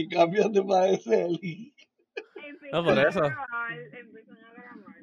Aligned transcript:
y 0.00 0.08
cambiaste 0.08 0.62
para 0.62 0.88
ese 0.88 1.28
y... 1.42 1.74
No, 2.72 2.84
por 2.84 2.98
eso. 2.98 3.22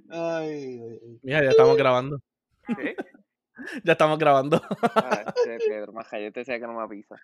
Ay, 0.10 0.80
ay, 0.82 1.20
Mira, 1.22 1.44
ya 1.44 1.50
estamos 1.50 1.78
grabando. 1.78 2.22
¿Qué? 2.68 2.96
Ya 3.84 3.94
estamos 3.94 4.20
grabando. 4.20 4.62
Ah, 4.96 5.34
este 5.36 5.58
Pedro, 5.68 5.92
maja, 5.92 6.20
yo 6.20 6.32
te 6.32 6.42
decía 6.42 6.60
que 6.60 6.68
no 6.68 6.74
me 6.74 6.84
avisa. 6.84 7.20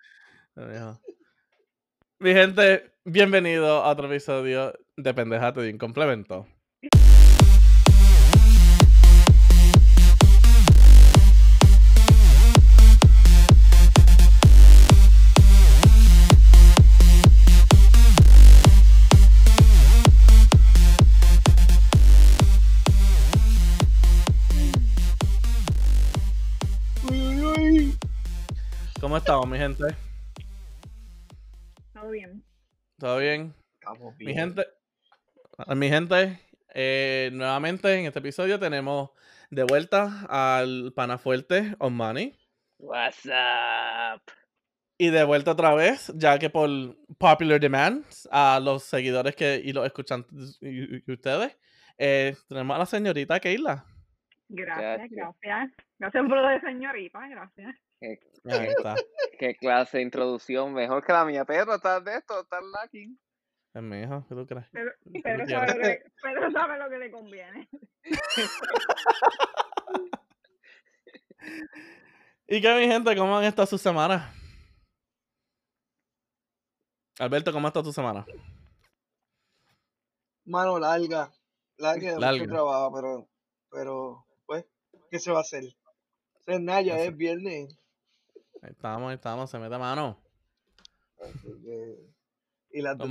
Mi 2.18 2.32
gente, 2.32 2.92
bienvenido 3.04 3.84
a 3.84 3.90
otro 3.90 4.08
episodio 4.08 4.72
de 4.96 5.14
Pendejate 5.14 5.60
de 5.60 5.70
un 5.70 5.78
complemento. 5.78 6.48
¿Cómo 29.14 29.22
estamos, 29.22 29.46
mi 29.46 29.58
gente? 29.58 29.84
Todo 31.92 32.10
bien. 32.10 32.42
¿Todo 32.98 33.18
bien? 33.18 33.54
Estamos 33.74 34.18
bien. 34.18 34.28
Mi 34.28 34.34
gente, 34.34 34.66
a 35.56 35.74
mi 35.76 35.88
gente, 35.88 36.40
eh, 36.74 37.30
nuevamente 37.32 37.94
en 37.94 38.06
este 38.06 38.18
episodio 38.18 38.58
tenemos 38.58 39.10
de 39.50 39.62
vuelta 39.62 40.26
al 40.28 40.92
pana 40.96 41.16
fuerte 41.16 41.76
On 41.78 41.94
Money. 41.94 42.36
What's 42.80 43.24
up? 43.26 44.20
Y 44.98 45.10
de 45.10 45.22
vuelta 45.22 45.52
otra 45.52 45.76
vez, 45.76 46.12
ya 46.16 46.36
que 46.40 46.50
por 46.50 46.68
popular 47.16 47.60
demand, 47.60 48.04
a 48.32 48.58
los 48.60 48.82
seguidores 48.82 49.36
que, 49.36 49.62
y 49.64 49.72
los 49.72 49.86
escuchantes 49.86 50.58
y, 50.60 51.08
y 51.08 51.12
ustedes, 51.12 51.56
eh, 51.98 52.34
tenemos 52.48 52.74
a 52.74 52.80
la 52.80 52.86
señorita 52.86 53.38
Keila. 53.38 53.86
Gracias, 54.48 55.08
Gracias. 55.08 55.10
gracias. 55.12 55.72
Gracias 56.00 56.26
por 56.26 56.36
lo 56.36 56.48
de 56.48 56.60
señorita, 56.62 57.28
gracias. 57.28 57.76
¿Qué, 58.04 58.20
Ahí 58.50 58.66
está. 58.66 58.94
qué 59.38 59.56
clase 59.56 59.96
de 59.98 60.02
introducción? 60.02 60.74
Mejor 60.74 61.02
que 61.04 61.12
la 61.12 61.24
mía. 61.24 61.44
Pedro, 61.46 61.74
estás 61.74 62.04
de 62.04 62.16
esto, 62.16 62.40
estás 62.42 62.62
lucky. 62.62 63.18
Es 63.72 63.82
mi 63.82 64.02
hijo, 64.02 64.24
¿qué 64.28 64.34
tú 64.34 64.46
crees? 64.46 64.66
Pedro, 64.70 64.92
¿Qué 65.12 65.20
Pedro 65.22 65.44
tú 65.44 65.50
sabe, 65.50 65.66
lo 65.66 65.74
que, 65.82 66.02
Pedro 66.22 66.50
sabe 66.52 66.78
lo 66.78 66.90
que 66.90 66.98
le 66.98 67.10
conviene. 67.10 67.68
¿Y 72.46 72.60
qué, 72.60 72.74
mi 72.74 72.86
gente? 72.86 73.16
¿Cómo 73.16 73.38
han 73.38 73.44
estado 73.44 73.66
sus 73.66 73.80
semanas? 73.80 74.30
Alberto, 77.18 77.52
¿cómo 77.52 77.66
ha 77.66 77.70
estado 77.70 77.84
tu 77.84 77.92
semana? 77.92 78.26
Mano 80.44 80.78
larga. 80.78 81.32
Larga 81.78 82.12
de 82.14 82.20
Larga. 82.20 82.38
mucho 82.38 82.50
trabajo, 82.52 82.94
pero, 82.94 83.28
pero, 83.70 84.26
pues, 84.46 84.66
¿qué 85.10 85.18
se 85.18 85.32
va 85.32 85.38
a 85.38 85.40
hacer? 85.40 85.64
O 85.64 86.42
sea, 86.44 86.58
nada, 86.58 86.82
ya 86.82 86.98
es 87.00 87.16
viernes. 87.16 87.78
Ahí 88.64 88.70
estamos, 88.70 89.10
ahí 89.10 89.14
estamos, 89.16 89.50
se 89.50 89.58
mete 89.58 89.76
mano. 89.76 90.18
así 91.20 91.48
que- 91.62 92.14
¿Y 92.70 92.80
las 92.80 92.96
de 92.96 93.04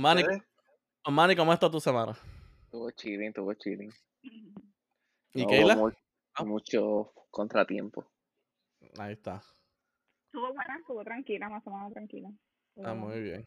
Manny, 1.06 1.36
¿cómo 1.36 1.52
estado 1.52 1.70
tu 1.70 1.80
semana? 1.80 2.16
Estuvo 2.64 2.90
chilling, 2.90 3.28
estuvo 3.28 3.54
chilling. 3.54 3.92
¿Y 5.32 5.42
No 5.42 5.46
Keila? 5.48 5.76
mu- 5.76 5.90
Ah. 6.34 6.42
Mucho 6.44 7.12
contratiempo. 7.30 8.04
Ahí 8.98 9.12
está. 9.12 9.40
Estuvo 10.26 10.52
buena, 10.52 10.76
estuvo 10.80 11.04
tranquila, 11.04 11.48
más 11.48 11.64
o 11.68 11.70
menos 11.70 11.92
tranquila. 11.92 12.30
Ah, 12.82 12.94
muy 12.94 13.20
bien. 13.20 13.44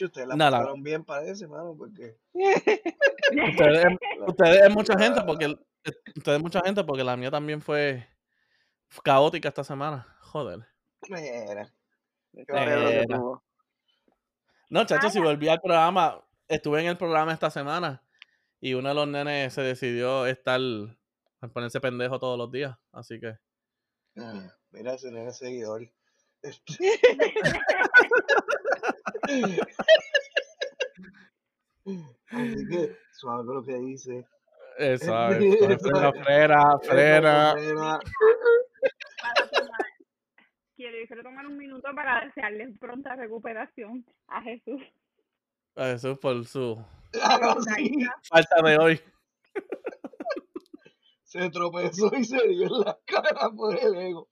Ustedes 0.00 0.28
la 0.28 0.36
Nada. 0.36 0.58
pasaron 0.58 0.82
bien, 0.84 1.04
parece, 1.04 1.48
mano, 1.48 1.74
porque... 1.76 2.16
Ustedes, 2.32 3.86
ustedes 4.28 4.62
es 4.62 4.72
mucha 4.72 4.96
gente 4.96 5.20
porque 5.26 5.46
ustedes 6.14 6.36
es 6.36 6.42
mucha 6.42 6.60
gente 6.60 6.84
porque 6.84 7.02
la 7.02 7.16
mía 7.16 7.30
también 7.32 7.60
fue 7.60 8.06
caótica 9.02 9.48
esta 9.48 9.64
semana. 9.64 10.06
Joder. 10.20 10.64
Mira, 11.08 11.72
Qué 12.32 12.44
Pedro 12.44 12.88
que 12.88 12.96
Era. 12.96 13.16
tuvo. 13.16 13.42
No, 14.68 14.84
chacho, 14.84 15.10
si 15.10 15.20
volví 15.20 15.48
al 15.48 15.60
programa, 15.60 16.22
estuve 16.48 16.80
en 16.80 16.88
el 16.88 16.96
programa 16.96 17.32
esta 17.32 17.50
semana 17.50 18.02
y 18.60 18.74
uno 18.74 18.88
de 18.88 18.94
los 18.94 19.08
nenes 19.08 19.54
se 19.54 19.62
decidió 19.62 20.26
estar 20.26 20.60
a 21.40 21.48
ponerse 21.48 21.80
pendejo 21.80 22.18
todos 22.18 22.36
los 22.36 22.50
días, 22.50 22.76
así 22.92 23.20
que 23.20 23.38
ah, 24.18 24.48
mira 24.70 24.94
ese 24.94 25.10
nene 25.10 25.32
seguidor. 25.32 25.88
Así 32.30 32.68
que, 32.68 32.96
suave 33.12 33.46
con 33.46 33.54
lo 33.56 33.64
que 33.64 33.78
dice. 33.78 34.26
eso, 34.78 35.06
frena, 36.24 36.78
frena, 36.82 36.82
frena. 36.82 38.00
Quiero, 40.76 40.96
quiero 41.06 41.22
tomar 41.22 41.46
un 41.46 41.56
minuto 41.56 41.88
para 41.94 42.24
desearle 42.26 42.68
pronta 42.78 43.16
recuperación 43.16 44.04
a 44.28 44.42
Jesús. 44.42 44.82
A 45.74 45.86
Jesús 45.86 46.18
por 46.18 46.44
su 46.46 46.76
Claro, 47.12 47.56
sí. 47.62 48.04
falta 48.28 48.60
de 48.62 48.76
hoy. 48.78 49.00
Se 51.22 51.48
tropezó 51.50 52.10
y 52.16 52.24
se 52.24 52.48
dio 52.48 52.66
en 52.66 52.80
la 52.84 52.98
cara 53.04 53.50
por 53.54 53.76
el 53.78 53.94
ego. 53.96 54.28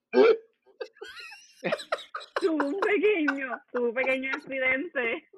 Tuvo 2.40 2.66
un 2.66 2.80
pequeño, 2.80 3.60
tuvo 3.72 3.88
un 3.88 3.94
pequeño 3.94 4.30
accidente. 4.32 5.28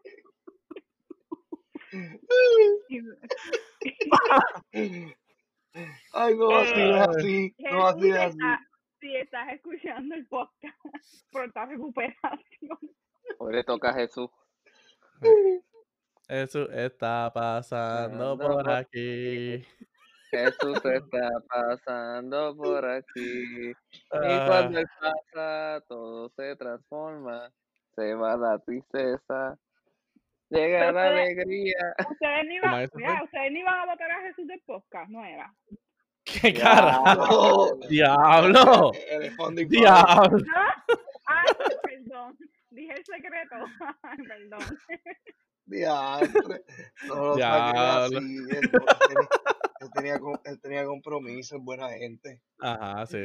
Ay, 6.12 6.34
no 6.36 6.48
va 6.48 6.62
a 6.62 6.66
ser 6.66 6.78
Eh, 6.78 7.00
así. 7.00 7.54
No 7.58 7.78
va 7.78 7.90
a 7.90 7.98
ser 7.98 8.16
así. 8.18 8.38
Si 9.06 9.16
estás 9.16 9.48
escuchando 9.52 10.14
el 10.16 10.26
podcast, 10.26 10.76
pronta 11.32 11.64
recuperación. 11.66 12.78
Hoy 13.38 13.54
le 13.54 13.62
toca 13.64 13.90
a 13.90 13.94
Jesús. 13.94 14.28
Eso 16.28 16.68
está 16.72 17.30
pasando 17.32 18.36
por 18.36 18.52
por 18.64 18.70
aquí. 18.70 19.64
Jesús 20.30 20.84
está 20.84 21.30
pasando 21.48 22.56
por 22.56 22.84
aquí. 22.84 23.70
Y 23.70 23.74
Ah, 24.10 24.44
cuando 24.48 24.80
él 24.80 24.86
pasa, 25.00 25.84
todo 25.88 26.28
se 26.30 26.56
transforma. 26.56 27.52
Se 27.94 28.12
va 28.14 28.36
la 28.36 28.58
tristeza. 28.58 29.56
Llega 30.50 30.80
Pero 30.80 30.92
la 30.92 31.06
ustedes- 31.08 31.20
alegría. 31.20 31.94
Ustedes 32.10 32.44
ni, 32.46 32.56
eso 32.56 32.90
mira, 32.96 33.22
ustedes 33.22 33.52
ni 33.52 33.62
van 33.62 33.80
a 33.80 33.86
votar 33.86 34.10
a 34.10 34.20
Jesús 34.22 34.46
del 34.48 34.60
podcast, 34.62 35.08
no 35.10 35.24
era. 35.24 35.54
¡Qué 36.26 36.52
cara! 36.52 37.00
No. 37.14 37.76
¡Diablo! 37.88 38.92
El- 39.10 39.22
el 39.22 39.30
founding 39.36 39.68
¡Diablo! 39.68 40.38
Ay, 41.26 41.52
perdón. 41.82 42.36
Dije 42.70 42.92
el 42.92 43.04
secreto. 43.04 43.56
Ay, 44.02 44.18
perdón. 44.26 44.78
Diantre. 45.66 46.62
No 47.08 47.34
Diablo. 47.36 48.18
así. 48.18 48.36
Él, 48.36 48.48
él 48.50 48.70
tenía, 48.70 49.28
él 49.80 49.90
tenía 49.94 50.18
com- 50.20 50.38
él 50.44 50.60
tenía 50.60 50.84
compromiso, 50.84 51.56
es 51.56 51.62
buena 51.62 51.88
gente. 51.90 52.40
Ajá, 52.60 53.06
sí. 53.06 53.18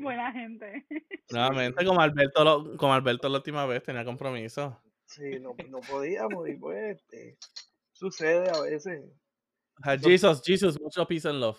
Buena 0.00 0.32
gente. 0.32 0.86
Nuevamente, 1.30 1.84
como 1.84 2.00
Alberto, 2.00 2.44
lo- 2.44 2.76
como 2.76 2.92
Alberto 2.94 3.28
la 3.28 3.38
última 3.38 3.64
vez 3.66 3.82
tenía 3.82 4.04
compromiso. 4.04 4.78
Sí, 5.06 5.38
no, 5.40 5.54
no 5.68 5.80
podíamos 5.80 6.48
y 6.48 6.54
pues 6.56 6.96
este, 6.98 7.36
sucede 7.92 8.50
a 8.50 8.60
veces. 8.62 9.02
Ah, 9.82 9.96
Jesus, 9.96 10.42
Jesus, 10.44 10.78
mucho 10.80 11.06
peace 11.06 11.26
and 11.28 11.40
love. 11.40 11.58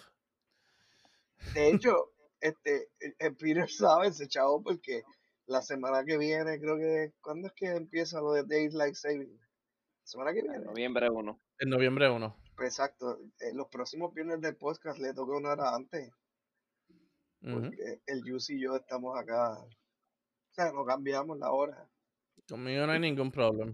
De 1.53 1.69
hecho, 1.72 2.12
este, 2.40 2.90
el- 3.00 3.16
el 3.19 3.35
Peter 3.35 3.69
sabe 3.69 4.07
ese 4.07 4.28
chavo 4.28 4.62
porque 4.63 5.03
la 5.47 5.62
semana 5.62 6.03
que 6.06 6.18
viene, 6.18 6.59
creo 6.59 6.78
que, 6.78 7.13
¿cuándo 7.22 7.47
es 7.47 7.53
que 7.53 7.68
empieza 7.68 8.22
lo 8.22 8.34
de 8.34 8.44
Daylight 8.44 8.96
Saving? 8.96 9.40
Semana 10.03 10.34
que 10.34 10.40
En 10.40 10.47
viene. 10.50 10.66
noviembre 10.66 11.09
1. 11.09 11.41
En 11.59 11.70
noviembre 11.70 12.09
1. 12.09 12.38
Pues 12.55 12.70
exacto. 12.70 13.20
eh, 13.40 13.53
los 13.53 13.67
próximos 13.67 14.14
viernes 14.14 14.40
del 14.41 14.55
podcast 14.55 14.99
le 14.99 15.14
toca 15.14 15.35
una 15.38 15.52
hora 15.53 15.76
antes. 15.76 16.11
Porque 17.41 18.02
el 18.05 18.22
Juicy 18.22 18.55
y 18.55 18.61
yo 18.61 18.76
estamos 18.76 19.17
acá. 19.20 19.53
O 19.59 20.53
sea, 20.53 20.72
no 20.72 20.85
cambiamos 20.85 21.37
la 21.40 21.52
hora. 21.52 21.90
Conmigo 22.47 22.85
no 22.85 22.91
hay 22.91 22.99
ningún 22.99 23.32
problema. 23.32 23.73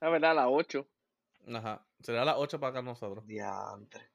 La 0.00 0.08
verdad, 0.08 0.32
a 0.32 0.34
las 0.34 0.46
8. 0.48 0.88
Ajá. 1.54 1.86
Será 2.00 2.22
a 2.22 2.24
las 2.24 2.36
8 2.38 2.58
para 2.58 2.70
acá 2.70 2.82
nosotros. 2.82 3.24
Diantre. 3.26 4.09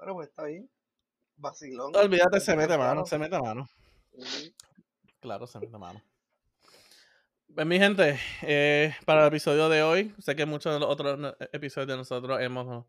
Bueno, 0.00 0.14
pues 0.14 0.28
está 0.28 0.44
bien. 0.44 0.70
Vacilón. 1.36 1.94
Olvídate, 1.94 2.40
se 2.40 2.56
mete 2.56 2.78
mano, 2.78 3.04
se 3.04 3.18
mete 3.18 3.38
mano. 3.38 3.68
Claro, 5.20 5.46
se 5.46 5.58
mete 5.58 5.76
mano. 5.76 6.00
Pues 7.54 7.66
mi 7.66 7.78
gente, 7.78 8.18
eh, 8.42 8.94
para 9.04 9.22
el 9.22 9.28
episodio 9.28 9.68
de 9.68 9.82
hoy, 9.82 10.14
sé 10.18 10.34
que 10.34 10.46
muchos 10.46 10.72
de 10.72 10.80
los 10.80 10.88
otros 10.88 11.18
no- 11.18 11.34
episodios 11.52 11.88
de 11.88 11.96
nosotros 11.98 12.40
hemos 12.40 12.86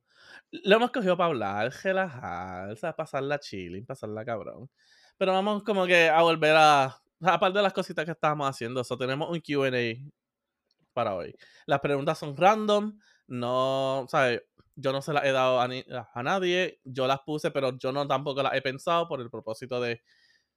lo 0.52 0.75
hemos 0.75 0.92
cogido 0.92 1.18
para 1.18 1.28
hablar, 1.28 1.74
relajar, 1.84 2.69
o 2.72 2.75
sea, 2.78 2.96
pasarla 2.96 3.40
chilling, 3.40 3.86
pasarla 3.86 4.24
cabrón. 4.24 4.69
Pero 5.18 5.34
vamos 5.34 5.64
como 5.64 5.86
que 5.86 6.07
a 6.07 6.22
volver 6.22 6.56
a, 6.57 6.98
aparte 7.22 7.57
de 7.60 7.64
las 7.64 7.74
cositas 7.74 8.06
que 8.06 8.12
estábamos 8.12 8.48
haciendo, 8.50 8.84
so, 8.86 8.98
tenemos 8.98 9.30
un 9.30 9.42
Q&A 9.42 9.98
para 10.94 11.16
hoy. 11.16 11.36
Las 11.66 11.80
preguntas 11.80 12.18
son 12.19 12.36
random, 12.38 12.98
no, 13.28 14.06
¿sabes? 14.10 14.44
Yo 14.75 14.91
no 14.91 15.01
se 15.01 15.13
las 15.13 15.25
he 15.25 15.31
dado 15.31 15.59
a, 15.59 15.68
ni- 15.68 15.85
a 16.13 16.23
nadie, 16.23 16.79
yo 16.83 17.07
las 17.07 17.19
puse, 17.21 17.51
pero 17.51 17.77
yo 17.77 17.91
no 17.91 18.07
tampoco 18.07 18.41
las 18.44 18.53
he 18.53 18.62
pensado 18.62 19.07
por 19.07 19.19
el 19.21 19.29
propósito 19.29 19.79
de 19.81 20.01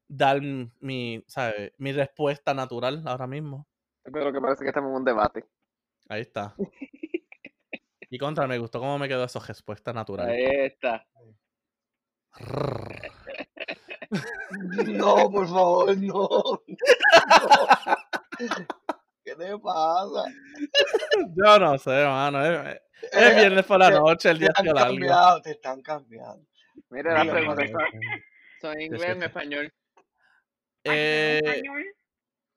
dar 0.09 0.41
mi, 0.43 1.25
¿sabes? 1.27 1.73
Mi 1.79 1.93
respuesta 1.93 2.55
natural 2.55 3.03
ahora 3.07 3.27
mismo. 3.27 3.67
Pero 4.05 4.33
que 4.33 4.41
parece 4.41 4.63
que 4.65 4.69
estamos 4.69 4.91
en 4.91 4.97
un 4.97 5.05
debate. 5.05 5.45
Ahí 6.09 6.21
está. 6.23 6.55
Y 8.11 8.19
contra, 8.19 8.47
me 8.47 8.59
gustó 8.59 8.79
cómo 8.79 8.97
me 8.97 9.09
quedó 9.09 9.25
esa 9.25 9.41
respuesta 9.41 9.93
natural. 9.93 10.29
Ahí 10.29 10.45
está. 10.67 11.05
No, 14.87 15.31
por 15.31 15.49
favor, 15.49 15.97
no. 15.99 16.29
no. 16.29 16.63
¿Qué 19.25 19.35
te 19.35 19.59
pasa? 19.59 20.25
Yo 21.37 21.59
no 21.59 21.79
sé, 21.79 22.05
mano. 22.05 22.39
Es, 23.13 23.13
es 23.13 23.37
viernes 23.37 23.65
por 23.67 23.79
la 23.79 23.89
te- 23.91 23.95
noche, 23.99 24.31
el 24.31 24.39
Te 24.39 24.45
día 24.45 24.53
han 24.57 24.67
está 24.67 24.81
largo. 24.81 24.95
cambiado, 24.97 25.43
te 25.43 25.51
están 25.51 25.83
cambiando. 25.83 26.47
Mira 26.91 27.21
preguntas. 27.23 27.71
Manuel. 27.71 27.91
Son, 28.61 28.61
son 28.61 28.73
en 28.73 28.79
Sí, 28.79 28.85
inglés 28.87 29.17
o 29.23 29.25
español. 29.27 29.73
Eh, 30.85 31.41
español? 31.45 31.85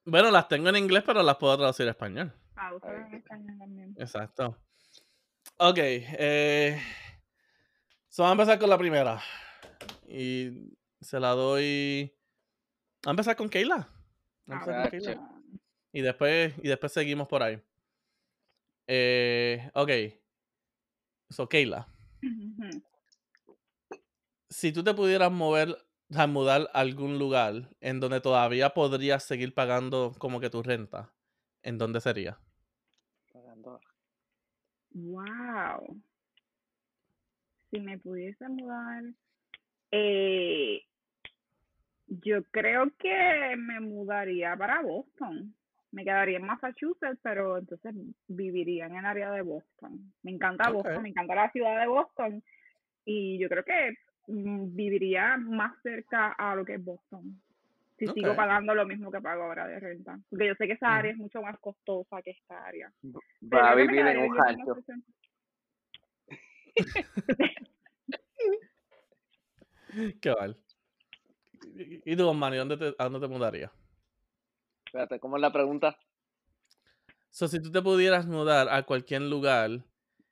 bueno, 0.06 0.32
las 0.32 0.48
tengo 0.48 0.70
en 0.70 0.76
inglés, 0.78 1.04
pero 1.06 1.22
las 1.24 1.36
puedo 1.38 1.58
traducir 1.58 1.88
a 1.88 1.92
español. 1.92 2.34
Ah, 2.56 2.74
usted 2.74 2.90
en 2.90 3.14
español 3.16 3.58
también. 3.58 3.96
Exacto. 3.98 4.58
Ok. 5.58 5.78
Eh, 5.80 6.82
so 8.10 8.24
vamos 8.24 8.40
a 8.40 8.42
empezar 8.44 8.60
con 8.60 8.70
la 8.70 8.78
primera. 8.78 9.22
Y 10.08 10.76
se 11.02 11.20
la 11.20 11.30
doy. 11.32 12.14
Vamos 13.04 13.08
a 13.08 13.12
empezar 13.12 13.36
con 13.36 13.50
Keila. 13.50 13.90
Vamos 14.46 14.68
a 14.68 14.84
empezar 14.86 14.90
con. 14.92 15.00
Keila. 15.00 15.32
Y 15.94 16.02
después, 16.02 16.54
y 16.62 16.68
después 16.68 16.92
seguimos 16.92 17.28
por 17.28 17.44
ahí. 17.44 17.62
Eh, 18.88 19.70
ok. 19.74 19.90
So, 21.30 21.48
Keila. 21.48 21.88
Si 24.50 24.72
tú 24.72 24.84
te 24.84 24.94
pudieras 24.94 25.32
mover, 25.32 25.78
sea, 26.10 26.28
mudar 26.28 26.70
a 26.74 26.80
algún 26.80 27.20
lugar 27.20 27.70
en 27.82 28.00
donde 28.00 28.22
todavía 28.22 28.70
podrías 28.70 29.24
seguir 29.24 29.54
pagando 29.54 30.14
como 30.18 30.40
que 30.40 30.50
tu 30.50 30.64
renta, 30.64 31.14
¿en 31.64 31.78
dónde 31.78 32.00
sería? 32.00 32.40
Pagando. 33.34 33.80
Wow. 34.92 36.02
Si 37.70 37.80
me 37.80 37.98
pudiese 37.98 38.48
mudar, 38.48 39.04
eh, 39.92 40.82
yo 42.08 42.44
creo 42.52 42.90
que 42.98 43.56
me 43.58 43.82
mudaría 43.82 44.56
para 44.56 44.82
Boston. 44.82 45.54
Me 45.98 46.04
quedaría 46.04 46.38
en 46.38 46.46
Massachusetts, 46.46 47.20
pero 47.24 47.58
entonces 47.58 47.96
viviría 48.28 48.86
en 48.86 48.98
el 48.98 49.06
área 49.06 49.32
de 49.32 49.42
Boston. 49.42 50.14
Me 50.22 50.30
encanta. 50.30 50.70
Boston, 50.70 51.02
me 51.02 51.10
encanta 51.10 51.34
la 51.34 51.52
ciudad 51.52 51.80
de 51.80 51.88
Boston 51.88 52.44
y 53.04 53.40
yo 53.40 53.50
creo 53.50 53.64
que 53.64 53.96
mm, 54.28 54.76
viviría 54.76 55.38
más 55.38 55.76
cerca 55.82 56.34
a 56.34 56.54
lo 56.54 56.64
que 56.64 56.76
es 56.76 56.86
Boston. 56.86 57.42
Si 57.98 58.06
sigo 58.10 58.36
pagando 58.36 58.76
lo 58.76 58.86
mismo 58.86 59.12
que 59.12 59.22
pago 59.22 59.42
ahora 59.42 59.66
de 59.66 59.80
renta. 59.80 60.20
Porque 60.30 60.46
yo 60.46 60.54
sé 60.54 60.68
que 60.68 60.74
esa 60.74 60.86
Ujú. 60.86 60.98
área 61.00 61.12
es 61.14 61.18
mucho 61.18 61.42
más 61.42 61.58
costosa 61.60 62.22
que 62.22 62.30
esta 62.30 62.64
área. 62.64 62.94
Va 63.52 63.72
a 63.72 63.74
vivir 63.74 64.06
en 64.06 64.20
un 64.20 64.38
rancho. 64.38 64.78
Qué 70.22 70.36
mal. 70.40 70.56
¿Y 71.76 72.14
y 72.14 72.16
tú, 72.16 72.32
Manny, 72.36 72.58
dónde 72.58 72.78
te, 72.78 72.94
a 73.00 73.10
dónde 73.10 73.20
te 73.20 73.28
mudarías? 73.34 73.72
Espérate, 74.88 75.20
¿cómo 75.20 75.36
es 75.36 75.42
la 75.42 75.52
pregunta? 75.52 75.98
So, 77.30 77.48
si 77.48 77.62
tú 77.62 77.72
te 77.72 77.82
pudieras 77.82 78.26
mudar 78.26 78.70
a 78.70 78.84
cualquier 78.84 79.22
lugar, 79.22 79.84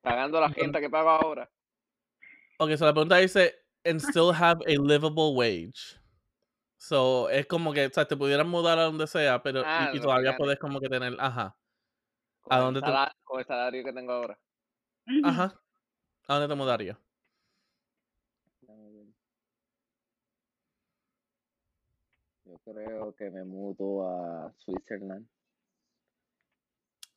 Pagando 0.02 0.40
la 0.40 0.50
gente 0.50 0.80
que 0.80 0.90
pago 0.90 1.10
ahora. 1.10 1.50
ok, 2.57 2.72
so 2.78 2.86
la 2.86 2.94
pregunta 2.94 3.18
dice, 3.18 3.56
and 3.84 4.00
still 4.00 4.31
have 4.34 4.62
a 4.66 4.78
livable 4.80 5.34
wage. 5.36 6.00
So, 6.78 7.30
es 7.30 7.46
como 7.48 7.74
que, 7.74 7.88
o 7.88 7.90
sea, 7.90 8.06
te 8.07 8.16
pudieras 8.16 8.48
mudar 8.48 8.78
a 8.80 8.84
donde 8.84 9.07
sea, 9.07 9.42
pero, 9.42 9.62
y- 9.62 9.63
Ah, 9.66 9.92
y, 9.94 10.00
todavía 10.00 10.38
puedes 10.38 10.58
como 10.60 10.80
que 10.80 10.88
tener, 10.90 11.16
ajá, 11.19 11.58
Con 12.42 12.54
¿A 12.54 12.58
el 12.58 12.63
dónde 12.63 12.80
te- 12.81 12.86
sala- 12.86 13.16
Con 13.24 13.40
el 13.40 13.46
salario 13.46 13.84
que 13.84 13.94
tengo 13.94 14.13
ahora. 14.13 14.40
Ajá, 15.24 15.54
¿a 16.28 16.34
dónde 16.40 16.48
te 16.48 16.56
mudarías? 16.56 16.98
Creo 22.66 23.16
que 23.16 23.30
me 23.30 23.44
mudo 23.44 24.08
a 24.08 24.54
Switzerland. 24.58 25.28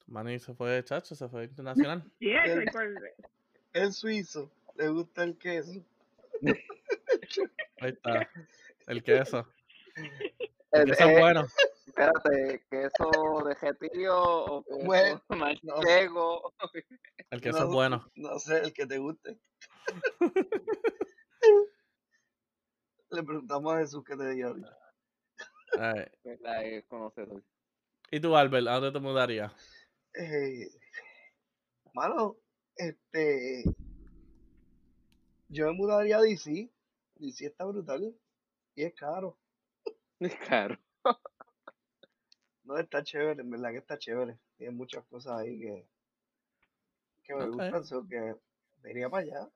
Manny 0.06 0.38
se 0.38 0.54
fue, 0.54 0.82
chacho, 0.84 1.14
se 1.14 1.28
fue 1.28 1.44
internacional. 1.44 2.02
Sí, 2.18 2.30
El- 2.30 3.88
y 3.88 3.92
suizo, 3.92 4.50
le 4.76 4.88
gusta 4.88 5.24
el 5.24 5.36
queso. 5.36 5.84
Ahí 7.80 7.90
está, 7.90 8.28
el 8.86 9.02
queso. 9.02 9.46
El 10.70 10.84
queso 10.84 11.08
es 11.08 11.18
bueno. 11.18 11.46
Espérate, 11.86 12.62
¿queso 12.70 13.44
de 13.46 13.56
getío 13.56 14.14
o 14.22 14.64
queso 14.64 14.84
Bueno, 14.84 15.22
manchego? 15.30 16.52
El 17.30 17.40
queso 17.40 17.58
No, 17.60 17.64
es 17.64 17.70
bueno. 17.70 18.10
No 18.16 18.38
sé, 18.38 18.58
el 18.60 18.72
que 18.74 18.86
te 18.86 18.98
guste. 18.98 19.38
Le 23.10 23.22
preguntamos 23.22 23.74
a 23.74 23.78
Jesús 23.78 24.04
que 24.04 24.14
te 24.16 24.34
dio 24.34 24.48
ahorita. 24.48 24.78
¿Verdad? 25.72 26.64
Es 26.64 26.84
conocedor. 26.86 27.42
¿Y 28.10 28.20
tú, 28.20 28.34
Albert, 28.34 28.66
a 28.68 28.74
dónde 28.74 28.92
te 28.92 29.00
mudarías? 29.00 29.52
Eh, 30.14 30.68
mano, 31.92 32.36
este. 32.76 33.64
Yo 35.48 35.66
me 35.66 35.72
mudaría 35.72 36.18
a 36.18 36.22
DC. 36.22 36.70
DC 37.16 37.46
está 37.46 37.64
brutal. 37.64 38.14
Y 38.74 38.84
es 38.84 38.94
caro. 38.94 39.36
Es 40.20 40.34
caro. 40.34 40.76
No 42.64 42.76
está 42.76 43.02
chévere, 43.02 43.40
en 43.40 43.50
verdad 43.50 43.70
que 43.70 43.78
está 43.78 43.96
chévere. 43.98 44.36
Tiene 44.56 44.74
muchas 44.74 45.04
cosas 45.06 45.38
ahí 45.38 45.58
que, 45.58 45.86
que 47.22 47.34
me 47.34 47.48
gustan, 47.48 47.84
so 47.84 48.06
que 48.06 48.34
me 48.82 48.90
iría 48.90 49.08
para 49.08 49.22
allá. 49.22 49.48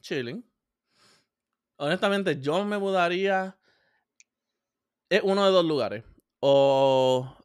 Chilling. 0.00 0.42
Honestamente, 1.76 2.40
yo 2.40 2.64
me 2.64 2.78
mudaría. 2.78 3.58
Es 5.08 5.22
uno 5.22 5.44
de 5.44 5.52
dos 5.52 5.64
lugares. 5.64 6.04
O 6.40 7.36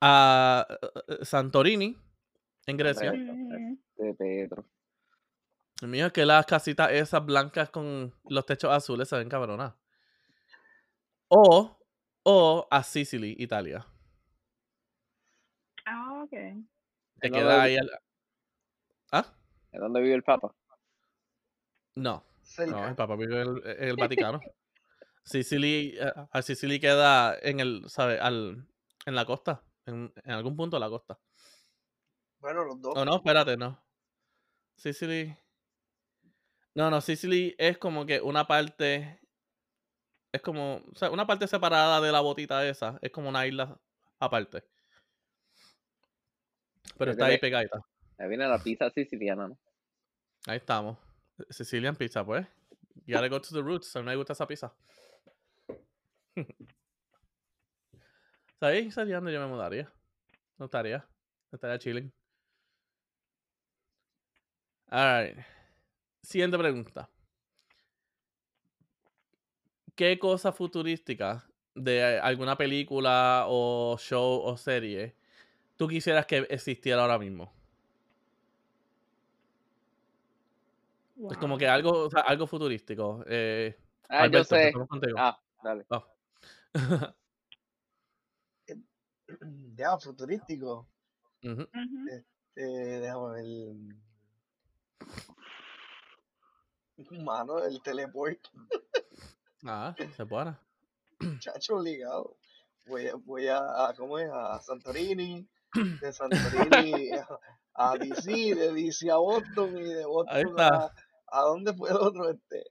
a 0.00 0.66
eh, 1.08 1.24
Santorini, 1.24 1.96
en 2.66 2.76
Grecia. 2.76 3.12
De 3.12 4.14
Pedro. 4.14 4.64
El 5.82 5.88
mío 5.88 6.06
es 6.06 6.12
que 6.12 6.26
las 6.26 6.46
casitas 6.46 6.90
esas 6.92 7.24
blancas 7.24 7.70
con 7.70 8.14
los 8.28 8.46
techos 8.46 8.70
azules 8.70 9.08
se 9.08 9.16
ven 9.16 9.28
cabronas. 9.28 9.74
O, 11.28 11.78
o 12.24 12.68
a 12.70 12.82
Sicily, 12.82 13.34
Italia. 13.38 13.86
Ah, 15.86 16.22
ok. 16.24 16.30
Te 16.30 16.36
¿En 16.38 16.62
dónde 17.20 17.38
queda 17.38 17.62
ahí 17.62 17.76
al- 17.76 18.00
¿Ah? 19.12 19.26
¿En 19.72 19.80
dónde 19.80 20.00
vive 20.00 20.14
el 20.14 20.22
Papa? 20.22 20.54
No, 21.96 22.24
no, 22.66 22.88
el 22.88 22.94
Papa 22.94 23.16
vive 23.16 23.42
en 23.42 23.48
el, 23.48 23.62
en 23.66 23.88
el 23.88 23.96
Vaticano. 23.96 24.40
Sicily, 25.30 25.96
a 26.32 26.42
Sicily 26.42 26.80
queda 26.80 27.38
en 27.40 27.60
el, 27.60 27.88
¿sabes? 27.88 28.20
Al, 28.20 28.66
en 29.06 29.14
la 29.14 29.24
costa. 29.24 29.62
En, 29.86 30.12
en 30.24 30.32
algún 30.32 30.56
punto 30.56 30.76
de 30.76 30.80
la 30.80 30.88
costa. 30.88 31.20
Bueno, 32.40 32.64
los 32.64 32.80
dos. 32.80 32.94
Oh, 32.96 33.04
no, 33.04 33.14
espérate, 33.14 33.56
no. 33.56 33.80
Sicily. 34.74 35.36
No, 36.74 36.90
no, 36.90 37.00
Sicily 37.00 37.54
es 37.58 37.78
como 37.78 38.06
que 38.06 38.20
una 38.20 38.48
parte. 38.48 39.20
Es 40.32 40.42
como. 40.42 40.82
O 40.92 40.96
sea, 40.96 41.10
una 41.10 41.28
parte 41.28 41.46
separada 41.46 42.00
de 42.00 42.10
la 42.10 42.20
botita 42.20 42.66
esa. 42.66 42.98
Es 43.00 43.12
como 43.12 43.28
una 43.28 43.46
isla 43.46 43.80
aparte. 44.18 44.64
Pero 46.98 47.12
está 47.12 47.26
ahí 47.26 47.38
pegadita. 47.38 47.80
Ahí 48.18 48.28
viene 48.28 48.48
la 48.48 48.58
pizza 48.58 48.90
siciliana, 48.90 49.46
¿no? 49.46 49.58
Ahí 50.48 50.56
estamos. 50.56 50.98
Sicilian 51.50 51.94
pizza, 51.94 52.24
pues. 52.24 52.44
You 53.06 53.14
gotta 53.14 53.28
go 53.28 53.40
to 53.40 53.54
the 53.54 53.62
roots. 53.62 53.94
A 53.94 54.00
mí 54.00 54.06
me 54.06 54.16
gusta 54.16 54.32
esa 54.32 54.48
pizza. 54.48 54.74
Sería 58.60 59.16
donde 59.16 59.32
yo 59.32 59.40
me 59.40 59.46
mudaría. 59.46 59.90
No 60.58 60.66
estaría. 60.66 60.98
No 61.50 61.56
estaría 61.56 61.78
chilling. 61.78 62.12
Alright. 64.90 65.38
Siguiente 66.22 66.58
pregunta. 66.58 67.08
¿Qué 69.94 70.18
cosa 70.18 70.52
futurística 70.52 71.46
de 71.74 72.18
alguna 72.18 72.56
película 72.56 73.44
o 73.48 73.96
show 73.98 74.42
o 74.42 74.56
serie 74.56 75.14
tú 75.76 75.88
quisieras 75.88 76.26
que 76.26 76.46
existiera 76.50 77.02
ahora 77.02 77.18
mismo? 77.18 77.52
Es 81.30 81.36
como 81.38 81.58
que 81.58 81.68
algo, 81.68 82.06
o 82.06 82.10
sea, 82.10 82.22
algo 82.22 82.46
futurístico. 82.46 83.22
Eh, 83.26 83.76
Ah, 84.10 84.24
Alberto, 84.24 84.56
yo 84.56 84.62
sé. 84.62 84.72
Ah, 85.16 85.38
dale. 85.62 85.86
Oh. 85.88 86.04
Ya, 89.76 89.96
futurístico. 89.98 90.88
Ujú. 91.44 91.62
Ujú. 91.62 92.24
Eh, 92.56 92.98
déjame 93.00 93.32
ver. 93.32 93.76
Mano, 97.22 97.58
el 97.64 97.80
teleport, 97.82 98.38
Ah, 99.64 99.94
se 100.16 100.26
puede. 100.26 100.54
chacho 101.40 101.76
obligado. 101.76 102.36
Voy 102.86 103.06
a, 103.08 103.14
voy 103.14 103.46
a, 103.48 103.58
a- 103.88 103.94
¿cómo 103.94 104.18
es? 104.18 104.28
A 104.32 104.60
Santorini, 104.60 105.46
de 105.74 106.12
Santorini 106.12 107.10
a, 107.12 107.26
a 107.74 107.96
DC, 107.96 108.54
de 108.54 108.72
DC 108.72 109.10
a 109.10 109.16
Boston 109.16 109.76
y 109.78 109.84
de 109.94 110.04
Boston 110.04 110.60
a, 110.60 110.92
¿a 111.28 111.40
dónde 111.42 111.72
fue 111.74 111.90
el 111.90 111.96
otro? 111.96 112.30
Este, 112.30 112.64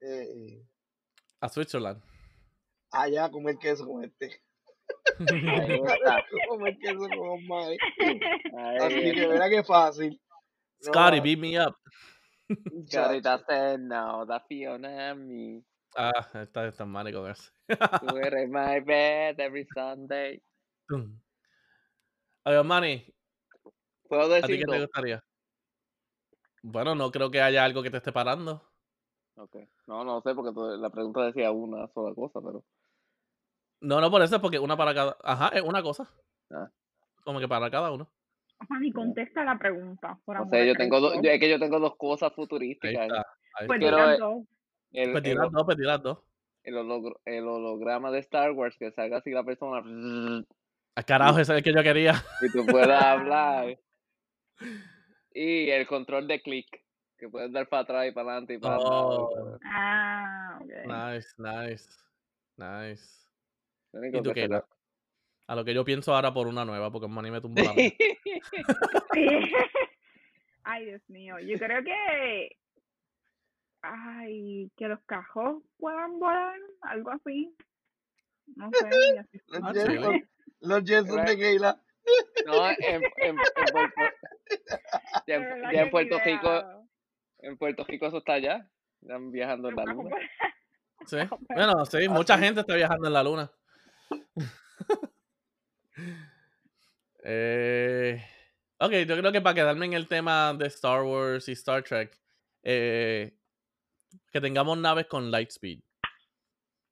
eh, 0.00 0.66
A 1.40 1.48
Switzerland. 1.48 2.02
Allá 2.94 3.24
a 3.26 3.30
comer 3.30 3.56
queso 3.58 3.86
con 3.86 4.04
este. 4.04 4.42
Comer 6.48 6.78
queso 6.78 7.08
con 7.08 7.40
Mike. 7.40 7.78
Así 8.80 9.12
que 9.12 9.26
verá 9.26 9.48
que 9.48 9.62
fácil. 9.64 10.20
No, 10.86 10.92
Scotty, 10.92 11.20
beat 11.20 11.38
me 11.38 11.58
up. 11.58 11.74
Carita 12.90 13.38
chacho. 13.38 13.44
said 13.46 13.78
no, 13.80 14.26
da 14.26 14.40
Fiona 14.40 15.10
a 15.10 15.14
mí. 15.14 15.64
Ah, 15.96 16.12
está, 16.34 16.66
está 16.66 16.84
mal 16.84 17.10
con 17.12 17.30
eso. 17.30 17.50
Tú 18.06 18.16
eres 18.18 18.48
my 18.50 18.80
bed 18.80 19.38
every 19.38 19.66
Sunday. 19.72 20.42
Oye, 22.44 22.62
Manny, 22.62 23.14
¿Puedo 24.08 24.22
¿a 24.34 24.42
ti 24.42 24.42
decir 24.42 24.58
qué 24.66 24.70
te 24.70 24.80
gustaría? 24.80 25.24
Bueno, 26.62 26.94
no 26.94 27.10
creo 27.10 27.30
que 27.30 27.40
haya 27.40 27.64
algo 27.64 27.82
que 27.82 27.90
te 27.90 27.98
esté 27.98 28.12
parando. 28.12 28.70
Ok. 29.36 29.56
No, 29.86 30.04
no 30.04 30.20
sé, 30.20 30.34
porque 30.34 30.52
to- 30.52 30.76
la 30.76 30.90
pregunta 30.90 31.24
decía 31.24 31.50
una 31.50 31.86
sola 31.88 32.14
cosa, 32.14 32.40
pero. 32.42 32.64
No, 33.84 34.00
no 34.00 34.10
por 34.10 34.22
eso, 34.22 34.36
es 34.36 34.40
porque 34.42 34.58
una 34.58 34.76
para 34.76 34.94
cada. 34.94 35.16
Ajá, 35.22 35.48
es 35.48 35.62
una 35.62 35.82
cosa. 35.82 36.08
Ah. 36.50 36.68
Como 37.24 37.38
que 37.40 37.48
para 37.48 37.70
cada 37.70 37.90
uno. 37.92 38.08
Juan, 38.66 38.84
y 38.84 38.92
contesta 38.92 39.44
la 39.44 39.58
pregunta. 39.58 40.18
Por 40.24 40.36
No 40.36 40.42
amor 40.42 40.54
sé, 40.54 40.62
a 40.62 40.64
yo 40.66 40.74
tengo 40.74 41.00
dos, 41.00 41.14
es 41.22 41.40
que 41.40 41.50
yo 41.50 41.58
tengo 41.58 41.78
dos 41.78 41.96
cosas 41.96 42.30
Ahí 42.30 42.36
futurísticas. 42.36 43.06
está. 43.06 43.26
Ahí 43.58 43.66
Pues 43.66 43.80
está. 43.82 43.90
digan 43.96 44.08
ver- 44.10 44.18
dos. 44.18 44.42
El, 44.92 45.12
Pues 45.12 45.24
el, 45.24 45.30
tiras 45.30 45.50
dos, 45.52 45.64
pues 45.64 45.76
tiras 45.76 46.02
dos. 46.02 46.18
el 46.62 46.74
hologr- 46.76 47.18
el 47.24 47.46
holograma 47.46 48.10
de 48.10 48.20
Star 48.20 48.52
Wars, 48.52 48.76
que 48.78 48.90
salga 48.92 49.18
así 49.18 49.30
la 49.30 49.44
persona 49.44 49.82
Ah, 50.96 51.02
carajo, 51.02 51.38
ese 51.40 51.52
es 51.52 51.58
el 51.58 51.64
que 51.64 51.74
yo 51.74 51.82
quería. 51.82 52.14
y 52.40 52.50
tú 52.52 52.64
puedas 52.66 53.02
hablar. 53.02 53.78
Y 55.36 55.68
el 55.70 55.86
control 55.88 56.28
de 56.28 56.40
click, 56.40 56.68
que 57.18 57.28
puedes 57.28 57.52
dar 57.52 57.68
para 57.68 57.82
atrás 57.82 58.06
y 58.06 58.12
para 58.12 58.30
adelante 58.30 58.54
y 58.54 58.58
para 58.58 58.78
Oh. 58.78 59.58
Ah, 59.64 60.60
ok. 60.62 60.70
Nice, 60.86 61.28
nice. 61.38 61.90
Nice. 62.56 63.23
¿Y 64.12 64.22
tú 64.22 64.32
qué? 64.32 64.48
A 65.46 65.54
lo 65.54 65.64
que 65.64 65.74
yo 65.74 65.84
pienso 65.84 66.14
ahora 66.14 66.32
por 66.32 66.46
una 66.46 66.64
nueva, 66.64 66.90
porque 66.90 67.06
Manny 67.08 67.30
me 67.30 67.40
tumbó 67.40 67.62
la. 67.62 67.74
Sí. 67.74 67.94
Ay, 70.64 70.86
Dios 70.86 71.02
mío. 71.08 71.38
Yo 71.40 71.58
creo 71.58 71.82
que. 71.84 72.56
Ay, 73.82 74.70
que 74.76 74.88
los 74.88 75.00
cajos 75.04 75.62
puedan 75.76 76.18
volar, 76.18 76.58
algo 76.80 77.10
así. 77.10 77.54
No 78.56 78.70
sé. 78.72 79.18
así 79.18 79.40
Los 79.48 79.62
Ah, 79.62 79.72
Jets 79.74 79.86
chile. 79.86 80.02
son- 80.02 80.28
los 80.60 80.84
de 80.84 81.36
Keila. 81.36 81.80
No, 82.46 82.68
en, 82.70 82.76
en, 82.82 83.02
en 83.18 83.36
ya, 85.26 85.34
en, 85.36 85.42
verdad 85.42 85.70
ya 85.72 85.82
en 85.82 85.90
Puerto 85.90 86.18
Rico, 86.24 86.62
en 87.40 87.56
Puerto 87.58 87.84
Rico 87.84 88.06
eso 88.06 88.18
está 88.18 88.34
allá. 88.34 88.70
Están 89.02 89.30
viajando 89.30 89.68
en 89.68 89.76
la 89.76 89.84
luna. 89.84 90.16
Sí. 91.06 91.18
Bueno, 91.54 91.84
sí, 91.84 92.08
mucha 92.08 92.38
gente 92.38 92.60
está 92.60 92.74
viajando 92.76 93.08
en 93.08 93.12
la 93.12 93.22
luna. 93.22 93.50
eh, 97.24 98.24
ok, 98.78 98.92
yo 99.06 99.16
creo 99.16 99.32
que 99.32 99.40
para 99.40 99.54
quedarme 99.54 99.86
en 99.86 99.94
el 99.94 100.08
tema 100.08 100.52
de 100.54 100.66
Star 100.66 101.02
Wars 101.02 101.48
y 101.48 101.52
Star 101.52 101.82
Trek, 101.82 102.18
eh, 102.62 103.36
que 104.30 104.40
tengamos 104.40 104.78
naves 104.78 105.06
con 105.06 105.30
light 105.30 105.50
speed. 105.50 105.80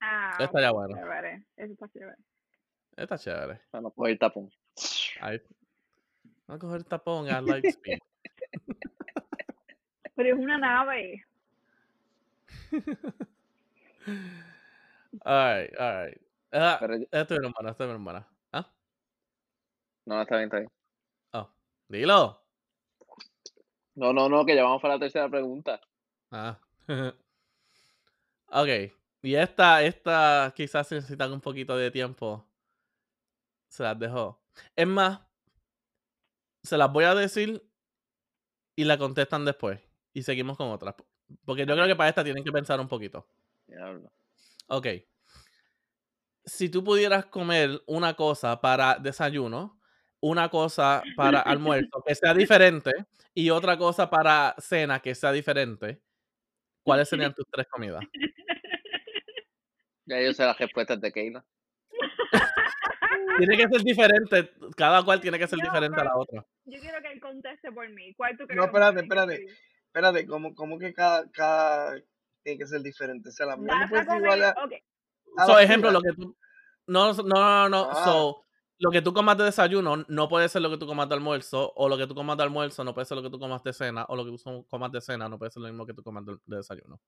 Ah, 0.00 0.36
Estaría 0.38 0.70
bueno. 0.70 0.96
chévere. 0.96 1.44
Eso 1.56 1.72
está 1.72 1.88
chévere. 1.88 2.16
Está 2.96 3.18
chévere. 3.18 3.60
Para 3.70 3.82
no 3.82 3.90
coger 3.90 4.18
tapón. 4.18 4.50
Ahí. 5.20 5.40
Vamos 6.46 6.56
a 6.56 6.58
coger 6.58 6.78
el 6.78 6.86
tapón 6.86 7.28
a 7.28 7.40
light 7.40 7.64
speed. 7.66 7.98
Pero 10.14 10.34
es 10.34 10.40
una 10.40 10.58
nave. 10.58 11.24
Alright, 15.24 15.74
alright. 15.78 16.20
Ah, 16.52 16.76
Pero 16.78 16.94
esta 16.94 17.20
es 17.22 17.30
mi 17.30 17.46
hermana, 17.46 17.70
esta 17.70 17.84
es 17.84 17.88
mi 17.88 17.94
hermana. 17.94 18.28
¿Ah? 18.52 18.70
no, 20.04 20.20
está 20.20 20.36
bien, 20.36 20.44
está 20.44 20.58
bien. 20.58 20.70
Oh. 21.32 21.48
Dilo. 21.88 22.42
No, 23.94 24.12
no, 24.12 24.28
no, 24.28 24.44
que 24.44 24.54
ya 24.54 24.62
vamos 24.62 24.82
para 24.82 24.94
la 24.94 25.00
tercera 25.00 25.28
pregunta. 25.28 25.80
Ah. 26.30 26.58
ok. 28.48 28.68
Y 29.22 29.34
esta, 29.34 29.82
esta 29.82 30.52
quizás 30.54 30.90
necesitan 30.92 31.32
un 31.32 31.40
poquito 31.40 31.76
de 31.76 31.90
tiempo. 31.90 32.44
Se 33.68 33.82
las 33.82 33.98
dejo. 33.98 34.42
Es 34.76 34.86
más, 34.86 35.20
se 36.62 36.76
las 36.76 36.92
voy 36.92 37.04
a 37.04 37.14
decir 37.14 37.62
y 38.76 38.84
la 38.84 38.98
contestan 38.98 39.44
después. 39.44 39.80
Y 40.12 40.22
seguimos 40.22 40.56
con 40.56 40.68
otras. 40.70 40.94
Porque 41.44 41.64
yo 41.64 41.74
creo 41.74 41.86
que 41.86 41.96
para 41.96 42.10
esta 42.10 42.24
tienen 42.24 42.44
que 42.44 42.52
pensar 42.52 42.78
un 42.80 42.88
poquito. 42.88 43.26
Diablo. 43.66 44.12
Ok. 44.68 44.86
Si 46.44 46.68
tú 46.68 46.82
pudieras 46.82 47.26
comer 47.26 47.82
una 47.86 48.14
cosa 48.14 48.60
para 48.60 48.96
desayuno, 48.98 49.80
una 50.20 50.48
cosa 50.48 51.02
para 51.16 51.40
almuerzo 51.86 52.02
que 52.06 52.14
sea 52.14 52.34
diferente 52.34 52.90
y 53.34 53.50
otra 53.50 53.76
cosa 53.76 54.10
para 54.10 54.54
cena 54.58 55.00
que 55.00 55.14
sea 55.14 55.32
diferente, 55.32 56.02
¿cuáles 56.82 57.08
serían 57.08 57.34
tus 57.34 57.46
tres 57.50 57.66
comidas? 57.68 58.04
Ya 60.06 60.20
yo 60.20 60.32
sé 60.32 60.44
las 60.44 60.58
respuestas 60.58 61.00
de 61.00 61.12
Keila. 61.12 61.44
Tiene 63.38 63.56
que 63.56 63.68
ser 63.68 63.82
diferente, 63.82 64.52
cada 64.76 65.04
cual 65.04 65.20
tiene 65.20 65.38
que 65.38 65.46
ser 65.46 65.58
No, 65.58 65.64
diferente 65.64 66.00
a 66.00 66.04
la 66.04 66.16
otra. 66.16 66.44
Yo 66.64 66.80
quiero 66.80 67.00
que 67.00 67.12
él 67.12 67.20
conteste 67.20 67.72
por 67.72 67.88
mí. 67.88 68.12
¿Cuál 68.14 68.36
tú 68.36 68.44
crees 68.46 68.56
No, 68.56 68.62
que 68.62 68.66
espérate, 68.66 69.00
espérate. 69.00 69.46
Espérate, 69.86 70.26
¿cómo, 70.26 70.54
cómo 70.54 70.78
que 70.78 70.92
cada, 70.92 71.30
cada 71.30 72.00
tiene 72.42 72.58
que 72.58 72.66
ser 72.66 72.82
diferente? 72.82 73.28
O 73.28 73.32
sea, 73.32 73.46
la 73.46 73.56
mía 73.56 73.74
no 73.80 73.88
puede 73.88 74.04
ser 74.04 74.16
igual 74.16 74.42
a 74.42 74.54
So, 75.46 75.58
ejemplo, 75.58 75.90
lo 75.90 76.00
que 76.00 76.12
tú. 76.12 76.36
No, 76.86 77.12
no, 77.12 77.22
no, 77.22 77.68
no. 77.68 77.88
Ah. 77.90 78.04
So, 78.04 78.44
lo 78.78 78.90
que 78.90 79.00
tú 79.00 79.14
comas 79.14 79.38
de 79.38 79.44
desayuno 79.44 80.04
no 80.08 80.28
puede 80.28 80.48
ser 80.48 80.60
lo 80.60 80.68
que 80.70 80.76
tú 80.76 80.86
comas 80.86 81.08
de 81.08 81.14
almuerzo, 81.14 81.72
o 81.76 81.88
lo 81.88 81.96
que 81.96 82.06
tú 82.06 82.14
comas 82.14 82.36
de 82.36 82.42
almuerzo 82.42 82.82
no 82.82 82.92
puede 82.92 83.04
ser 83.04 83.16
lo 83.16 83.22
que 83.22 83.30
tú 83.30 83.38
comas 83.38 83.62
de 83.62 83.72
cena, 83.72 84.04
o 84.08 84.16
lo 84.16 84.24
que 84.24 84.32
tú 84.32 84.66
comas 84.68 84.90
de 84.90 85.00
cena 85.00 85.28
no 85.28 85.38
puede 85.38 85.50
ser 85.52 85.62
lo 85.62 85.68
mismo 85.68 85.86
que 85.86 85.94
tú 85.94 86.02
comas 86.02 86.24
de, 86.26 86.36
de 86.44 86.56
desayuno. 86.56 87.00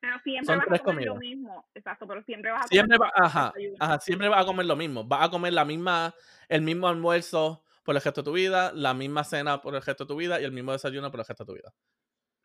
pero 0.00 0.18
siempre 0.22 0.46
Son 0.46 0.58
vas 0.58 0.66
tres 0.68 0.80
a 0.80 0.84
comer 0.84 1.06
lo 1.06 1.16
mismo. 1.16 1.68
Exacto, 1.74 2.06
pero 2.06 2.22
siempre 2.22 2.52
vas 2.52 2.64
a 2.64 2.68
Siempre 2.68 2.98
comer 2.98 3.12
va, 3.16 3.26
ajá, 3.26 3.52
ajá, 3.80 3.98
siempre 3.98 4.28
vas 4.28 4.42
a 4.42 4.46
comer 4.46 4.66
lo 4.66 4.76
mismo. 4.76 5.04
Vas 5.04 5.24
a 5.26 5.30
comer 5.30 5.52
la 5.52 5.64
misma, 5.64 6.14
el 6.48 6.62
mismo 6.62 6.86
almuerzo 6.86 7.64
por 7.82 7.96
el 7.96 8.02
resto 8.02 8.22
de 8.22 8.24
tu 8.26 8.32
vida, 8.32 8.70
la 8.72 8.94
misma 8.94 9.24
cena 9.24 9.60
por 9.60 9.74
el 9.74 9.82
resto 9.82 10.04
de 10.04 10.08
tu 10.08 10.16
vida 10.16 10.40
y 10.40 10.44
el 10.44 10.52
mismo 10.52 10.72
desayuno 10.72 11.10
por 11.10 11.18
el 11.20 11.26
resto 11.26 11.44
de 11.44 11.48
tu 11.48 11.54
vida. 11.54 11.74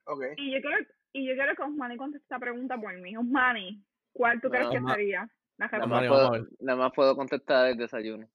Ok. 0.05 0.23
Y 0.37 0.51
yo 0.51 0.61
quiero, 0.61 0.77
y 1.11 1.27
yo 1.27 1.33
quiero 1.35 1.55
que 1.55 1.61
Osmani 1.61 1.95
conteste 1.97 2.25
esta 2.25 2.39
pregunta 2.39 2.75
por 2.79 2.93
mí. 2.97 3.15
Osmani, 3.15 3.83
¿cuál 4.13 4.39
tú 4.41 4.49
crees 4.49 4.65
No, 4.65 4.71
que 4.71 4.93
sería 4.93 5.29
la 5.57 5.67
Nada 5.67 5.85
más, 5.87 6.07
puedo, 6.07 6.47
nada 6.59 6.79
más 6.79 6.91
puedo 6.95 7.15
contestar 7.15 7.69
el 7.69 7.77
desayuno. 7.77 8.27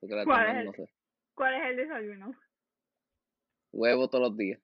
La 0.00 0.24
¿Cuál 0.24 0.56
es? 0.56 0.64
no 0.64 0.72
sé. 0.72 0.92
¿Cuál 1.34 1.54
es 1.54 1.64
el 1.70 1.76
desayuno? 1.76 2.34
Huevo 3.72 4.08
todos 4.08 4.28
los 4.28 4.36
días. 4.36 4.60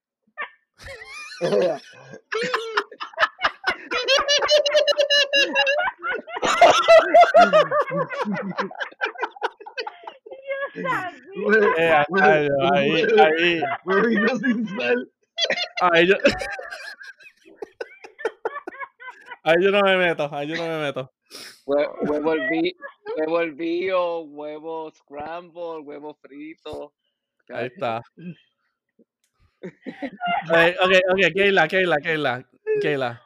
Eh, 11.78 12.04
ahí, 12.20 12.48
ahí, 12.72 13.06
ahí, 13.18 13.62
Huevito 13.84 14.36
sin 14.36 14.66
sal. 14.66 15.10
ahí 15.80 16.06
yo... 16.06 16.14
Ahí 19.48 19.56
yo 19.64 19.70
no 19.70 19.80
me 19.82 19.96
meto, 19.96 20.28
ahí 20.32 20.46
yo 20.48 20.56
no 20.56 20.62
me 20.68 20.82
meto. 20.82 21.10
Hue- 21.64 21.88
Huevo 22.08 22.34
hervi- 22.34 22.76
huevo 23.16 23.40
hervido, 23.40 24.20
huevo 24.22 24.90
scramble, 24.90 25.78
huevo 25.84 26.14
frito. 26.20 26.94
Ahí 27.48 27.66
está. 27.66 28.02
Eh, 30.54 30.76
ok, 30.80 30.92
ok, 31.10 31.32
Keila, 31.34 31.66
Keila, 31.66 31.96
Keila, 31.96 32.48
Keila. 32.80 33.22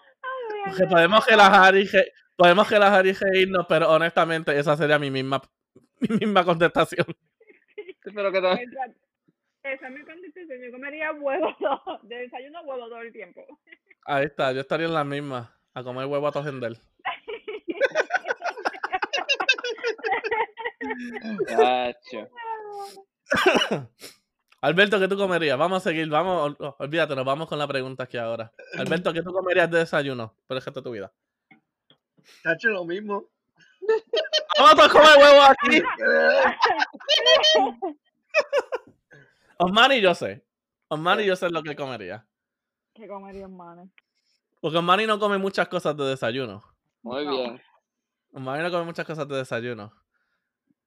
Que 0.79 0.87
podemos 0.87 1.27
relajar 1.27 1.77
y 1.77 1.85
re- 1.85 2.11
podemos 2.37 2.71
relajar 2.71 3.07
y 3.07 3.13
reírnos, 3.13 3.67
pero 3.69 3.91
honestamente 3.91 4.59
esa 4.59 4.75
sería 4.77 4.99
mi 4.99 5.11
misma, 5.11 5.43
mi 6.01 6.17
misma 6.17 6.43
contestación. 6.45 7.05
Espero 8.03 8.33
que 8.33 8.41
no. 8.41 8.53
Esa, 8.53 8.85
esa 9.65 9.89
es 9.89 9.93
mi 9.93 10.03
contestación. 10.05 10.63
Yo 10.63 10.71
comería 10.73 11.13
huevo 11.13 11.55
todo- 11.61 12.01
de 12.05 12.17
desayuno 12.17 12.63
huevo 12.63 12.89
todo 12.89 13.03
el 13.03 13.13
tiempo. 13.13 13.45
Ahí 14.07 14.25
está, 14.25 14.53
yo 14.53 14.61
estaría 14.63 14.87
en 14.87 14.95
la 14.95 15.05
misma, 15.05 15.55
a 15.75 15.83
comer 15.83 16.07
huevo 16.07 16.27
a 16.27 16.33
tojender. 16.33 16.79
Gacho. 21.49 22.29
Alberto, 24.61 25.01
¿qué 25.01 25.09
tú 25.09 25.17
comerías? 25.17 25.59
Vamos 25.59 25.79
a 25.79 25.81
seguir, 25.91 26.09
vamos, 26.09 26.57
ol- 26.59 26.75
olvídate, 26.79 27.17
nos 27.17 27.25
vamos 27.25 27.49
con 27.49 27.59
la 27.59 27.67
pregunta 27.67 28.05
aquí 28.05 28.17
ahora. 28.17 28.53
Alberto, 28.79 29.13
¿qué 29.13 29.23
tú 29.23 29.33
comerías 29.33 29.71
de 29.71 29.79
desayuno 29.79 30.35
por 30.47 30.57
el 30.57 30.63
resto 30.63 30.81
de 30.81 30.85
tu 30.85 30.91
vida? 30.93 31.13
Tacho, 32.43 32.69
lo 32.69 32.85
mismo. 32.85 33.25
¡Vamos 34.59 34.85
a 34.85 34.89
comer 34.89 35.19
huevos 35.19 35.49
aquí! 35.51 35.83
Osmani 39.59 40.01
yo 40.01 40.15
sé. 40.15 40.45
Osmani 40.89 41.25
yo 41.25 41.35
sé 41.37 41.51
lo 41.51 41.63
que 41.63 41.75
comería. 41.75 42.25
¿Qué 42.95 43.09
comería, 43.09 43.43
hermano? 43.43 43.91
Porque 44.63 44.79
Osmani 44.79 45.07
no 45.09 45.19
come 45.19 45.39
muchas 45.39 45.67
cosas 45.67 45.97
de 45.97 46.05
desayuno. 46.05 46.63
Muy 47.03 47.25
No. 47.25 47.31
bien. 47.33 47.61
Osmani 48.33 48.63
no 48.63 48.71
come 48.71 48.85
muchas 48.85 49.05
cosas 49.05 49.27
de 49.27 49.37
desayuno. 49.39 49.93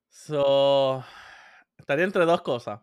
So, 0.08 1.04
estaría 1.78 2.06
entre 2.06 2.24
dos 2.26 2.42
cosas. 2.42 2.80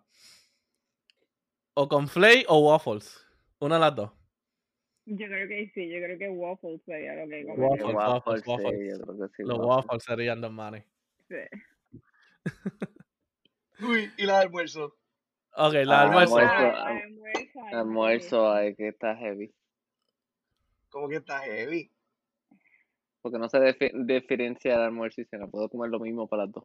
O 1.72 1.88
con 1.88 2.08
flay 2.08 2.44
o 2.46 2.58
waffles. 2.58 3.26
Una 3.58 3.76
de 3.76 3.80
las 3.80 3.96
dos. 3.96 4.10
Yo 5.06 5.26
creo 5.26 5.48
que 5.48 5.70
sí, 5.74 5.88
yo 5.88 5.96
creo 5.98 6.18
que 6.18 6.28
waffles 6.28 6.82
sería 6.84 7.14
lo 7.14 7.26
que 7.28 7.44
Waffles, 7.46 7.82
comería. 7.82 8.08
waffles, 8.10 8.42
sí, 8.44 8.50
waffles. 8.50 8.78
que 8.78 9.36
sí. 9.36 9.42
Los 9.44 9.58
waffles. 9.58 9.66
waffles 9.86 10.04
serían 10.04 10.40
de 10.42 10.46
Osmani. 10.48 10.84
Sí. 11.28 11.36
Uy, 13.80 14.12
y 14.18 14.26
la 14.26 14.34
de 14.40 14.42
almuerzo. 14.44 14.94
Ok, 15.56 15.72
la 15.86 16.00
Ah, 16.00 16.02
almuerzo. 16.02 16.36
almuerzo. 16.36 16.76
Almuerzo, 16.84 17.60
Almuerzo, 17.72 18.52
ay, 18.52 18.74
que 18.76 18.88
está 18.88 19.16
heavy. 19.16 19.52
Como 20.92 21.08
que 21.08 21.16
está 21.16 21.40
heavy. 21.40 21.90
Porque 23.22 23.38
no 23.38 23.48
se 23.48 23.58
defi- 23.58 24.06
diferencia 24.06 24.74
el 24.74 24.80
almuerzo 24.82 25.20
y 25.22 25.24
cena. 25.24 25.46
Puedo 25.46 25.68
comer 25.68 25.90
lo 25.90 25.98
mismo 25.98 26.28
para 26.28 26.44
las 26.44 26.52
dos. 26.52 26.64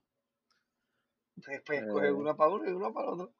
Pues, 1.43 1.61
pues 1.65 1.85
coge 1.89 2.07
Eh. 2.07 2.11
una 2.11 2.35
para 2.35 2.49
uno 2.51 2.69
y 2.69 2.73
una 2.73 2.91
para 2.91 3.11
otro. 3.11 3.33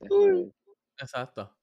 Uy. 0.00 0.52
Exacto. 0.98 1.56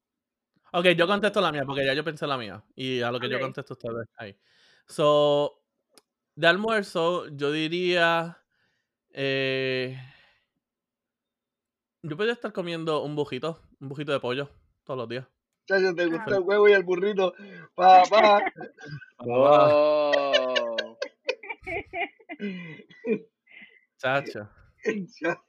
Ok, 0.71 0.85
yo 0.97 1.07
contesto 1.07 1.41
la 1.41 1.51
mía, 1.51 1.63
porque 1.65 1.85
ya 1.85 1.93
yo 1.93 2.03
pensé 2.03 2.25
la 2.27 2.37
mía. 2.37 2.63
Y 2.75 3.01
a 3.01 3.11
lo 3.11 3.19
que 3.19 3.29
yo 3.29 3.39
contesto 3.39 3.73
ustedes 3.73 4.07
ahí. 4.15 4.37
So, 4.87 5.63
de 6.35 6.47
almuerzo, 6.47 7.27
yo 7.29 7.51
diría. 7.51 8.37
eh, 9.11 9.97
yo 12.01 12.15
podría 12.15 12.33
estar 12.33 12.53
comiendo 12.53 13.03
un 13.03 13.15
bujito, 13.15 13.61
un 13.79 13.89
bujito 13.89 14.11
de 14.13 14.19
pollo 14.19 14.49
todos 14.83 14.97
los 14.97 15.09
días. 15.09 15.27
Chacho, 15.69 15.93
te 15.93 16.07
gusta 16.07 16.37
el 16.37 16.41
huevo 16.41 16.67
y 16.67 16.71
el 16.73 16.83
burrito. 16.83 17.31
Papá. 17.75 18.41
Oh, 19.19 20.97
Chacho. 23.97 24.49
Chacho. 24.83 25.43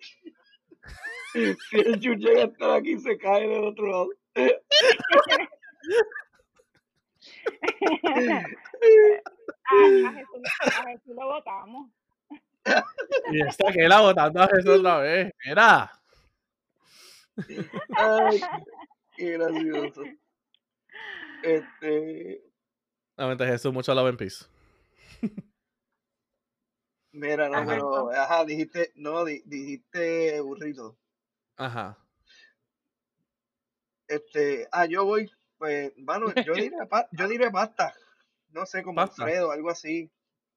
Si 1.33 1.79
el 1.79 1.99
Chu 2.01 2.15
llega 2.17 2.43
a 2.43 2.45
estar 2.47 2.71
aquí, 2.73 2.99
se 2.99 3.17
cae 3.17 3.49
del 3.49 3.65
otro 3.65 3.87
lado. 3.87 4.11
a, 4.35 4.45
a 9.71 10.13
Jesús, 10.13 10.43
a 10.61 10.83
Jesús 10.83 11.15
lo 11.17 11.27
votamos. 11.29 11.91
Y 13.33 13.41
está 13.41 13.73
que 13.73 13.89
la 13.89 14.03
botando 14.03 14.43
a 14.43 14.49
Jesús 14.49 14.81
otra 14.81 14.99
vez. 14.99 15.33
Mira. 15.47 15.91
Ay, 17.97 18.43
qué 19.21 19.33
gracioso. 19.33 20.03
Este, 21.43 22.43
Obviamente 23.17 23.47
Jesús, 23.47 23.73
mucho 23.73 23.95
love 23.95 24.09
en 24.09 24.17
peace. 24.17 24.45
mira, 27.13 27.49
no, 27.49 27.57
Ajá. 27.59 27.67
pero, 27.67 28.11
ajá, 28.11 28.45
dijiste, 28.45 28.93
no, 28.95 29.25
di- 29.25 29.43
dijiste 29.45 30.41
burrito. 30.41 30.97
Ajá. 31.57 31.99
Este, 34.09 34.69
ah, 34.73 34.87
yo 34.87 35.05
voy, 35.05 35.31
pues, 35.59 35.93
mano, 35.99 36.33
yo 36.45 36.55
diré, 36.73 36.87
pa- 36.89 37.09
yo 37.13 37.29
diré 37.29 37.51
pasta. 37.51 37.95
No 38.49 38.67
sé, 38.67 38.83
como 38.83 38.97
Pasta. 38.97 39.23
Alfredo, 39.23 39.53
algo 39.53 39.71
así. 39.71 40.11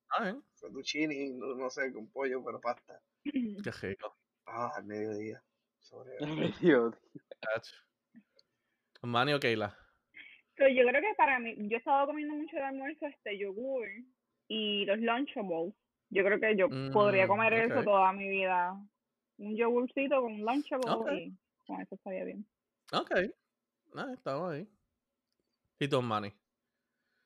Ah, 0.09 0.23
bien. 0.23 0.43
Fettuccini, 0.55 1.31
no, 1.33 1.53
no 1.55 1.69
sé, 1.69 1.91
con 1.93 2.07
pollo, 2.07 2.43
pero 2.43 2.59
pasta. 2.59 2.99
Qué 3.23 3.71
rico. 3.81 4.17
Ah, 4.47 4.71
al 4.75 4.85
mediodía. 4.85 5.43
Sobre 5.79 6.17
ay, 6.21 6.55
Dios. 6.59 6.95
Manny 9.03 9.33
o 9.33 9.39
Keila. 9.39 9.75
So, 10.57 10.67
yo 10.67 10.85
creo 10.87 11.01
que 11.01 11.13
para 11.17 11.39
mí, 11.39 11.55
yo 11.57 11.77
he 11.77 11.79
estado 11.79 12.05
comiendo 12.07 12.35
mucho 12.35 12.55
de 12.55 12.63
almuerzo 12.63 13.07
este 13.07 13.37
yogur 13.37 13.87
y 14.47 14.85
los 14.85 14.99
Lunchables. 14.99 15.73
Yo 16.09 16.23
creo 16.23 16.39
que 16.39 16.55
yo 16.55 16.67
podría 16.91 17.25
Mm, 17.25 17.27
comer 17.27 17.53
eso 17.53 17.83
toda 17.83 18.13
mi 18.13 18.29
vida. 18.29 18.73
Un 19.37 19.55
yogurcito 19.57 20.21
con 20.21 20.33
un 20.33 20.41
Lunchable 20.41 21.17
y 21.17 21.33
con 21.65 21.81
eso 21.81 21.95
estaría 21.95 22.23
bien. 22.23 22.45
Ok. 22.91 23.11
Ah, 23.95 24.11
estamos 24.13 24.53
ahí. 24.53 24.67
¿Y 25.79 25.87
tú, 25.87 26.01
Manny? 26.01 26.31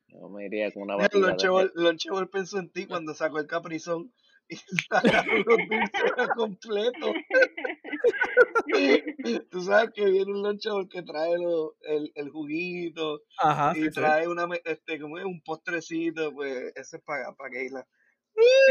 Yo 0.08 0.30
me 0.30 0.46
iría 0.46 0.72
con 0.72 0.84
una 0.84 0.96
batida 0.96 1.20
Lunchable, 1.20 1.72
Lunchable 1.76 2.28
pensó 2.28 2.60
en 2.60 2.70
ti 2.72 2.88
cuando 2.88 3.14
sacó 3.14 3.40
el 3.40 3.48
caprizón 3.48 4.14
y 4.48 4.56
sacaron 4.90 5.44
los 5.46 5.58
dulces 5.70 6.30
completos. 6.36 7.16
Tú 9.52 9.62
sabes 9.62 9.92
que 9.94 10.06
viene 10.06 10.32
un 10.32 10.42
Lunchable 10.44 10.88
que 10.90 11.02
trae 11.04 11.38
lo- 11.38 11.76
el, 11.82 12.12
el 12.16 12.30
juguito 12.30 13.22
Ajá, 13.40 13.74
y 13.78 13.90
trae 13.90 14.28
una, 14.28 14.48
este, 14.66 15.00
como 15.00 15.18
es 15.18 15.26
un 15.26 15.42
postrecito, 15.42 16.34
pues 16.34 16.72
ese 16.76 16.98
es 16.98 17.04
para, 17.04 17.34
para 17.34 17.50
Keila. 17.50 17.88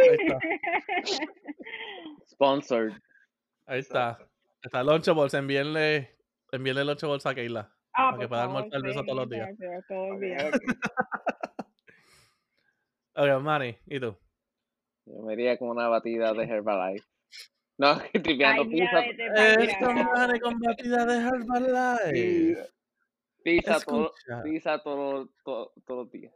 Ahí 0.09 0.17
está. 0.19 0.39
Sponsored. 2.29 2.93
Ahí 3.67 3.81
está. 3.81 4.19
Está 4.63 4.83
Lunchables. 4.83 5.35
Envíenle, 5.35 6.17
envíenle 6.53 6.85
Lunchables 6.85 7.27
a 7.27 7.35
Keila. 7.35 7.73
Ah, 7.93 8.11
Para 8.11 8.19
que 8.19 8.29
pueda 8.29 8.43
almorzar 8.45 8.83
de 8.83 8.91
eso 8.91 9.03
todos 9.05 9.19
los 9.19 9.31
días. 9.31 9.49
todos 9.89 10.21
días. 10.21 10.51
Ok, 13.19 13.41
Manny. 13.43 13.75
¿Y 13.87 13.99
tú? 13.99 14.15
Yo 15.07 15.23
me 15.23 15.33
iría 15.33 15.57
con 15.59 15.71
una 15.71 15.89
batida 15.89 16.35
de 16.35 16.45
Herbalife. 16.45 17.07
No, 17.79 17.99
tripeando 18.13 18.63
Ay, 18.63 18.69
pizza, 18.69 19.01
Esto, 19.05 19.87
carajo. 19.87 20.13
Manny, 20.13 20.41
con 20.41 20.59
batida 20.61 21.05
de 21.05 21.17
Herbalife. 21.19 22.69
pizza, 23.43 23.81
todo, 23.81 24.13
pizza 24.43 24.83
todo, 24.83 25.29
todo- 25.45 25.73
todos 25.87 26.05
los 26.05 26.11
días. 26.11 26.33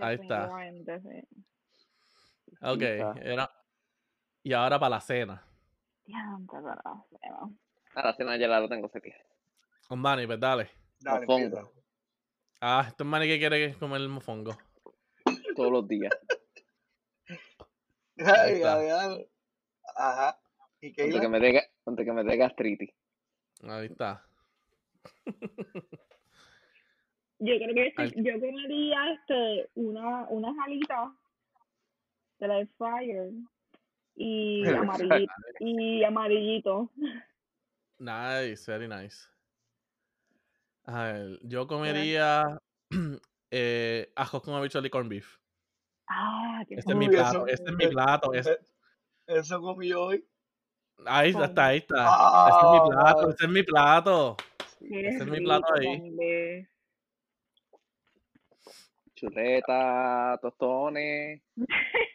Ahí 0.00 0.14
está. 0.20 0.48
Ok, 2.62 2.82
era. 2.82 3.50
Y 4.42 4.52
ahora 4.52 4.78
para 4.78 4.90
la 4.90 5.00
cena. 5.00 5.42
Diantre, 6.04 6.58
carajo, 6.62 7.08
no. 7.30 7.56
A 7.94 8.02
la 8.04 8.14
cena 8.14 8.36
ya 8.36 8.46
la 8.46 8.68
tengo 8.68 8.88
seria. 8.88 9.16
Con 9.88 9.98
Manny, 9.98 10.26
pues 10.26 10.38
dale. 10.38 10.70
Dale, 11.00 11.26
Mofongo. 11.26 11.72
Ah, 12.60 12.84
este 12.88 13.02
es 13.02 13.06
Manny 13.08 13.26
que 13.26 13.38
quiere 13.38 13.74
comer 13.74 14.00
el 14.02 14.08
mofongo. 14.08 14.56
Todos 15.56 15.72
los 15.72 15.88
días. 15.88 16.12
Ay, 18.18 18.60
dale. 18.60 19.28
Ajá. 19.96 20.38
¿Y 20.80 20.88
Antes 20.88 21.20
que 21.20 21.28
me 21.28 21.40
dé, 21.40 21.62
que 22.04 22.12
me 22.12 22.24
dé 22.24 22.36
gastritis. 22.36 22.90
Ahí 23.62 23.86
está. 23.86 24.24
Yo 27.38 27.54
creo 27.58 27.74
que 27.74 27.84
sí, 27.90 27.94
Al- 27.96 28.14
yo 28.24 28.32
comería 28.40 29.12
este, 29.12 29.70
una, 29.74 30.26
unas 30.28 30.54
alitas 30.64 31.10
de 32.38 32.48
la 32.48 32.58
air 32.58 32.68
fryer 32.78 33.30
y 34.14 34.66
amarillito, 34.66 35.32
y 35.60 36.04
amarillito. 36.04 36.90
Nice, 37.98 38.70
very 38.70 38.88
nice. 38.88 39.26
A 40.84 41.04
ver, 41.12 41.38
yo 41.42 41.66
comería 41.66 42.60
eh, 43.50 44.12
ajos 44.16 44.42
con 44.42 44.54
habichuela 44.54 44.86
y 44.86 44.90
corned 44.90 45.10
beef. 45.10 45.38
Ah, 46.08 46.62
qué 46.68 46.76
Este 46.76 46.92
es 46.92 46.96
mi 46.96 47.08
plato, 47.08 47.46
eso- 47.46 47.46
este 47.48 47.70
es 47.70 47.76
mi 47.76 47.84
eh, 47.84 47.88
plato. 47.88 48.32
es- 48.32 48.46
Eh, 48.46 48.58
Eso 49.26 49.60
comí 49.60 49.92
hoy. 49.92 50.24
Ahí 51.04 51.30
está, 51.30 51.66
ahí 51.66 51.78
está. 51.78 52.06
Ah, 52.08 52.48
Este 52.50 52.66
es 52.66 52.72
mi 52.72 52.90
plato, 52.90 53.30
este 53.30 53.44
es 53.44 53.50
mi 53.50 53.62
plato. 53.62 54.36
Qué 54.78 55.08
Ese 55.08 55.18
es 55.18 55.26
mi 55.26 55.40
plato 55.40 55.66
ahí. 55.74 56.66
Chuleta, 59.14 60.38
tostones. 60.42 61.42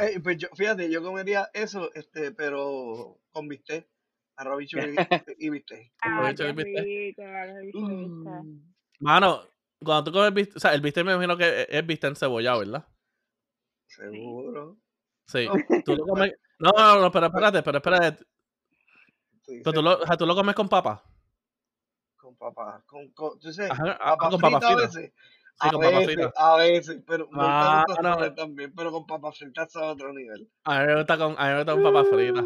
Eh, 0.00 0.18
pues 0.20 0.36
yo, 0.38 0.48
fíjate, 0.56 0.90
yo 0.90 1.00
comería 1.00 1.48
eso, 1.54 1.88
este, 1.94 2.32
pero 2.32 3.20
con 3.30 3.46
bistec. 3.46 3.86
Arroz 4.34 4.60
y, 5.38 5.48
bistec. 5.50 5.92
Ah, 6.02 6.32
y 6.36 6.52
bistec. 6.52 6.84
rico, 6.84 7.22
arroz, 7.22 7.56
habichuela 7.58 7.92
y 7.92 7.96
bistec. 7.96 8.12
Mm, 8.24 8.74
Mano, 8.98 9.42
cuando 9.78 10.02
tú 10.10 10.12
comes 10.12 10.34
bistec, 10.34 10.56
o 10.56 10.58
sea, 10.58 10.74
el 10.74 10.80
bistec 10.80 11.04
me 11.06 11.12
imagino 11.12 11.36
que 11.36 11.62
es- 11.62 11.66
es 11.70 11.86
bistec 11.86 12.10
encebollado, 12.10 12.58
¿verdad? 12.58 12.84
seguro. 13.86 14.76
Sí. 15.26 15.48
Tú 15.84 15.96
lo 15.96 16.06
comes. 16.06 16.32
No, 16.60 16.70
no, 16.70 17.00
no, 17.00 17.10
pero 17.10 17.26
espérate, 17.26 17.62
pero 17.64 17.78
espérate. 17.78 18.24
Sí, 19.42 19.60
Pero 19.62 19.72
tú 19.72 19.82
lo, 19.82 19.98
o 19.98 20.06
sea, 20.06 20.16
tú 20.16 20.24
lo 20.24 20.36
comes 20.36 20.54
con 20.54 20.68
papa. 20.68 21.02
Con 22.16 22.36
papas. 22.36 22.84
Con, 22.86 23.10
con, 23.10 23.38
tú 23.40 23.52
sabes, 23.52 23.72
Ajá, 23.72 23.98
ah, 24.00 24.16
con 24.16 24.40
papas 24.40 24.64
fritas 24.64 24.70
a 24.70 24.76
veces. 24.76 25.12
Sí, 25.14 25.68
a 25.68 25.70
con 25.72 25.80
veces, 25.80 26.04
fritas. 26.06 26.32
a 26.36 26.56
veces, 26.56 27.02
pero 27.06 27.28
Ah, 27.34 27.84
no. 28.02 28.34
también, 28.34 28.72
pero 28.74 28.92
con 28.92 29.04
papas 29.04 29.36
fritas 29.36 29.74
a 29.76 29.82
otro 29.92 30.12
nivel. 30.14 30.48
A 30.64 30.80
mí 30.80 30.86
me 30.86 30.94
gusta 30.96 31.18
con, 31.18 31.34
a 31.36 31.42
mí 31.44 31.50
me 31.50 31.56
gusta 31.56 31.72
con 31.74 31.82
papas 31.82 32.08
fritas. 32.08 32.44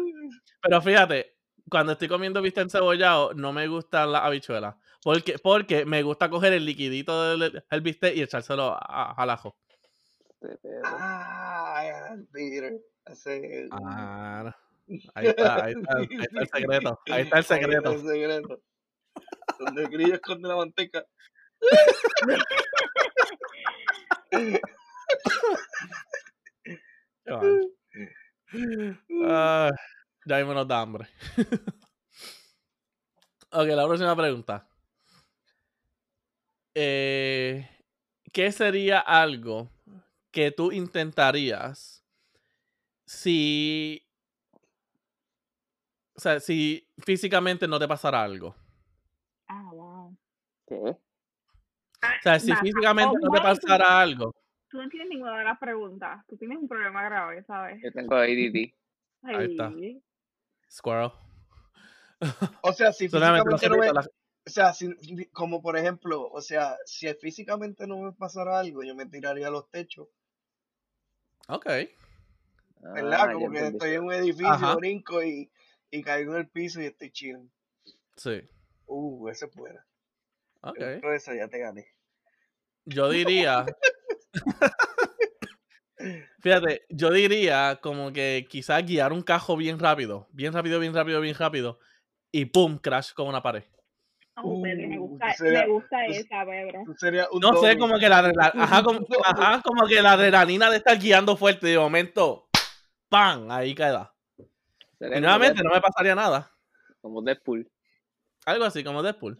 Pero 0.63 0.81
fíjate, 0.81 1.37
cuando 1.69 1.91
estoy 1.93 2.07
comiendo 2.07 2.41
bistec 2.41 2.63
encebollado, 2.63 3.33
no 3.35 3.53
me 3.53 3.67
gustan 3.67 4.11
las 4.11 4.23
habichuelas. 4.23 4.75
Porque, 5.03 5.37
porque 5.37 5.85
me 5.85 6.01
gusta 6.01 6.29
coger 6.29 6.53
el 6.53 6.65
liquidito 6.65 7.37
del 7.37 7.63
el 7.69 7.81
bistec 7.81 8.15
y 8.17 8.23
echárselo 8.23 8.75
al 8.81 9.29
ajo. 9.29 9.55
Este 10.41 10.57
pedo. 10.57 10.81
Ah, 10.85 12.15
Peter. 12.31 12.79
Ese, 13.05 13.67
Ah, 13.71 14.55
ahí 15.15 15.27
está, 15.27 15.65
ahí 15.65 15.73
está, 15.73 15.97
ahí 15.97 16.07
está 16.21 16.39
el 16.39 16.47
secreto. 16.47 16.99
Ahí 17.07 17.21
está 17.23 17.37
el 17.37 17.43
secreto. 17.43 17.89
Ahí 17.89 17.95
está 17.95 18.09
el 18.09 18.15
secreto. 18.15 18.61
Donde 19.59 19.81
el 19.83 19.89
grillo 19.89 20.13
esconde 20.15 20.47
la 20.47 20.55
manteca. 20.55 21.05
Ah, 29.27 29.69
ya 30.25 30.45
me 30.45 30.53
nos 30.53 30.67
da 30.67 30.81
hambre. 30.81 31.07
ok, 33.51 33.67
la 33.67 33.85
próxima 33.85 34.15
pregunta. 34.15 34.67
Eh, 36.73 37.67
¿Qué 38.31 38.51
sería 38.51 38.99
algo 38.99 39.69
que 40.31 40.51
tú 40.51 40.71
intentarías 40.71 42.03
si... 43.05 44.05
O 46.15 46.19
sea, 46.21 46.39
si 46.39 46.85
físicamente 46.97 47.67
no 47.67 47.79
te 47.79 47.87
pasara 47.87 48.21
algo? 48.23 48.55
Ah, 49.47 49.69
wow. 49.71 50.17
¿Qué? 50.67 50.75
O 50.75 50.97
sea, 52.21 52.39
si 52.39 52.53
físicamente 52.55 53.15
Oh, 53.17 53.25
no 53.25 53.31
te 53.31 53.37
wow, 53.39 53.43
pasara 53.43 54.01
algo. 54.01 54.35
Tú 54.69 54.77
no 54.77 54.89
tienes 54.89 55.09
ninguna 55.09 55.37
de 55.39 55.45
las 55.45 55.57
preguntas. 55.57 56.25
Tú 56.27 56.37
tienes 56.37 56.57
un 56.57 56.67
problema 56.67 57.03
grave, 57.03 57.43
¿sabes? 57.43 57.81
Yo 57.81 57.91
tengo 57.91 58.15
ADD. 58.15 58.73
Ahí 59.23 59.51
está. 59.51 59.67
Ay, 59.67 60.03
Squirrel. 60.69 61.11
O 62.61 62.73
sea, 62.73 62.91
si 62.93 63.07
físicamente 63.09 63.69
no 63.69 63.77
me, 63.77 63.93
la- 63.93 64.01
o 64.01 64.49
sea, 64.49 64.73
si- 64.73 64.93
si- 64.97 65.25
como 65.27 65.61
por 65.61 65.77
ejemplo, 65.77 66.29
o 66.29 66.41
sea, 66.41 66.77
si 66.85 67.11
físicamente 67.15 67.87
no 67.87 67.97
me 67.97 68.11
pasara 68.11 68.59
algo, 68.59 68.83
yo 68.83 68.95
me 68.95 69.05
tiraría 69.05 69.47
a 69.47 69.51
los 69.51 69.69
techos, 69.69 70.09
Ok. 71.47 71.65
¿verdad? 72.81 73.19
Ah, 73.19 73.33
como 73.33 73.51
que 73.51 73.57
entendí. 73.57 73.77
estoy 73.77 73.93
en 73.95 74.03
un 74.03 74.13
edificio, 74.13 74.47
Ajá. 74.47 74.75
brinco 74.75 75.23
y, 75.23 75.51
y 75.91 76.01
caigo 76.01 76.33
en 76.33 76.39
el 76.39 76.49
piso 76.49 76.81
y 76.81 76.85
estoy 76.85 77.11
chill. 77.11 77.51
Sí. 78.15 78.41
Uh, 78.85 79.29
ese 79.29 79.45
es 79.45 79.55
buena. 79.55 79.85
Ok. 80.61 80.77
Pero 80.77 81.13
esa 81.13 81.35
ya 81.35 81.47
te 81.47 81.59
gané. 81.59 81.87
Yo 82.85 83.09
diría. 83.09 83.65
Fíjate, 86.41 86.85
yo 86.89 87.11
diría 87.11 87.79
como 87.81 88.13
que 88.13 88.47
quizás 88.49 88.85
guiar 88.85 89.11
un 89.11 89.21
cajo 89.21 89.57
bien 89.57 89.77
rápido, 89.79 90.29
bien 90.31 90.53
rápido, 90.53 90.79
bien 90.79 90.93
rápido, 90.93 91.19
bien 91.19 91.35
rápido, 91.35 91.79
y 92.31 92.45
pum, 92.45 92.77
crash 92.77 93.11
con 93.13 93.27
una 93.27 93.43
pared. 93.43 93.63
Me 94.43 94.97
Uh, 94.99 95.07
gusta, 95.07 95.33
sería- 95.33 95.61
me 95.61 95.67
gusta 95.67 95.97
pues- 96.05 96.17
esa, 96.19 96.45
Pedro. 96.45 96.83
Tú 97.31 97.39
No 97.39 97.53
sé, 97.61 97.77
como 97.77 97.97
que 97.99 98.09
la, 98.09 98.21
la- 98.21 98.53
ajá, 98.55 98.83
como, 98.83 98.99
ajá, 99.23 99.61
como 99.63 99.85
que 99.87 100.01
la 100.01 100.13
adrenalina 100.13 100.69
de 100.69 100.77
estar 100.77 100.97
guiando 100.97 101.35
fuerte 101.37 101.67
de 101.67 101.77
momento, 101.77 102.47
¡pam! 103.09 103.49
Ahí 103.51 103.73
queda. 103.75 104.13
Y 104.99 105.19
nuevamente 105.21 105.63
no 105.63 105.71
me 105.71 105.81
pasaría 105.81 106.15
nada. 106.15 106.51
Como 107.01 107.21
Deadpool. 107.21 107.69
Algo 108.45 108.65
así 108.65 108.83
como 108.83 109.01
Deadpool. 109.03 109.39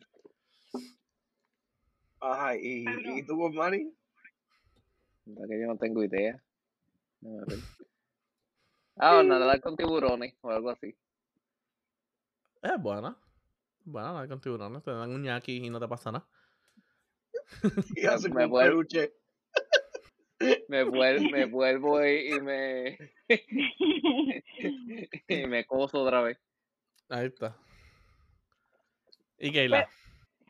Ajá, 2.22 2.56
y, 2.56 2.86
y 3.16 3.24
tú 3.26 3.38
con 3.38 3.54
Manny. 3.56 3.94
La 5.26 5.48
que 5.48 5.60
yo 5.60 5.68
no 5.68 5.78
tengo 5.78 6.04
idea. 6.04 6.42
Ver. 7.22 7.60
Ah, 8.98 9.18
o 9.18 9.24
nadar 9.24 9.62
con 9.62 9.76
tiburones 9.78 10.36
o 10.42 10.50
algo 10.50 10.70
así. 10.72 10.96
Es 12.62 12.82
buena. 12.82 13.16
Buena, 13.90 14.14
la 14.14 14.28
con 14.28 14.40
tiburones. 14.40 14.84
Te 14.84 14.92
dan 14.92 15.10
un 15.10 15.24
ñaki 15.24 15.66
y 15.66 15.70
no 15.70 15.80
te 15.80 15.88
pasa 15.88 16.12
nada. 16.12 16.28
Me 18.34 18.46
vuelvo-. 18.46 18.84
Me 20.70 20.84
vuelvo, 20.84 21.30
me 21.32 21.46
vuelvo 21.46 22.06
y, 22.06 22.34
y 22.34 22.40
me 22.40 22.98
y 25.28 25.48
me 25.48 25.66
coso 25.66 26.02
otra 26.02 26.22
vez. 26.22 26.40
Ahí 27.10 27.26
está. 27.26 27.58
¿Y 29.38 29.52
Keila? 29.52 29.90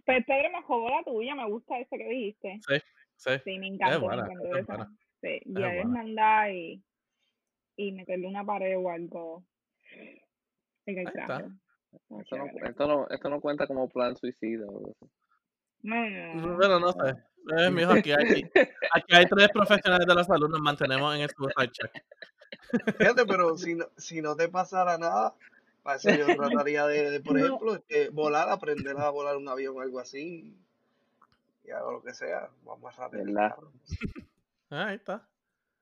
Pues 0.06 0.24
Pedro 0.26 0.52
me 0.52 0.62
jodó 0.62 0.90
la 0.90 1.04
tuya, 1.04 1.34
me 1.34 1.50
gusta 1.50 1.80
ese 1.80 1.98
que 1.98 2.08
dijiste. 2.08 2.62
Sí. 2.68 3.40
Sí, 3.44 3.58
me 3.58 3.68
encantó, 3.68 4.02
buena, 4.02 4.26
me 4.26 4.34
encantó 4.34 4.58
es 4.58 4.64
esa. 4.64 4.92
Sí, 5.22 5.42
guiar 5.46 5.76
buena. 5.76 5.82
hermandad 5.82 6.50
y, 6.52 6.84
y 7.76 7.92
meterle 7.92 8.28
una 8.28 8.46
pared 8.46 8.78
o 8.78 8.92
algo. 8.92 9.44
En 10.86 11.00
el 11.00 11.08
Ahí 11.08 11.14
está. 11.16 11.50
Esto 11.92 12.38
no, 12.38 12.46
esto, 12.68 12.88
no, 12.88 13.08
esto 13.10 13.30
no 13.30 13.42
cuenta 13.42 13.68
como 13.68 13.88
plan 13.90 14.16
suicida. 14.16 14.66
No, 15.82 16.10
no, 16.10 16.34
no, 16.36 16.46
no. 16.46 16.58
Bueno, 16.58 16.80
no 16.80 16.92
sé. 16.92 17.16
Eh, 17.58 17.72
mijo, 17.72 17.94
aquí 17.94 18.12
hay, 18.12 18.44
aquí 18.94 19.16
hay 19.16 19.26
tres 19.26 19.50
profesionales 19.50 20.06
de 20.06 20.14
la 20.14 20.24
salud, 20.24 20.50
nos 20.50 20.62
mantenemos 20.62 21.16
en 21.16 21.22
el 21.22 21.30
suicide 21.30 21.72
check. 21.72 22.04
Fíjate, 22.98 23.26
pero 23.26 23.58
si 23.58 23.76
no, 23.76 23.86
si 23.98 24.22
no 24.22 24.36
te 24.36 24.50
pasara 24.50 24.98
nada, 24.98 25.34
para 25.82 25.98
eso 25.98 26.10
yo 26.12 26.36
trataría 26.36 26.86
de, 26.86 27.10
de, 27.10 27.22
por 27.22 27.34
No. 27.40 27.46
ejemplo, 27.46 27.76
este, 27.76 28.10
volar, 28.10 28.50
aprender 28.50 28.98
a 28.98 29.10
volar 29.10 29.38
un 29.38 29.48
avión 29.48 29.78
o 29.78 29.82
algo 29.82 30.00
así. 30.00 30.56
Y 31.64 31.72
hago 31.72 31.92
lo 31.94 32.04
que 32.04 32.14
sea, 32.14 32.50
vamos 32.64 32.82
más 32.82 32.96
rápido. 32.98 33.24
¿Verdad? 33.26 33.56
Ah, 34.70 34.88
Ahí 34.88 34.96
está. 34.98 35.28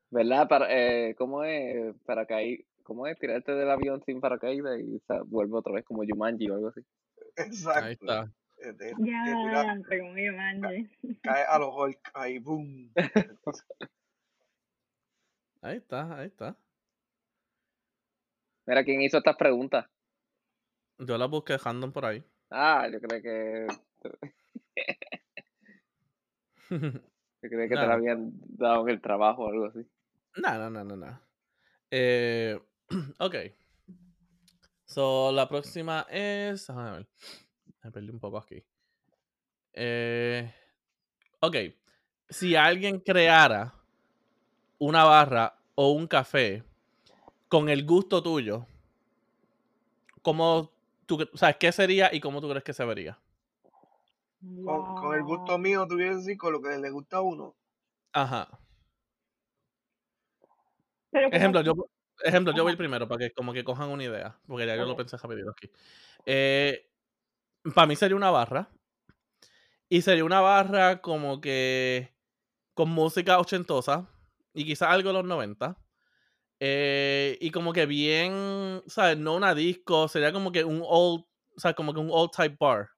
¿Verdad? 0.09 0.47
Para, 0.47 0.67
eh, 0.69 1.15
¿Cómo 1.17 1.43
es 1.43 1.93
paracaídas? 2.05 2.65
¿Cómo 2.87 3.05
es 3.05 3.19
tirarte 3.19 3.53
del 3.53 3.69
avión 3.69 4.01
sin 4.05 4.21
paracaídas 4.21 4.79
y 4.79 4.95
o 4.95 5.01
sea, 5.05 5.21
vuelve 5.21 5.57
otra 5.57 5.73
vez 5.73 5.83
como 5.83 6.05
Jumanji 6.07 6.49
o 6.49 6.55
algo 6.55 6.69
así? 6.69 6.79
Exacto. 7.35 7.83
Ahí 7.83 7.91
está. 7.91 8.31
Eh, 8.59 8.93
Ya, 8.99 9.73
entre 9.73 9.99
comillas, 9.99 10.33
manje. 10.33 10.89
cae 11.21 11.43
a 11.43 11.59
los 11.59 11.75
Hulk, 11.75 11.99
ahí, 12.13 12.39
boom. 12.39 12.89
Ahí 15.61 15.77
está, 15.77 16.17
ahí 16.17 16.27
está. 16.27 16.55
Mira, 18.65 18.85
¿quién 18.85 19.01
hizo 19.01 19.17
estas 19.17 19.35
preguntas? 19.35 19.85
Yo 20.99 21.17
la 21.17 21.25
busqué 21.25 21.57
random 21.57 21.91
por 21.91 22.05
ahí. 22.05 22.23
Ah, 22.49 22.87
yo 22.89 23.01
creo 23.01 23.21
que 23.21 23.67
yo 26.69 27.49
creo 27.49 27.67
que 27.67 27.75
te 27.75 27.75
la 27.75 27.95
habían 27.95 28.31
dado 28.45 28.87
en 28.87 28.93
el 28.93 29.01
trabajo 29.01 29.43
o 29.45 29.49
algo 29.49 29.65
así. 29.65 29.85
No, 30.37 30.57
no, 30.57 30.69
no, 30.69 30.85
no, 30.85 30.95
no. 30.95 31.19
Eh, 31.91 32.57
ok. 33.19 33.35
So, 34.85 35.31
la 35.31 35.47
próxima 35.47 36.05
es. 36.09 36.67
Déjame 36.67 36.91
ver. 36.91 37.07
Me 37.83 37.91
perdí 37.91 38.09
un 38.09 38.19
poco 38.19 38.37
aquí. 38.37 38.63
Eh, 39.73 40.51
ok. 41.39 41.55
Si 42.29 42.55
alguien 42.55 42.99
creara 42.99 43.73
una 44.79 45.03
barra 45.03 45.57
o 45.75 45.91
un 45.91 46.07
café 46.07 46.63
con 47.47 47.69
el 47.69 47.85
gusto 47.85 48.21
tuyo, 48.21 48.65
¿cómo 50.21 50.71
tú, 51.05 51.25
o 51.33 51.37
sea, 51.37 51.53
qué 51.53 51.71
sería 51.71 52.13
y 52.13 52.19
cómo 52.19 52.41
tú 52.41 52.49
crees 52.49 52.63
que 52.63 52.73
se 52.73 52.85
vería? 52.85 53.17
Con, 54.41 54.95
con 54.95 55.15
el 55.15 55.23
gusto 55.23 55.57
mío, 55.57 55.87
tú 55.87 55.95
quieres 55.95 56.17
decir, 56.17 56.37
con 56.37 56.53
lo 56.53 56.61
que 56.61 56.77
le 56.77 56.89
gusta 56.89 57.17
a 57.17 57.21
uno. 57.21 57.55
Ajá. 58.13 58.59
Pero 61.11 61.29
Ejemplo, 61.31 61.61
yo, 61.61 61.73
ejemplo, 62.23 62.53
yo 62.53 62.63
voy 62.63 62.75
primero 62.75 63.07
para 63.07 63.19
que 63.19 63.31
como 63.31 63.53
que 63.53 63.63
cojan 63.63 63.89
una 63.89 64.03
idea, 64.03 64.39
porque 64.47 64.65
ya 64.65 64.75
yo 64.75 64.85
lo 64.85 64.95
pensé 64.95 65.17
rapidito 65.17 65.51
aquí. 65.51 65.69
para 67.75 67.87
mí 67.87 67.95
sería 67.95 68.15
una 68.15 68.31
barra. 68.31 68.69
Y 69.89 70.01
sería 70.01 70.25
una 70.25 70.41
barra 70.41 71.01
como 71.01 71.39
que 71.41 72.13
con 72.75 72.89
música 72.89 73.39
ochentosa 73.39 74.07
y 74.53 74.65
quizás 74.65 74.89
algo 74.89 75.09
de 75.09 75.13
los 75.15 75.25
90. 75.25 75.77
eh, 76.61 77.37
y 77.41 77.51
como 77.51 77.73
que 77.73 77.85
bien, 77.87 78.83
¿sabes? 78.87 79.17
No 79.17 79.35
una 79.35 79.55
disco, 79.55 80.07
sería 80.09 80.33
como 80.33 80.51
que 80.51 80.63
un 80.65 80.83
old, 80.85 81.25
o 81.57 81.59
sea, 81.59 81.73
como 81.75 81.93
que 81.93 81.99
un 82.01 82.09
old 82.11 82.31
type 82.31 82.57
bar. 82.59 82.89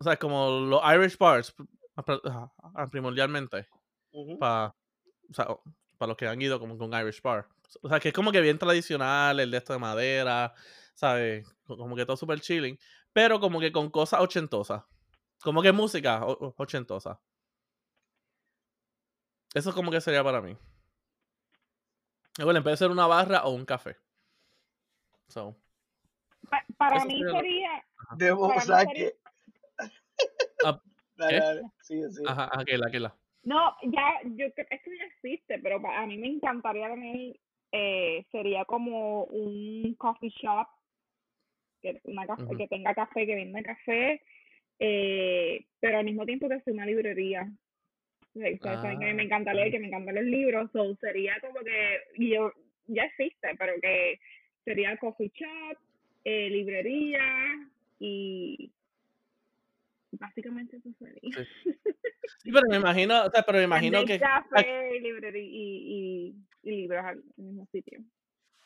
O 0.00 0.04
sea, 0.04 0.16
como 0.16 0.50
los 0.70 0.80
Irish 0.94 1.18
bars, 1.18 1.54
ah, 1.96 2.88
primordialmente 2.90 3.66
para 4.38 4.74
para 5.98 6.08
los 6.08 6.16
que 6.16 6.26
han 6.26 6.40
ido 6.40 6.58
como 6.58 6.78
con 6.78 6.92
Irish 6.94 7.20
Bar. 7.22 7.48
O 7.82 7.88
sea, 7.88 8.00
que 8.00 8.08
es 8.08 8.14
como 8.14 8.32
que 8.32 8.40
bien 8.40 8.58
tradicional, 8.58 9.38
el 9.40 9.50
de 9.50 9.58
esto 9.58 9.72
de 9.72 9.78
madera, 9.78 10.54
¿sabes? 10.94 11.46
Co- 11.64 11.76
Como 11.76 11.94
que 11.96 12.06
todo 12.06 12.16
súper 12.16 12.40
chilling, 12.40 12.78
pero 13.12 13.40
como 13.40 13.60
que 13.60 13.72
con 13.72 13.90
cosas 13.90 14.20
ochentosas. 14.20 14.82
Como 15.42 15.62
que 15.62 15.72
música 15.72 16.24
ochentosa. 16.24 17.20
Eso 19.54 19.72
como 19.74 19.90
que 19.90 20.00
sería 20.00 20.22
para 20.24 20.40
mí. 20.40 20.56
Y 22.38 22.42
bueno, 22.44 22.58
en 22.58 22.64
vez 22.64 22.72
de 22.72 22.76
ser 22.78 22.90
una 22.90 23.06
barra 23.06 23.44
o 23.44 23.50
un 23.50 23.64
café. 23.64 23.96
So, 25.28 25.56
pa- 26.48 26.64
para 26.76 27.04
mí 27.04 27.22
sería 27.30 27.84
Debo, 28.16 28.48
para 28.48 28.62
o 28.62 28.64
sea 28.64 28.86
que. 28.86 29.18
Ah, 30.64 30.80
Dale, 31.16 31.34
¿qué? 31.34 31.40
dale, 31.40 31.62
sigue, 31.80 32.10
sigue. 32.10 32.28
ajá, 32.30 32.48
aquella, 32.52 32.86
aquella. 32.86 33.16
no, 33.42 33.76
ya, 33.82 34.20
yo 34.24 34.52
creo 34.54 34.66
que 34.68 34.74
esto 34.76 34.90
ya 34.96 35.04
existe, 35.04 35.58
pero 35.58 35.80
a 35.86 36.06
mí 36.06 36.16
me 36.16 36.28
encantaría 36.28 36.88
tener, 36.88 37.38
eh, 37.72 38.24
sería 38.30 38.64
como 38.64 39.24
un 39.24 39.94
coffee 39.98 40.30
shop 40.30 40.66
que, 41.82 42.00
una 42.04 42.26
café, 42.26 42.56
que 42.56 42.68
tenga 42.68 42.94
café, 42.94 43.26
que 43.26 43.34
venda 43.34 43.62
café, 43.62 44.22
eh, 44.78 45.64
pero 45.80 45.98
al 45.98 46.04
mismo 46.04 46.24
tiempo 46.24 46.48
que 46.48 46.60
sea 46.60 46.72
una 46.72 46.86
librería. 46.86 47.48
O 48.34 48.40
sea, 48.40 48.52
Ustedes 48.52 48.80
saben 48.80 49.00
que 49.00 49.14
me 49.14 49.22
Ah, 49.22 49.24
encanta 49.24 49.54
leer, 49.54 49.70
que 49.70 49.78
me 49.78 49.88
encantan 49.88 50.14
los 50.14 50.24
libros, 50.24 50.70
so 50.72 50.94
sería 50.96 51.38
como 51.40 51.60
que, 51.60 52.00
y 52.16 52.30
yo, 52.30 52.52
ya 52.86 53.04
existe, 53.04 53.48
pero 53.58 53.72
que 53.80 54.18
sería 54.64 54.96
coffee 54.98 55.30
shop, 55.34 55.78
eh, 56.24 56.50
librería 56.50 57.24
y 57.98 58.70
básicamente 60.12 60.76
eso 60.76 60.90
sería. 60.98 61.20
Sí. 61.22 61.44
Sí, 62.42 62.52
pero 62.52 62.66
me 62.68 62.76
imagino, 62.76 63.24
o 63.24 63.30
sea, 63.30 63.42
pero 63.42 63.58
me 63.58 63.64
imagino 63.64 64.04
que. 64.04 64.18
café, 64.18 65.00
librería 65.00 65.42
y, 65.42 66.34
y, 66.62 66.70
y 66.70 66.70
libros 66.76 67.04
al 67.04 67.22
mismo 67.36 67.66
sitio. 67.72 68.00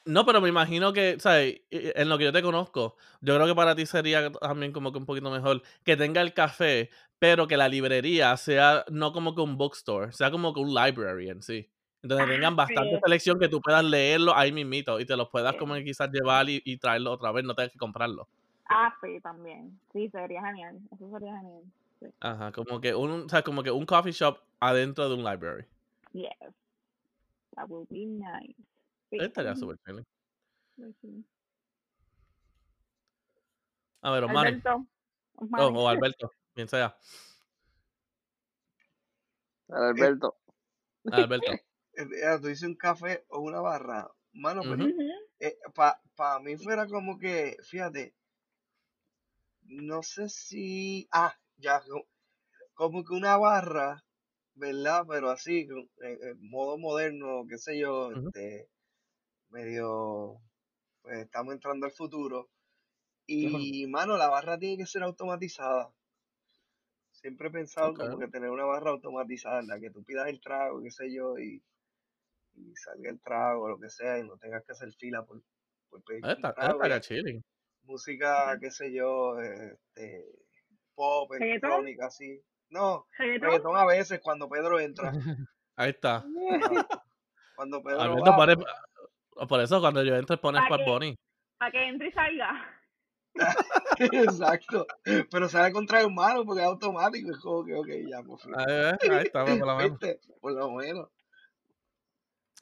No, 0.05 0.26
pero 0.26 0.40
me 0.40 0.48
imagino 0.48 0.92
que, 0.92 1.18
¿sabes? 1.20 1.62
Y- 1.70 1.92
En 1.94 2.09
lo 2.09 2.18
que 2.18 2.24
yo 2.24 2.33
te 2.33 2.42
conozco, 2.42 2.96
yo 3.20 3.35
creo 3.37 3.46
que 3.46 3.55
para 3.55 3.74
ti 3.76 3.87
sería 3.87 4.31
también 4.33 4.72
como 4.72 4.90
que 4.92 4.98
un 4.98 5.07
poquito 5.07 5.31
mejor 5.31 5.62
que 5.85 5.96
tenga 5.96 6.20
el 6.20 6.35
café, 6.35 6.90
pero 7.20 7.46
que 7.46 7.57
la 7.57 7.68
librería 7.68 8.37
sea 8.37 8.85
no 8.90 9.12
como 9.12 9.35
que 9.35 9.42
un 9.42 9.57
bookstore, 9.57 10.12
sea 10.12 10.31
como 10.33 10.52
que 10.52 10.61
un 10.61 10.74
library 10.74 11.28
en 11.31 11.40
sí. 11.42 11.70
Entonces 12.02 12.26
Ah, 12.26 12.31
tengan 12.33 12.57
bastante 12.57 12.96
sí. 12.96 13.00
selección 13.05 13.38
que 13.38 13.48
tú 13.48 13.61
puedas 13.61 13.85
leerlo 13.85 14.35
ahí 14.37 14.50
mismito 14.50 14.98
y 14.98 15.07
te 15.07 15.16
los 15.16 15.28
puedas 15.31 15.52
Sí. 15.52 15.59
como 15.61 15.74
que 15.74 15.85
quizás 15.85 16.11
llevar 16.12 16.48
y, 16.50 16.61
y 16.64 16.78
traerlo 16.78 17.12
otra 17.12 17.31
vez, 17.31 17.44
no 17.44 17.55
tengas 17.55 17.72
que 17.72 17.78
comprarlo. 17.78 18.28
Ah, 18.75 18.95
sí, 19.03 19.21
también. 19.21 19.79
Sí, 19.93 20.09
sería 20.11 20.43
genial. 20.45 20.81
Eso 20.93 21.11
sería 21.11 21.37
genial. 21.37 21.63
Sí. 22.01 22.07
Ajá, 22.21 22.53
como 22.53 22.81
que 22.81 22.95
un, 22.95 23.11
o 23.11 23.29
sea, 23.29 23.43
como 23.43 23.63
que 23.63 23.71
un 23.71 23.87
coffee 23.87 24.13
shop 24.13 24.39
adentro 24.61 25.09
de 25.09 25.15
un 25.15 25.25
library. 25.25 25.67
Yes. 26.13 26.33
That 27.55 27.69
would 27.69 27.89
be 27.91 28.07
nice. 28.07 28.57
Sí. 29.11 29.19
Estaría 29.21 29.55
súper 29.55 29.79
chévere. 29.85 30.07
Sí. 31.01 31.25
A 34.01 34.11
ver, 34.11 34.25
Osmani. 34.25 34.49
Alberto. 34.49 34.87
Oh, 35.35 35.45
Osmani. 35.45 35.79
o 35.79 35.89
Alberto, 35.89 36.31
quien 36.55 36.69
sea. 36.69 36.97
Alberto. 39.69 40.37
Alberto. 41.13 41.53
Eh, 41.53 41.61
eh, 41.97 42.39
Tú 42.41 42.49
dices 42.49 42.67
un 42.67 42.75
café 42.75 43.25
o 43.29 43.41
una 43.41 43.61
barra. 43.61 44.11
Mano, 44.33 44.63
pues, 44.63 44.81
Ujú. 44.81 44.89
Ujú. 44.89 45.67
para 46.17 46.41
mí 46.41 46.57
fuera 46.57 46.87
como 46.87 47.19
que, 47.19 47.57
fíjate, 47.69 48.15
no 49.73 50.03
sé 50.03 50.29
si, 50.29 51.09
ah, 51.13 51.35
ya, 51.57 51.81
co- 51.81 52.09
como 52.75 53.05
que 53.05 53.15
una 53.15 53.37
barra, 53.37 54.05
¿verdad? 54.55 55.05
Pero 55.09 55.31
así, 55.31 55.69
en, 56.01 56.29
en 56.29 56.51
modo 56.51 56.79
moderno, 56.79 57.45
qué 57.49 57.59
sé 57.59 57.79
yo, 57.79 58.13
este, 58.13 58.69
medio, 59.51 60.41
pues 61.03 61.19
estamos 61.19 61.55
entrando 61.55 61.87
al 61.87 61.93
futuro. 61.93 62.51
Y, 63.27 63.87
mano, 63.89 64.17
la 64.17 64.29
barra 64.29 64.59
tiene 64.59 64.79
que 64.79 64.87
ser 64.87 65.03
automatizada. 65.05 65.93
Siempre 67.13 67.49
he 67.49 67.51
pensado 67.53 67.95
como 67.95 68.19
que 68.19 68.29
tener 68.29 68.51
una 68.51 68.65
barra 68.65 68.91
automatizada 68.91 69.61
en 69.61 69.69
la 69.69 69.79
que 69.79 69.91
tú 69.91 70.03
pidas 70.03 70.29
el 70.29 70.41
trago, 70.41 70.83
qué 70.83 70.91
sé 70.91 71.13
yo, 71.15 71.39
y, 71.39 71.63
y 72.55 72.75
salga 72.77 73.11
el 73.11 73.21
trago, 73.21 73.69
lo 73.69 73.79
que 73.79 73.91
sea, 73.91 74.19
y 74.19 74.25
no 74.27 74.37
tengas 74.39 74.65
que 74.65 74.73
hacer 74.73 74.93
fila 74.95 75.25
por, 75.25 75.41
por 75.89 76.03
pedir 76.03 76.25
un 76.25 76.31
Esta- 76.33 76.53
trago. 76.55 77.01
chilling. 77.01 77.43
Música, 77.85 78.59
qué 78.61 78.71
sé 78.71 78.92
yo, 78.92 79.38
este, 79.40 80.25
pop, 80.95 81.31
¿Reggaetón? 81.31 81.51
electrónica, 81.51 82.07
así. 82.07 82.42
No, 82.71 83.07
¿Reggaetón? 83.18 83.49
reggaetón 83.49 83.77
a 83.77 83.85
veces 83.85 84.21
cuando 84.23 84.49
Pedro 84.49 84.81
entra. 84.81 85.12
Ahí 85.77 85.90
está. 85.90 86.25
Cuando 87.55 87.83
Pedro 87.83 88.01
Alberto 88.01 88.31
va, 88.31 88.37
pone, 88.37 88.57
pues, 88.57 89.49
por 89.49 89.61
eso 89.61 89.81
cuando 89.81 90.03
yo 90.03 90.16
entre 90.16 90.37
pones 90.38 90.62
¿Pa' 90.62 90.71
Bad 90.71 90.79
qué? 90.79 90.90
Bunny. 90.90 91.18
Para 91.59 91.71
que 91.71 91.87
entre 91.87 92.09
y 92.09 92.12
salga. 92.12 92.81
exacto. 93.99 94.87
Pero 95.31 95.49
sale 95.49 95.73
contra 95.73 96.01
el 96.01 96.07
humano 96.07 96.45
porque 96.45 96.62
es 96.62 96.66
automático. 96.66 97.31
Es 97.31 97.38
como 97.38 97.64
que, 97.64 97.75
ok, 97.75 97.88
ya, 98.09 98.23
por 98.23 98.38
fin. 98.40 98.53
Ahí, 98.57 98.66
ves, 98.66 99.11
ahí 99.11 99.27
está, 99.27 99.45
por 99.45 99.59
lo 99.59 99.77
menos. 99.77 99.99
¿Viste? 100.01 100.21
Por 100.40 100.53
lo 100.53 100.71
menos. 100.73 101.09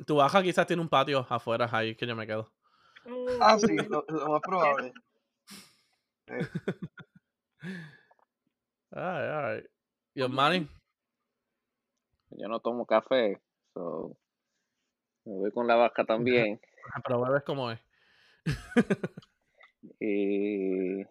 Tu 0.07 0.17
baja 0.17 0.43
quizás 0.43 0.67
tiene 0.67 0.83
un 0.83 0.89
patio 0.89 1.27
afuera 1.29 1.69
ahí 1.73 1.95
que 1.95 2.07
yo 2.07 2.17
me 2.17 2.27
quedo. 2.27 2.53
Ah, 3.41 3.59
sí, 3.59 3.77
Uh, 3.79 3.89
lo, 3.89 4.05
lo 4.09 4.29
más 4.29 4.41
probable. 4.43 4.93
Ay, 8.93 9.27
ay. 9.29 9.65
Y 10.15 10.23
Ujú. 10.23 10.31
Osmani, 10.31 10.69
Yo 12.31 12.49
no 12.49 12.61
tomo 12.61 12.87
café, 12.87 13.41
so 13.75 14.17
me 15.25 15.35
voy 15.35 15.51
con 15.53 15.67
la 15.67 15.77
vaca 15.77 16.05
también. 16.05 16.61
pero 17.05 17.21
bebes 17.21 17.43
como 17.45 17.71
es. 17.71 17.81
Y 19.99 21.03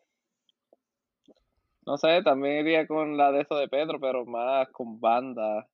no 1.85 1.97
sé, 1.97 2.21
también 2.23 2.59
iría 2.67 2.87
con 2.87 3.17
la 3.17 3.31
de 3.31 3.41
eso 3.41 3.55
de 3.55 3.67
Pedro, 3.67 3.99
pero 3.99 4.25
más 4.25 4.69
con 4.69 4.99
banda, 4.99 5.67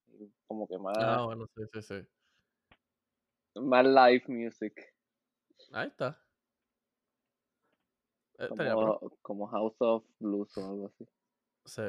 como 0.48 0.68
que 0.68 0.76
Ah, 0.76 0.82
más, 0.82 1.26
bueno, 1.26 1.46
sí, 1.56 1.64
sí, 1.74 1.82
sí. 1.82 2.08
más 3.62 3.86
live 3.86 4.24
music, 4.28 4.74
Ahí 5.74 5.88
está. 5.88 6.25
Eh, 8.38 8.48
como, 8.50 9.00
como 9.22 9.48
House 9.48 9.76
of 9.80 10.04
Blues 10.20 10.58
o 10.58 10.66
algo 10.70 10.88
así. 10.88 11.08
Sí. 11.66 11.84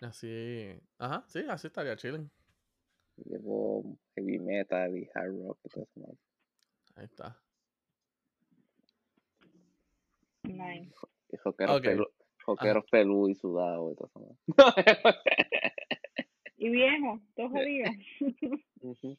Así. 0.00 0.80
Ajá, 0.98 1.24
sí, 1.28 1.44
así 1.48 1.66
estaría 1.66 1.96
chilling. 1.96 2.30
Llevo 3.16 3.96
heavy 4.14 4.38
metal 4.38 4.96
y 4.96 5.08
hard 5.14 5.32
rock 5.46 5.58
y 5.64 5.68
todo 5.68 5.84
eso. 5.84 6.00
más. 6.00 6.16
Ahí 6.96 7.04
está. 7.04 7.40
nice. 10.42 10.94
Y 11.30 11.36
rockeros, 11.36 11.76
Ok. 11.76 11.82
pelu, 11.84 12.06
rockeros 12.46 12.84
pelú 12.90 13.28
y 13.28 13.34
sudado 13.34 13.92
y 13.92 13.94
todo 13.96 14.08
eso. 14.08 14.20
más. 14.20 15.16
Y 16.56 16.70
viejo, 16.70 17.20
todo 17.36 17.50
jodido. 17.50 17.90
Ujú. 18.80 19.18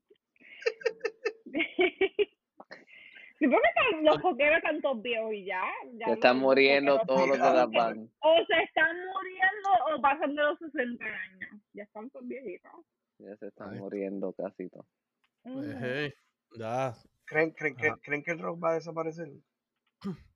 Sí, 3.37 3.47
porque 3.49 3.67
están- 3.67 4.05
los 4.05 4.19
coqueros 4.21 4.57
están 4.57 4.81
todos 4.81 5.01
viejos 5.01 5.33
y 5.33 5.43
ya. 5.45 5.61
ya 5.95 6.05
Se 6.05 6.13
están 6.13 6.37
muriendo 6.39 6.99
todos 7.05 7.27
los 7.27 7.37
de 7.37 7.43
las 7.43 7.69
bandas. 7.69 8.09
O 8.21 8.35
se 8.47 8.63
están 8.63 8.95
muriendo 8.95 9.69
o 9.97 10.01
pasan 10.01 10.35
de 10.35 10.41
los 10.43 10.57
60 10.59 11.05
años. 11.05 11.61
Ya 11.73 11.83
están 11.83 12.09
todos 12.11 12.25
viejitos. 12.27 12.71
Ya 13.19 13.35
se 13.35 13.47
están 13.47 13.73
está. 13.73 13.81
muriendo 13.83 14.31
casi 14.33 14.69
todos. 14.69 14.85
Ujú. 15.43 15.63
Ejé, 15.63 16.15
Ya. 16.57 16.93
¿creen, 17.25 17.51
creen, 17.51 17.75
que, 17.75 17.87
Ajá. 17.89 17.99
¿Creen 18.01 18.23
que 18.23 18.31
el 18.31 18.39
rock 18.39 18.63
va 18.63 18.71
a 18.71 18.73
desaparecer? 18.75 19.29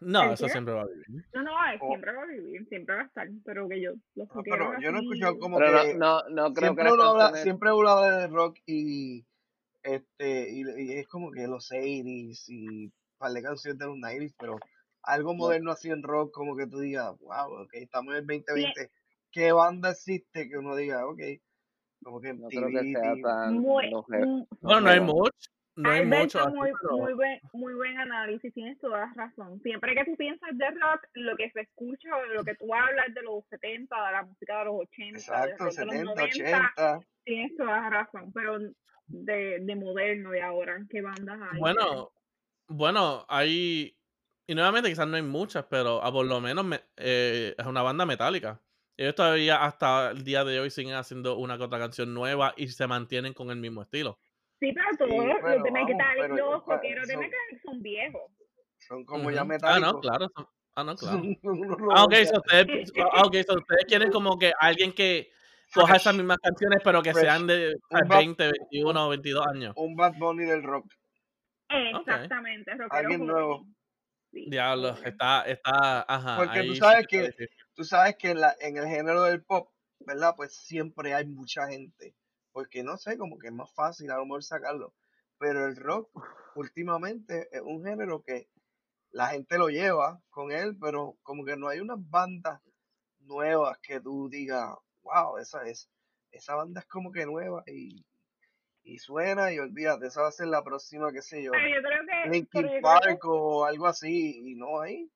No, 0.00 0.22
¿El 0.22 0.32
eso 0.34 0.46
qué? 0.46 0.52
siempre 0.52 0.74
va 0.74 0.82
a 0.82 0.86
vivir. 0.86 1.06
No, 1.34 1.42
no, 1.42 1.50
él 1.72 1.78
O- 1.80 1.88
siempre 1.88 2.12
va 2.12 2.22
a 2.22 2.26
vivir, 2.26 2.68
siempre 2.68 2.94
va 2.94 3.02
a 3.02 3.04
estar. 3.06 3.28
Pero 3.44 3.68
que 3.68 3.80
yo, 3.80 3.90
los 4.14 4.28
No, 4.28 4.34
coqueros 4.34 4.68
pero 4.68 4.80
yo 4.80 4.92
no 4.92 4.98
he 4.98 5.02
escuchado 5.02 5.38
como 5.40 5.58
Pero 5.58 5.82
que 5.82 5.94
no, 5.94 6.22
no, 6.22 6.28
no 6.28 6.54
creo 6.54 6.76
que 6.76 6.82
siempre 6.82 6.84
las 6.84 6.92
uno 6.92 7.02
habla, 7.02 7.32
siempre 7.38 7.72
uno 7.72 7.88
habla 7.88 8.18
de 8.18 8.26
rock 8.28 8.58
y 8.64 9.26
este 9.82 10.50
y, 10.50 10.62
y 10.76 10.92
es 10.98 11.06
como 11.08 11.30
que 11.30 11.46
los 11.46 11.70
80s 11.70 12.44
y 12.48 12.68
un 12.68 12.92
par 13.18 13.32
de 13.32 13.42
canciones 13.42 13.78
de 13.78 13.86
los 13.86 13.96
90s, 13.96 14.34
pero 14.38 14.58
algo 15.02 15.34
moderno 15.34 15.72
así 15.72 15.90
en 15.90 16.02
rock 16.02 16.32
como 16.32 16.56
que 16.56 16.66
tú 16.66 16.80
digas, 16.80 17.16
wow, 17.20 17.62
ok, 17.62 17.70
estamos 17.74 18.12
en 18.14 18.18
el 18.20 18.26
2020, 18.26 18.90
¿qué 19.32 19.52
banda 19.52 19.90
existe 19.90 20.48
que 20.48 20.58
uno 20.58 20.76
diga, 20.76 21.06
ok, 21.06 21.20
como 22.02 22.20
que 22.20 22.34
No 22.34 22.48
creo 22.48 22.68
que 22.68 22.92
sea 22.92 23.02
TV, 23.14 23.22
tan... 23.22 23.54
Muy, 23.58 23.86
mm, 23.90 24.44
Bueno, 24.60 24.80
no 24.80 24.88
hay 24.90 25.00
mucho. 25.00 25.50
No 25.76 25.90
hay 25.90 26.04
mucho. 26.04 26.40
Así, 26.40 26.56
muy, 26.56 26.70
pero- 26.82 26.96
muy, 26.96 27.12
buen, 27.14 27.40
muy 27.52 27.74
buen 27.74 27.98
análisis, 27.98 28.52
tienes 28.52 28.78
toda 28.80 28.98
la 29.06 29.12
razón. 29.14 29.60
Siempre 29.62 29.94
que 29.94 30.04
tú 30.04 30.16
piensas 30.16 30.50
de 30.58 30.70
rock, 30.70 31.06
lo 31.14 31.36
que 31.36 31.50
se 31.52 31.60
escucha 31.60 32.08
lo 32.34 32.42
que 32.44 32.56
tú 32.56 32.74
hablas 32.74 33.14
de 33.14 33.22
los 33.22 33.44
70, 33.48 33.94
de 34.06 34.12
la 34.12 34.22
música 34.24 34.58
de 34.58 34.64
los 34.64 34.74
80, 34.74 35.12
de 35.12 35.18
exacto, 35.18 35.64
de 35.64 35.64
los 35.64 35.74
70, 35.76 36.04
90, 36.14 36.24
80, 36.24 37.00
tienes 37.24 37.56
toda 37.56 37.80
la 37.80 37.90
razón. 37.90 38.32
Pero 38.32 38.58
de, 39.08 39.58
de 39.60 39.76
moderno 39.76 40.30
de 40.30 40.42
ahora, 40.42 40.78
¿qué 40.90 41.00
bandas 41.00 41.38
hay? 41.50 41.58
Bueno, 41.60 42.12
bueno, 42.68 43.24
hay. 43.28 43.96
Y 44.46 44.54
nuevamente, 44.54 44.88
quizás 44.88 45.06
no 45.06 45.16
hay 45.16 45.22
muchas, 45.22 45.64
pero 45.68 46.02
a 46.02 46.10
por 46.12 46.24
lo 46.26 46.40
menos 46.40 46.64
me- 46.64 46.80
eh, 46.96 47.54
es 47.56 47.66
una 47.66 47.82
banda 47.82 48.06
metálica. 48.06 48.62
Ellos 48.96 49.14
todavía 49.14 49.62
hasta 49.64 50.10
el 50.10 50.24
día 50.24 50.44
de 50.44 50.58
hoy 50.58 50.70
siguen 50.70 50.94
haciendo 50.94 51.36
una 51.36 51.56
que 51.56 51.64
otra 51.64 51.78
canción 51.78 52.12
nueva 52.14 52.54
y 52.56 52.68
se 52.68 52.86
mantienen 52.86 53.32
con 53.34 53.50
el 53.50 53.56
mismo 53.58 53.82
estilo. 53.82 54.18
Sí, 54.60 54.72
pero 54.72 54.86
todos 54.98 55.10
Sí, 55.10 55.16
los 55.28 55.36
pero 55.42 55.62
de 55.62 55.70
vamos, 55.70 55.88
metal, 55.88 56.16
pero 56.18 56.36
los 56.36 56.66
rockeros 56.66 57.06
de 57.06 57.14
son- 57.14 57.20
metal 57.22 57.38
son 57.64 57.82
viejos. 57.82 58.22
son 58.78 59.04
como 59.04 59.30
ya 59.30 59.42
Ujú. 59.42 59.52
Ah, 59.52 59.78
metálicos. 59.78 59.92
no, 59.94 60.00
claro. 60.00 60.28
son- 60.34 60.48
Ah, 60.74 60.84
no, 60.84 60.96
claro. 60.96 61.22
Ah, 61.94 62.04
ok, 62.04 62.12
robots 62.12 62.18
ya. 62.22 62.26
so 62.26 62.36
ustedes, 62.38 62.92
ah, 63.12 63.22
ok, 63.26 63.34
so 63.46 63.54
ustedes 63.54 63.84
quieren 63.86 64.10
como 64.10 64.38
que 64.38 64.52
alguien 64.58 64.92
que 64.92 65.30
coja 65.72 65.96
esas 65.96 66.14
mismas 66.14 66.38
canciones, 66.38 66.80
pero 66.84 67.02
que 67.02 67.12
fresh. 67.12 67.24
sean 67.24 67.46
de 67.46 67.74
Un 67.90 67.96
ah, 67.96 68.04
Bad- 68.06 68.18
20, 68.18 68.44
21, 68.70 69.08
22 69.08 69.46
años. 69.46 69.72
un 69.76 69.96
Bad 69.96 70.14
Bunny 70.18 70.44
del 70.44 70.62
rock. 70.62 70.86
Exactamente, 71.68 72.70
rockeros 72.72 72.90
Alguien 72.92 73.26
nuevo. 73.26 73.66
Sí, 74.30 74.46
Diablo, 74.50 74.90
está, 75.04 75.42
está, 75.42 76.02
ajá. 76.02 76.36
Porque 76.36 76.62
tú 76.62 76.72
ahí 76.72 76.76
sabes 76.76 77.06
que-. 77.06 77.30
Tú 77.74 77.84
sabes 77.84 78.16
que 78.16 78.30
en, 78.30 78.40
la, 78.40 78.54
en 78.60 78.76
el 78.76 78.86
género 78.86 79.22
del 79.22 79.42
pop, 79.44 79.70
¿verdad? 80.00 80.34
Pues 80.36 80.56
siempre 80.56 81.14
hay 81.14 81.26
mucha 81.26 81.68
gente. 81.68 82.14
Porque 82.52 82.82
no 82.82 82.96
sé, 82.96 83.16
como 83.16 83.38
que 83.38 83.48
es 83.48 83.52
más 83.52 83.72
fácil 83.74 84.10
a 84.10 84.16
lo 84.16 84.24
mejor 84.24 84.42
sacarlo. 84.42 84.94
pero 85.38 85.66
el 85.66 85.76
rock 85.76 86.10
últimamente 86.56 87.48
es 87.52 87.60
un 87.62 87.84
género 87.84 88.22
que 88.22 88.48
la 89.10 89.28
gente 89.28 89.56
lo 89.58 89.68
lleva 89.68 90.20
con 90.30 90.50
él, 90.50 90.76
pero 90.80 91.16
como 91.22 91.44
que 91.44 91.56
no 91.56 91.68
hay 91.68 91.78
unas 91.80 91.98
bandas 92.00 92.60
nuevas 93.20 93.78
que 93.82 94.00
tú 94.00 94.28
digas, 94.28 94.70
wow, 95.08 95.38
esa 95.38 95.62
es, 95.64 95.90
esa 96.30 96.54
banda 96.54 96.80
es 96.80 96.86
como 96.86 97.10
que 97.10 97.26
nueva 97.26 97.62
y, 97.66 98.04
y 98.84 98.98
suena 98.98 99.52
y 99.52 99.58
olvídate, 99.58 100.06
esa 100.06 100.22
va 100.22 100.28
a 100.28 100.32
ser 100.32 100.48
la 100.48 100.62
próxima, 100.62 101.12
qué 101.12 101.22
sé 101.22 101.42
yo, 101.42 101.52
Pero 101.52 101.68
yo 101.68 101.82
creo 101.82 102.00
que, 102.00 102.06
pero 102.06 102.32
Linkin 102.32 102.62
yo 102.62 102.68
creo 102.68 102.76
que 102.76 102.82
Park 102.82 103.24
o 103.24 103.64
algo 103.64 103.86
así, 103.86 104.50
y 104.50 104.54
no 104.54 104.80
hay. 104.80 105.10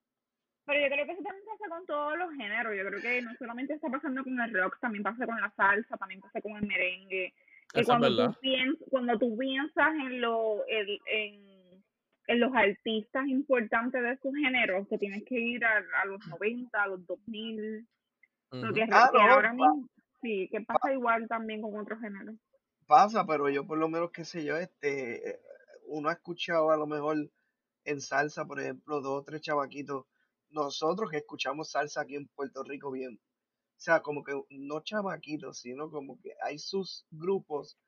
Pero 0.64 0.80
yo 0.80 0.86
creo 0.94 1.06
que 1.06 1.12
eso 1.12 1.22
también 1.22 1.44
pasa 1.44 1.68
con 1.68 1.86
todos 1.86 2.18
los 2.18 2.30
géneros. 2.34 2.76
Yo 2.76 2.86
creo 2.86 3.02
que 3.02 3.22
no 3.22 3.34
solamente 3.36 3.74
está 3.74 3.88
pasando 3.90 4.22
con 4.22 4.40
el 4.40 4.54
rock, 4.54 4.78
también 4.80 5.02
pasa 5.02 5.26
con 5.26 5.40
la 5.40 5.50
salsa, 5.56 5.96
también 5.96 6.20
pasa 6.20 6.40
con 6.40 6.52
el 6.52 6.66
merengue. 6.66 7.34
Que 7.72 7.80
es 7.80 7.86
cuando 7.86 8.08
verdad. 8.08 8.32
tú, 8.32 8.40
piensas, 8.40 8.88
cuando 8.90 9.18
tú 9.18 9.36
piensas 9.36 9.94
en, 9.94 10.20
lo, 10.20 10.62
en, 10.68 10.86
en, 11.06 11.84
en 12.28 12.40
los 12.40 12.54
artistas 12.54 13.26
importantes 13.26 14.02
de 14.02 14.16
sus 14.18 14.36
géneros, 14.36 14.86
que 14.88 14.98
tienes 14.98 15.24
que 15.24 15.34
ir 15.34 15.64
a, 15.64 15.82
a 16.00 16.04
los 16.04 16.24
90, 16.28 16.80
a 16.80 16.86
los 16.86 17.06
2000, 17.06 17.88
Porque 18.60 18.84
Ah, 18.90 19.10
que 19.12 19.18
no, 19.18 19.28
ahora 19.28 19.52
pa- 19.56 19.72
mismo, 19.72 19.88
sí, 20.20 20.48
que 20.50 20.60
pasa 20.60 20.92
igual 20.92 21.26
también 21.28 21.62
con 21.62 21.76
otros 21.78 22.00
géneros. 22.00 22.36
pasa, 22.86 23.26
pero 23.26 23.48
yo 23.50 23.66
por 23.66 23.78
lo 23.78 23.88
menos, 23.88 24.10
qué 24.12 24.24
sé 24.24 24.44
yo, 24.44 24.56
este, 24.56 25.40
uno 25.86 26.08
ha 26.08 26.12
escuchado 26.14 26.70
a 26.70 26.76
lo 26.76 26.86
mejor 26.86 27.30
en 27.84 28.00
salsa, 28.00 28.44
por 28.46 28.60
ejemplo, 28.60 29.00
dos 29.00 29.20
o 29.20 29.24
tres 29.24 29.40
chavaquitos, 29.42 30.06
nosotros 30.50 31.10
que 31.10 31.18
escuchamos 31.18 31.70
salsa 31.70 32.02
aquí 32.02 32.16
en 32.16 32.28
Puerto 32.28 32.62
Rico 32.64 32.90
bien, 32.90 33.20
o 33.54 33.80
sea, 33.80 34.02
como 34.02 34.24
que 34.24 34.34
no 34.50 34.82
chavaquitos, 34.82 35.60
sino 35.60 35.90
como 35.90 36.20
que 36.20 36.34
hay 36.42 36.58
sus 36.58 37.06
grupos 37.10 37.78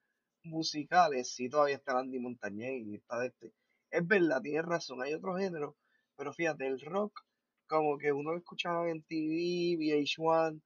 musicales, 0.44 1.34
sí 1.34 1.48
todavía 1.50 1.76
está 1.76 1.98
Andy 1.98 2.18
Montañez 2.20 2.86
y 2.86 2.96
está 2.96 3.20
de 3.20 3.28
este, 3.28 3.54
es 3.90 4.06
verdad, 4.06 4.42
tienes 4.42 4.64
razón, 4.66 5.02
hay 5.02 5.14
otros 5.14 5.38
géneros, 5.40 5.74
pero 6.16 6.32
fíjate, 6.32 6.66
el 6.66 6.80
rock, 6.80 7.20
como 7.66 7.98
que 7.98 8.12
uno 8.12 8.32
lo 8.32 8.38
escuchaba 8.38 8.88
en 8.90 9.02
TV, 9.02 9.76
VH1, 9.78 10.60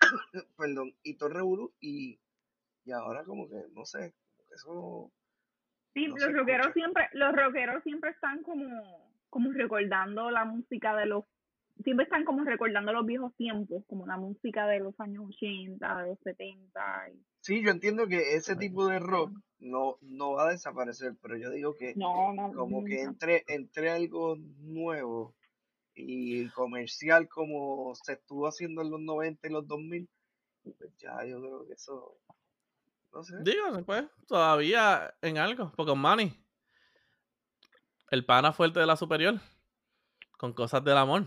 perdón, 0.56 0.94
y 1.02 1.16
el 1.22 1.30
revolú, 1.30 1.72
y, 1.80 2.18
y 2.84 2.92
ahora 2.92 3.24
como 3.24 3.48
que, 3.48 3.56
no 3.72 3.84
sé, 3.84 4.14
como 4.36 4.48
que 4.48 4.54
eso 4.54 5.12
Sí, 5.94 6.06
no 6.06 6.16
los 6.16 6.32
rockeros 6.32 6.66
escucha. 6.68 6.72
siempre, 6.74 7.08
los 7.12 7.34
rockeros 7.34 7.82
siempre 7.82 8.10
están 8.10 8.42
como, 8.42 9.12
como 9.30 9.52
recordando 9.52 10.30
la 10.30 10.44
música 10.44 10.94
de 10.96 11.06
los, 11.06 11.24
siempre 11.82 12.04
están 12.04 12.24
como 12.24 12.44
recordando 12.44 12.92
los 12.92 13.04
viejos 13.06 13.34
tiempos, 13.36 13.84
como 13.88 14.06
la 14.06 14.16
música 14.16 14.66
de 14.66 14.78
los 14.80 14.98
años 15.00 15.24
80, 15.28 16.02
de 16.02 16.08
los 16.08 16.18
70. 16.20 17.10
y- 17.12 17.24
Sí, 17.40 17.62
yo 17.64 17.70
entiendo 17.70 18.06
que 18.08 18.34
ese 18.36 18.56
tipo 18.56 18.86
de 18.88 18.98
rock 18.98 19.32
no, 19.58 19.96
no 20.02 20.32
va 20.32 20.48
a 20.48 20.50
desaparecer, 20.50 21.14
pero 21.22 21.36
yo 21.36 21.50
digo 21.50 21.74
que 21.74 21.94
No, 21.94 22.32
no, 22.32 22.52
como 22.52 22.84
que 22.84 23.00
entre, 23.02 23.44
entre 23.48 23.90
algo 23.90 24.36
nuevo 24.36 25.34
y 25.98 26.48
comercial 26.50 27.28
como 27.28 27.94
se 27.94 28.14
estuvo 28.14 28.46
haciendo 28.46 28.82
en 28.82 28.90
los 28.90 29.00
90 29.00 29.48
y 29.48 29.50
los 29.50 29.66
2000, 29.66 30.08
pues 30.62 30.96
ya 30.98 31.24
yo 31.24 31.40
creo 31.40 31.66
que 31.66 31.72
eso, 31.72 32.18
no 33.12 33.22
sé. 33.22 33.36
Digo, 33.42 33.84
pues, 33.84 34.04
todavía 34.26 35.14
en 35.22 35.38
algo. 35.38 35.72
Pokémon 35.72 35.98
Money. 35.98 36.44
El 38.10 38.24
pana 38.24 38.52
fuerte 38.52 38.80
de 38.80 38.86
la 38.86 38.96
superior. 38.96 39.40
Con 40.38 40.52
cosas 40.52 40.84
del 40.84 40.96
amor. 40.96 41.24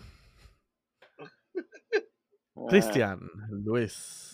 Cristian 2.69 3.19
Luis. 3.49 4.31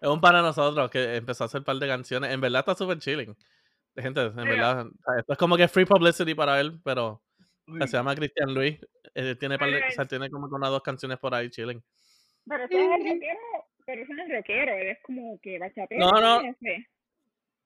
Es 0.00 0.08
un 0.08 0.20
pana 0.20 0.38
de 0.38 0.44
nosotros 0.44 0.90
que 0.90 1.16
empezó 1.16 1.44
a 1.44 1.46
hacer 1.46 1.60
un 1.60 1.64
par 1.64 1.76
de 1.76 1.86
canciones. 1.86 2.32
En 2.32 2.40
verdad 2.40 2.60
está 2.60 2.74
súper 2.74 2.98
chilling. 2.98 3.36
Gente, 3.96 4.22
en 4.22 4.34
verdad. 4.34 4.86
Esto 5.18 5.32
es 5.32 5.38
como 5.38 5.56
que 5.56 5.68
free 5.68 5.84
publicity 5.84 6.34
para 6.34 6.60
él, 6.60 6.80
pero 6.84 7.22
Uy, 7.68 7.80
se 7.86 7.96
llama 7.96 8.14
Cristian 8.14 8.54
Luis. 8.54 8.78
Eh, 9.14 9.34
tiene, 9.36 9.58
par 9.58 9.68
de- 9.68 9.74
Pero 9.74 9.88
o 9.88 9.90
sea, 9.92 10.04
tiene 10.06 10.30
como 10.30 10.48
que 10.48 10.54
unas 10.54 10.70
dos 10.70 10.82
canciones 10.82 11.18
por 11.18 11.34
ahí 11.34 11.50
chilling. 11.50 11.82
Pero 12.46 12.64
ese 12.64 12.74
es 12.74 12.90
el 13.00 13.12
rockero, 13.12 13.38
pero 13.84 14.02
ese 14.02 14.14
no 14.14 14.22
es 14.22 14.30
rockero, 14.36 14.72
él 14.74 14.88
es 14.88 14.98
como 15.02 15.38
que 15.40 15.58
bachatero. 15.58 16.00
No, 16.10 16.20
no. 16.20 16.54
sé. 16.60 16.86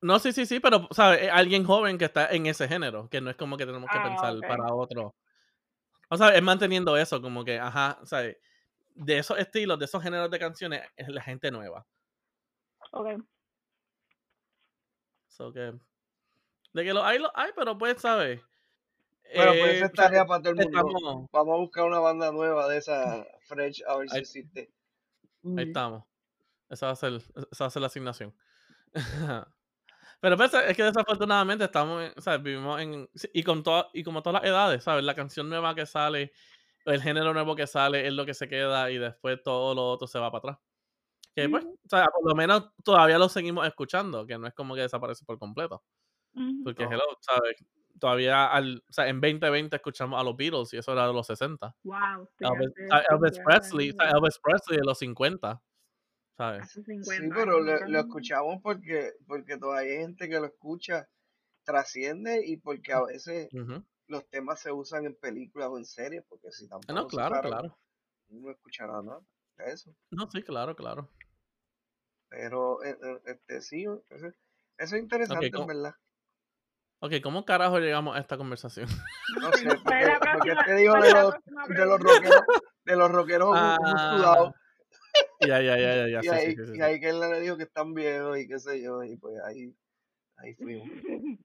No, 0.01 0.19
sí, 0.19 0.33
sí, 0.33 0.47
sí, 0.47 0.59
pero, 0.59 0.89
¿sabes? 0.91 1.23
Es 1.23 1.31
alguien 1.31 1.63
joven 1.65 1.97
que 1.97 2.07
está 2.07 2.27
en 2.35 2.47
ese 2.47 2.67
género, 2.67 3.09
que 3.09 3.21
no 3.21 3.31
es 3.31 3.37
como 3.37 3.57
que 3.57 3.65
tenemos 3.65 3.89
que 3.89 3.99
Ah, 3.99 4.03
pensar 4.03 4.35
para 4.41 4.75
otro. 4.75 5.15
O 6.09 6.17
sea, 6.17 6.31
es 6.35 6.43
manteniendo 6.43 6.97
eso, 6.97 7.23
como 7.23 7.45
que, 7.45 7.59
ajá, 7.61 8.01
¿sabes? 8.05 8.37
De 8.95 9.19
esos 9.19 9.39
estilos, 9.39 9.79
de 9.79 9.85
esos 9.85 10.03
géneros 10.03 10.29
de 10.31 10.39
canciones, 10.41 10.83
es 10.97 11.09
la 11.09 11.23
gente 11.23 11.51
nueva. 11.53 11.87
Ok. 12.91 13.23
So 15.29 15.53
que, 15.53 15.73
de 16.73 16.85
que 16.85 16.93
lo 16.93 17.05
hay, 17.05 17.19
lo 17.21 17.31
hay, 17.35 17.53
pero 17.57 17.79
pues, 17.79 18.01
¿sabes? 18.01 18.41
Bueno, 19.35 19.53
pues 19.53 19.65
Eh, 19.65 19.77
esa 19.77 19.87
es 19.87 19.93
o 19.93 19.95
sea, 19.97 20.05
tarea 20.05 20.25
para 20.27 20.43
todo 20.43 20.51
el 20.53 20.57
mundo. 20.57 20.79
estamos, 20.79 21.29
Vamos 21.33 21.55
a 21.55 21.59
buscar 21.59 21.85
una 21.85 21.99
banda 22.01 22.33
nueva 22.33 22.69
de 22.69 22.79
esa 22.79 23.27
Fresh 23.47 23.83
a 23.87 23.97
ver 23.97 24.09
si 24.09 24.17
Ahí- 24.17 24.21
existe. 24.23 24.73
ahí 25.57 25.65
estamos. 25.67 26.05
Esa 26.69 26.87
va 26.87 26.93
a 26.93 26.97
ser, 26.97 27.15
esa 27.15 27.65
va 27.65 27.67
a 27.67 27.71
ser 27.71 27.81
la 27.81 27.87
asignación. 27.87 28.35
Pero 30.21 30.37
pues, 30.37 30.55
es 30.55 30.77
que 30.77 30.85
desafortunadamente 30.85 31.65
estamos, 31.65 32.03
en- 32.03 32.23
¿sabes? 32.23 32.43
Vivimos 32.43 32.81
en... 32.81 33.09
Y, 33.33 33.43
con 33.43 33.63
toda, 33.63 33.89
y 33.93 34.05
como 34.05 34.23
todas 34.23 34.41
las 34.43 34.51
edades, 34.51 34.85
¿sabes? 34.85 35.05
La 35.05 35.15
canción 35.15 35.49
nueva 35.49 35.75
que 35.75 35.85
sale, 35.87 36.33
el 36.85 37.03
género 37.03 37.33
nuevo 37.33 37.57
que 37.57 37.67
sale 37.67 38.07
es 38.07 38.13
lo 38.13 38.25
que 38.25 38.35
se 38.35 38.49
queda 38.49 38.91
y 38.91 38.99
después 38.99 39.43
todo 39.43 39.75
lo 39.75 39.89
otro 39.91 40.07
se 40.07 40.19
va 40.19 40.31
para 40.31 40.39
atrás. 40.39 40.59
Que 41.35 41.49
pues, 41.49 41.65
o 41.65 41.89
sea, 41.89 42.07
por 42.07 42.29
lo 42.29 42.35
menos 42.37 42.71
todavía 42.85 43.19
lo 43.19 43.29
seguimos 43.29 43.67
escuchando, 43.67 44.27
que 44.27 44.39
no 44.39 44.47
es 44.47 44.55
como 44.55 44.75
que 44.75 44.83
desaparece 44.83 45.25
por 45.25 45.39
completo. 45.39 45.83
Porque, 46.65 46.85
No. 46.85 46.93
hello, 46.93 47.03
¿sabes? 47.21 47.57
Todavía, 48.03 48.47
al, 48.49 48.83
o 48.89 48.93
sea, 48.93 49.07
en 49.07 49.21
2020 49.21 49.77
escuchamos 49.77 50.21
a 50.21 50.25
los 50.25 50.37
Beatles 50.37 50.75
y 50.75 50.77
eso 50.77 50.91
era 50.93 51.07
de 51.07 51.13
los 51.13 51.25
60. 51.25 51.73
Wow, 51.85 52.29
Elvis, 52.41 52.73
Elvis 52.77 53.37
50 53.37 53.43
Presley, 53.45 53.91
o 53.91 53.93
sea, 53.93 54.07
años, 54.09 54.15
Elvis 54.19 54.39
Presley 54.43 54.79
de 54.81 54.85
los 54.85 54.99
50, 54.99 55.63
¿sabes? 56.37 56.69
Sí, 56.73 56.83
50 56.83 57.33
pero 57.37 57.61
lo, 57.61 57.87
lo 57.87 57.99
escuchamos 58.01 58.61
porque, 58.61 59.13
porque 59.25 59.57
todavía 59.57 59.93
hay 59.93 59.99
gente 59.99 60.29
que 60.29 60.41
lo 60.41 60.47
escucha, 60.47 61.09
trasciende 61.63 62.45
y 62.45 62.57
porque 62.57 62.93
a 62.93 63.05
veces 63.05 63.49
Ujú. 63.55 63.85
los 64.09 64.29
temas 64.31 64.59
se 64.59 64.73
usan 64.73 65.07
en 65.07 65.15
películas 65.15 65.69
o 65.71 65.79
en 65.79 65.85
series, 65.85 66.25
porque 66.29 66.51
si 66.51 66.65
Ah, 66.65 66.71
tampoco 66.71 66.93
No, 67.03 67.07
claro, 67.07 67.35
usaran, 67.37 67.51
claro. 67.53 67.79
no 68.31 68.51
escuchará 68.51 69.01
nada 69.01 69.21
de 69.59 69.71
eso. 69.71 69.95
No, 70.11 70.29
sí, 70.29 70.43
claro, 70.43 70.75
claro. 70.75 71.09
Pero 72.31 72.83
eh, 72.83 72.99
eh, 73.01 73.21
este 73.27 73.61
sí, 73.61 73.85
eso, 73.85 74.27
eso 74.27 74.97
es 74.97 75.01
interesante, 75.01 75.47
en 75.47 75.53
¿cómo- 75.53 75.69
verdad. 75.69 75.95
Ok, 77.05 77.15
¿cómo 77.21 77.45
carajo 77.45 77.81
llegamos 77.81 78.15
a 78.17 78.21
esta 78.21 78.37
conversación? 78.37 78.87
No 79.41 79.53
sé, 79.53 79.65
¿cuál 79.65 79.83
porque, 79.83 80.05
la 80.07 80.19
porque 80.21 80.53
próxima- 80.53 80.65
te 80.65 80.75
digo 80.77 80.95
de 80.95 81.11
los, 81.13 81.35
de 81.69 81.87
los 81.87 82.01
rockeros, 82.01 82.43
de 82.85 82.97
los 82.97 83.11
rockeros 83.11 83.51
Ah, 83.57 83.77
musculados, 83.81 84.55
ya, 85.41 85.61
ya, 85.61 85.77
ya, 85.79 85.97
ya, 85.97 86.09
ya, 86.09 86.21
y 86.21 86.23
sí, 86.23 86.29
ahí, 86.29 86.47
sí, 86.55 86.57
sí, 86.67 86.73
y 86.73 86.77
sí. 86.77 86.81
ahí 86.83 87.01
que 87.01 87.09
él 87.09 87.19
le 87.19 87.41
dijo 87.41 87.57
que 87.57 87.65
están 87.65 87.93
viejos 87.93 88.39
y 88.39 88.47
qué 88.47 88.59
sé 88.61 88.81
yo, 88.81 89.03
y 89.03 89.17
pues 89.17 89.35
ahí, 89.45 89.75
ahí 90.37 90.55
fuimos. 90.55 90.89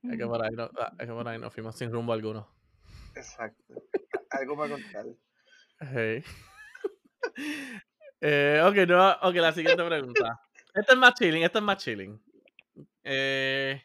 Es 0.04 0.18
que 0.18 0.26
por 0.28 0.44
ahí, 0.44 0.52
no, 0.54 0.70
ah, 0.80 0.92
es 1.00 1.08
que 1.08 1.14
por 1.14 1.28
ahí 1.28 1.40
nos 1.40 1.52
fuimos 1.54 1.76
sin 1.76 1.92
rumbo 1.92 2.14
alguno. 2.14 2.48
Exacto. 3.16 3.74
Algo 4.30 4.56
para 4.58 4.70
contar. 4.76 5.06
Hey. 5.80 6.24
eh, 8.22 8.62
ok, 8.64 8.76
no, 8.88 9.12
ok, 9.24 9.36
la 9.36 9.54
siguiente 9.54 9.84
pregunta. 9.84 10.40
Este 10.74 10.94
es 10.94 10.98
más 11.00 11.14
chilling, 11.16 11.44
este 11.44 11.58
es 11.58 11.64
más 11.64 11.78
chilling. 11.78 12.22
Eh, 13.04 13.82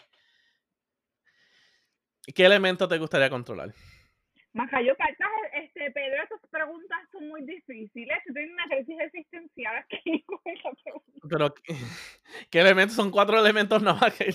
¿Qué 2.35 2.45
elemento 2.45 2.89
te 2.89 2.99
gustaría 2.99 3.31
controlar? 3.31 3.73
Majayo 4.55 4.95
Cartas, 4.97 5.29
este, 5.55 5.91
Pedro, 5.93 6.23
estas 6.23 6.41
preguntas 6.51 6.99
son 7.11 7.29
muy 7.29 7.43
difíciles. 7.43 8.19
Tienes 8.25 8.53
una 8.53 8.67
crisis 8.67 8.97
existencial 9.01 9.77
aquí 9.79 10.23
con 10.27 10.39
esa 10.45 10.71
pregunta. 10.85 11.29
Pero, 11.29 11.55
¿qué, 11.55 11.75
qué 12.51 12.61
elementos? 12.61 12.97
Son 12.97 13.11
cuatro 13.11 13.39
elementos 13.39 13.83
nada 13.83 13.99
más 13.99 14.15
que 14.15 14.35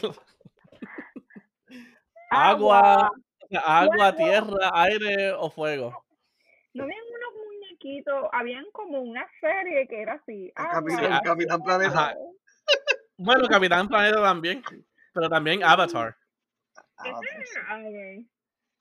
agua, 2.29 3.11
agua, 3.63 4.13
fuego. 4.13 4.17
tierra, 4.17 4.71
aire 4.73 5.31
o 5.33 5.49
fuego. 5.51 6.03
No 6.73 6.83
habían 6.83 6.99
unos 6.99 7.45
muñequitos, 7.45 8.25
habían 8.31 8.65
como 8.71 9.01
una 9.01 9.25
serie 9.39 9.87
que 9.87 10.01
era 10.01 10.13
así. 10.13 10.51
Agua, 10.55 10.81
Capitán, 10.81 11.21
Capitán 11.23 11.61
Planeta. 11.61 12.15
Bueno, 13.17 13.47
Capitán 13.47 13.87
Planeta 13.87 14.21
también, 14.21 14.63
pero 15.13 15.29
también 15.29 15.63
Avatar. 15.63 16.15
Ah, 16.97 17.19
Ese 17.21 17.35
pues 17.35 17.49
sí. 17.49 17.59
era- 17.59 17.67
ah, 17.69 17.81
ok. 18.21 18.27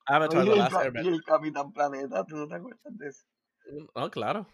Avatar, 0.08 0.38
Oye, 0.40 0.46
The 0.46 0.52
el, 0.52 0.58
Last 0.58 0.72
y 0.72 0.76
Airbender. 0.78 1.12
el 1.12 1.24
Capitán 1.24 1.72
Planeta, 1.72 2.24
¿tú 2.24 2.36
no 2.36 2.48
te 2.48 2.54
acuerdas 2.54 2.98
de 2.98 3.08
eso? 3.08 3.26
No, 3.94 4.10
claro. 4.10 4.46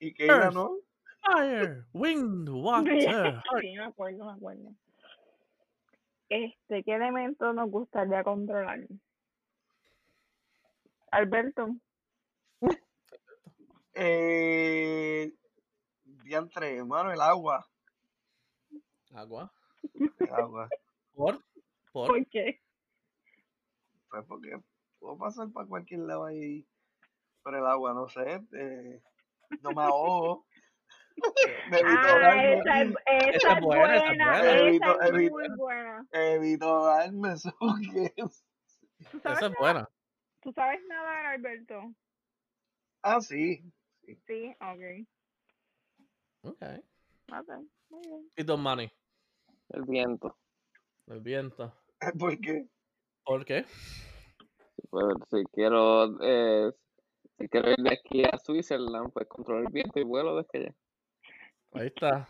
¿Y 0.00 0.12
qué 0.12 0.26
Earth. 0.26 0.40
ganó? 0.54 0.76
Fire, 1.22 1.84
wind, 1.92 2.48
water, 2.50 3.40
Sí, 3.60 3.72
me 3.76 3.84
acuerdo, 3.84 4.24
me 4.26 4.32
acuerdo. 4.32 4.74
Este, 6.28 6.82
¿qué 6.82 6.94
elemento 6.94 7.52
nos 7.52 7.70
gustaría 7.70 8.22
controlar? 8.24 8.80
Alberto. 11.10 11.76
Eh, 13.96 15.32
diantre, 16.02 16.76
hermano, 16.78 17.12
el 17.12 17.20
agua. 17.20 17.64
agua. 19.14 19.52
El 20.18 20.32
agua. 20.34 20.68
¿Por? 21.14 21.38
¿Por? 21.92 22.08
¿Por 22.08 22.26
qué? 22.26 22.60
Pues 24.14 24.26
porque 24.28 24.60
puedo 25.00 25.18
pasar 25.18 25.50
para 25.50 25.66
cualquier 25.66 26.00
lado 26.02 26.26
ahí 26.26 26.64
por 27.42 27.56
el 27.56 27.66
agua, 27.66 27.92
no 27.94 28.08
sé. 28.08 28.40
eh, 28.52 29.02
no 29.60 29.72
me 29.72 29.82
ahogo. 29.82 30.46
me 31.68 31.78
evito 31.80 31.98
Ah, 31.98 32.10
ahogarme. 32.12 32.58
esa 32.60 32.82
es, 32.82 32.88
esa 33.06 33.30
Esa 33.30 33.52
es 33.54 33.60
buena, 33.60 33.96
esa 33.96 34.04
es 34.04 34.08
buena, 34.10 34.38
buena. 34.38 34.40
esa 34.40 34.68
Evito- 34.68 35.02
es 35.02 35.10
evito- 35.10 35.30
muy 35.32 35.48
buena. 35.56 36.06
Evito 36.12 36.64
ahogarme. 36.66 37.36
so 37.36 37.50
que- 37.92 38.14
¿Tú 39.10 39.18
sabes, 39.20 39.38
Esa 39.38 39.46
es 39.48 39.54
buena. 39.58 39.90
¿Tú 40.42 40.52
sabes 40.52 40.80
nadar, 40.86 41.26
Alberto? 41.26 41.92
Ah, 43.02 43.20
sí. 43.20 43.64
Sí, 44.28 44.54
ok. 44.60 45.08
Ok. 46.52 46.62
Ok, 47.32 47.48
muy 47.88 48.00
bien. 48.06 48.30
Y 48.36 48.44
Don 48.44 48.60
Manny, 48.62 48.88
El 49.70 49.82
viento. 49.86 50.38
el 51.08 51.20
viento. 51.20 51.74
Porque 52.20 52.68
¿Por 53.24 53.44
qué? 53.44 53.64
Pues, 54.90 55.16
si 55.30 55.42
quiero, 55.52 56.18
eh, 56.22 56.70
si 57.38 57.48
quiero 57.48 57.70
ir 57.70 57.78
de 57.78 57.92
aquí 57.92 58.22
a 58.24 58.38
Switzerland, 58.38 59.12
pues 59.12 59.26
controlo 59.26 59.66
el 59.66 59.72
viento 59.72 59.98
y 59.98 60.04
vuelo 60.04 60.36
desde 60.36 60.58
allá. 60.58 60.74
Ahí 61.72 61.86
está. 61.88 62.28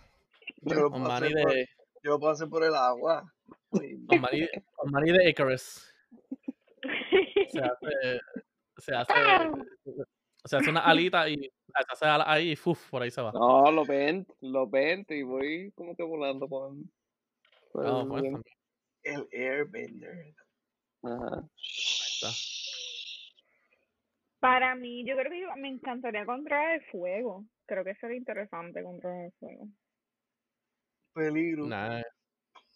yo 0.62 0.74
lo 0.80 0.90
Manny 0.90 1.26
hacer 1.26 1.42
por, 1.42 1.52
de, 1.52 1.68
yo 2.02 2.10
lo 2.12 2.18
puedo 2.20 2.32
hacer 2.32 2.48
por 2.48 2.64
el 2.64 2.74
agua. 2.74 3.30
Don 3.70 4.20
Manny 4.20 5.12
de 5.12 5.28
Icarus. 5.28 5.92
Se 7.48 7.58
hace, 7.60 8.20
se 8.78 8.94
hace, 8.94 9.12
se 10.44 10.56
hace 10.56 10.70
una 10.70 10.80
alita 10.80 11.28
y 11.28 11.36
se 11.36 11.92
hace 11.92 12.06
ala 12.06 12.24
ahí 12.26 12.52
y 12.52 12.56
¡fuf! 12.56 12.90
por 12.90 13.02
ahí 13.02 13.10
se 13.10 13.20
va. 13.20 13.32
No, 13.32 13.70
lo 13.72 13.84
ven, 13.84 14.26
lo 14.40 14.68
ven 14.68 15.04
y 15.08 15.22
voy 15.22 15.72
como 15.72 15.96
que 15.96 16.02
volando 16.02 16.48
por, 16.48 16.72
por 17.72 17.84
No, 17.84 18.00
el 18.02 18.08
pues. 18.08 18.24
El 19.02 19.28
airbender. 19.32 20.34
Ajá. 21.04 21.42
está. 21.56 22.28
Para 24.40 24.74
mí, 24.74 25.04
yo 25.06 25.16
creo 25.16 25.30
que 25.30 25.40
yo- 25.40 25.56
me 25.56 25.68
encantaría 25.68 26.26
controlar 26.26 26.74
el 26.74 26.84
fuego. 26.90 27.44
Creo 27.66 27.82
que 27.84 27.94
sería 27.94 28.16
interesante 28.16 28.82
controlar 28.82 29.26
el 29.26 29.32
fuego. 29.40 29.68
Peligro. 31.14 31.64
Nice. 31.66 32.06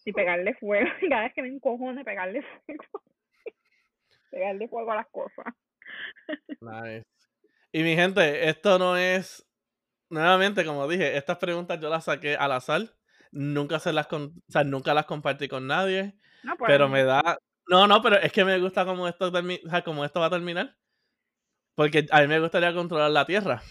Y 0.04 0.12
pegarle 0.12 0.54
fuego. 0.54 0.88
Cada 1.12 1.22
vez 1.24 1.34
que 1.34 1.42
me 1.42 1.48
encojone, 1.48 2.04
pegarle 2.04 2.42
fuego. 2.64 2.84
pegarle 4.30 4.68
fuego 4.68 4.92
a 4.92 4.96
las 4.96 5.08
cosas. 5.08 5.44
Nice. 6.60 7.04
Y 7.72 7.82
mi 7.82 7.94
gente, 7.96 8.48
esto 8.48 8.78
no 8.78 8.96
es. 8.96 9.44
Nuevamente, 10.10 10.64
como 10.64 10.88
dije, 10.88 11.18
estas 11.18 11.36
preguntas 11.36 11.78
yo 11.80 11.90
las 11.90 12.04
saqué 12.04 12.34
al 12.36 12.52
azar. 12.52 12.80
Nunca 13.30 13.78
se 13.78 13.92
las 13.92 14.06
con- 14.06 14.32
o 14.48 14.50
sea, 14.52 14.64
nunca 14.64 14.94
las 14.94 15.04
compartí 15.04 15.48
con 15.48 15.66
nadie. 15.66 16.14
No, 16.44 16.56
pues, 16.56 16.68
Pero 16.68 16.88
me 16.88 17.04
da. 17.04 17.36
No, 17.68 17.86
no, 17.86 18.00
pero 18.02 18.16
es 18.16 18.32
que 18.32 18.44
me 18.44 18.58
gusta 18.58 18.84
cómo 18.84 19.06
esto 19.06 19.30
termi- 19.30 19.60
o 19.64 19.68
sea, 19.70 19.82
cómo 19.84 20.04
esto 20.04 20.20
va 20.20 20.26
a 20.26 20.30
terminar. 20.30 20.74
Porque 21.74 22.06
a 22.10 22.20
mí 22.22 22.26
me 22.26 22.40
gustaría 22.40 22.74
controlar 22.74 23.10
la 23.10 23.26
Tierra. 23.26 23.62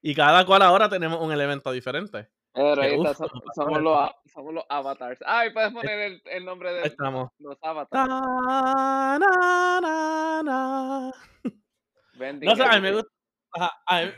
Y 0.00 0.14
cada 0.14 0.44
cual 0.46 0.62
ahora 0.62 0.88
tenemos 0.88 1.20
un 1.20 1.32
elemento 1.32 1.72
diferente. 1.72 2.30
Pero 2.52 2.80
ahí 2.82 2.94
está, 2.94 3.14
somos, 3.54 3.80
los, 3.82 4.10
somos 4.32 4.54
los 4.54 4.64
avatars. 4.68 5.18
Ay, 5.26 5.50
puedes 5.52 5.72
poner 5.72 5.98
el, 5.98 6.22
el 6.26 6.44
nombre 6.44 6.72
de 6.72 6.82
estamos. 6.82 7.30
los 7.38 7.58
avatars. 7.60 8.06
Ta, 8.08 9.18
na, 9.18 9.80
na, 9.80 10.42
na. 10.44 11.12
Vending 12.14 12.48
No 12.48 12.54
sé, 12.54 12.62
a 12.62 12.72
mí 12.76 12.80
me 12.80 12.92
gusta. 12.92 13.10
ajá, 13.52 13.72
a 13.86 14.02
mí- 14.02 14.12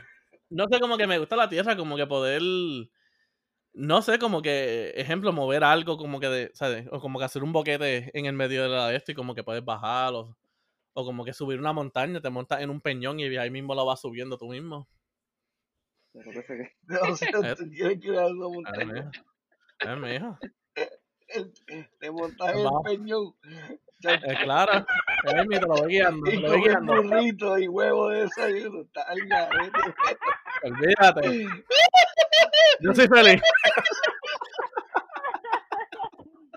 no 0.49 0.65
sé, 0.71 0.79
como 0.79 0.97
que 0.97 1.07
me 1.07 1.17
gusta 1.17 1.35
la 1.35 1.49
tierra, 1.49 1.75
como 1.75 1.95
que 1.97 2.05
poder. 2.05 2.41
No 3.79 4.01
sé, 4.01 4.17
como 4.17 4.41
que, 4.41 4.89
ejemplo, 4.95 5.31
mover 5.31 5.63
algo, 5.63 5.97
como 5.97 6.19
que 6.19 6.27
de, 6.27 6.51
¿sabes? 6.55 6.87
O 6.91 6.99
como 6.99 7.19
que 7.19 7.25
hacer 7.25 7.43
un 7.43 7.53
boquete 7.53 8.09
en 8.17 8.25
el 8.25 8.33
medio 8.33 8.63
de 8.63 8.69
la 8.69 8.87
de 8.87 8.95
esto 8.95 9.11
y 9.11 9.15
como 9.15 9.35
que 9.35 9.43
puedes 9.43 9.63
bajar, 9.63 10.13
o, 10.15 10.35
o 10.93 11.05
como 11.05 11.23
que 11.23 11.31
subir 11.31 11.59
una 11.59 11.73
montaña, 11.73 12.19
te 12.19 12.31
montas 12.31 12.61
en 12.61 12.71
un 12.71 12.81
peñón 12.81 13.19
y 13.19 13.37
ahí 13.37 13.51
mismo 13.51 13.75
lo 13.75 13.85
vas 13.85 14.01
subiendo 14.01 14.35
tú 14.37 14.47
mismo. 14.49 14.87
Pero 16.11 16.31
que 16.31 16.43
que- 16.43 16.75
O 17.11 17.15
sea, 17.15 17.55
tú 17.55 17.69
quieres 17.69 17.99
crear 18.01 18.31
una 18.31 18.47
montaña. 18.47 19.11
Ay, 19.79 19.95
mijo. 19.99 20.39
El- 21.27 21.53
Te 21.99 22.09
montas 22.09 22.55
en 22.55 22.59
el 22.61 22.69
peñón. 22.83 23.35
Eh, 24.03 24.35
claro. 24.43 24.85
Ahí 25.25 25.47
mismo 25.47 25.59
te 25.59 25.67
lo 25.67 25.75
voy 25.83 25.91
guiando, 25.91 26.23
te 26.31 26.35
lo 26.37 26.41
voy 26.41 26.49
comes 26.61 26.65
guiando. 26.65 27.03
burrito 27.03 27.57
y 27.59 27.67
huevo 27.67 28.09
de 28.09 28.21
desayuno. 28.21 28.81
Está 28.81 29.01
al 29.03 29.19
garete. 29.27 29.79
Olvídate. 30.63 31.47
Yo 32.79 32.93
soy 32.93 33.07
feliz. 33.07 33.41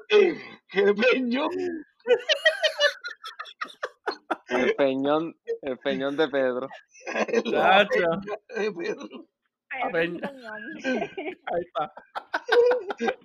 ¡Qué 0.70 0.94
peñón! 0.94 1.50
El 4.48 4.74
peñón, 4.74 5.36
el 5.62 5.78
peñón 5.78 6.16
de 6.16 6.28
Pedro. 6.28 6.68
La 7.44 7.84
de 7.84 8.72
Pedro. 8.72 9.26
Pedro. 9.92 10.30
Ahí 11.46 11.60
está. 11.60 11.92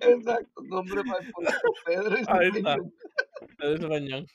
Exacto, 0.00 0.62
nombre 0.62 1.02
para 1.04 1.24
el 1.24 1.32
pueblo. 1.32 1.50
Pedro 1.84 2.16
Ahí 2.28 2.48
está. 2.54 2.76
peñón. 3.88 4.26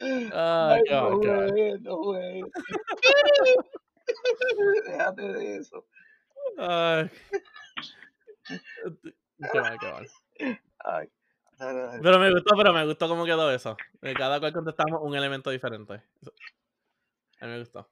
Ay, 0.00 0.82
qué 0.86 0.94
no, 0.94 1.18
bacán. 1.18 1.50
güey, 1.50 1.80
no, 1.80 1.96
güey. 1.96 2.42
Déjate 4.86 5.22
de 5.32 5.56
eso. 5.56 5.84
Ay. 6.58 7.10
Mal, 9.38 9.78
qué 9.78 9.86
mal. 9.86 10.06
Ay. 10.84 11.08
Pero 12.02 12.18
me 12.18 12.30
gustó, 12.32 12.56
pero 12.56 12.72
me 12.72 12.86
gustó 12.86 13.08
cómo 13.08 13.24
quedó 13.24 13.50
eso. 13.52 13.76
De 14.00 14.14
cada 14.14 14.38
cual 14.40 14.52
contestamos 14.52 15.00
un 15.02 15.14
elemento 15.16 15.50
diferente. 15.50 16.02
A 17.40 17.46
mí 17.46 17.52
me 17.52 17.58
gustó. 17.58 17.88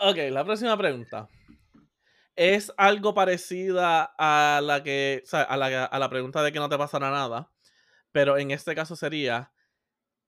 Ok, 0.00 0.16
la 0.30 0.44
próxima 0.44 0.76
pregunta. 0.76 1.28
Es 2.34 2.72
algo 2.76 3.14
parecida 3.14 4.14
a 4.18 4.60
la 4.62 4.82
que. 4.82 5.22
o 5.24 5.26
sea, 5.26 5.42
a 5.42 5.56
la, 5.56 5.84
a 5.84 5.98
la 5.98 6.10
pregunta 6.10 6.42
de 6.42 6.52
que 6.52 6.58
no 6.58 6.68
te 6.68 6.76
pasará 6.78 7.10
nada. 7.10 7.50
Pero 8.12 8.38
en 8.38 8.50
este 8.52 8.74
caso 8.74 8.96
sería. 8.96 9.52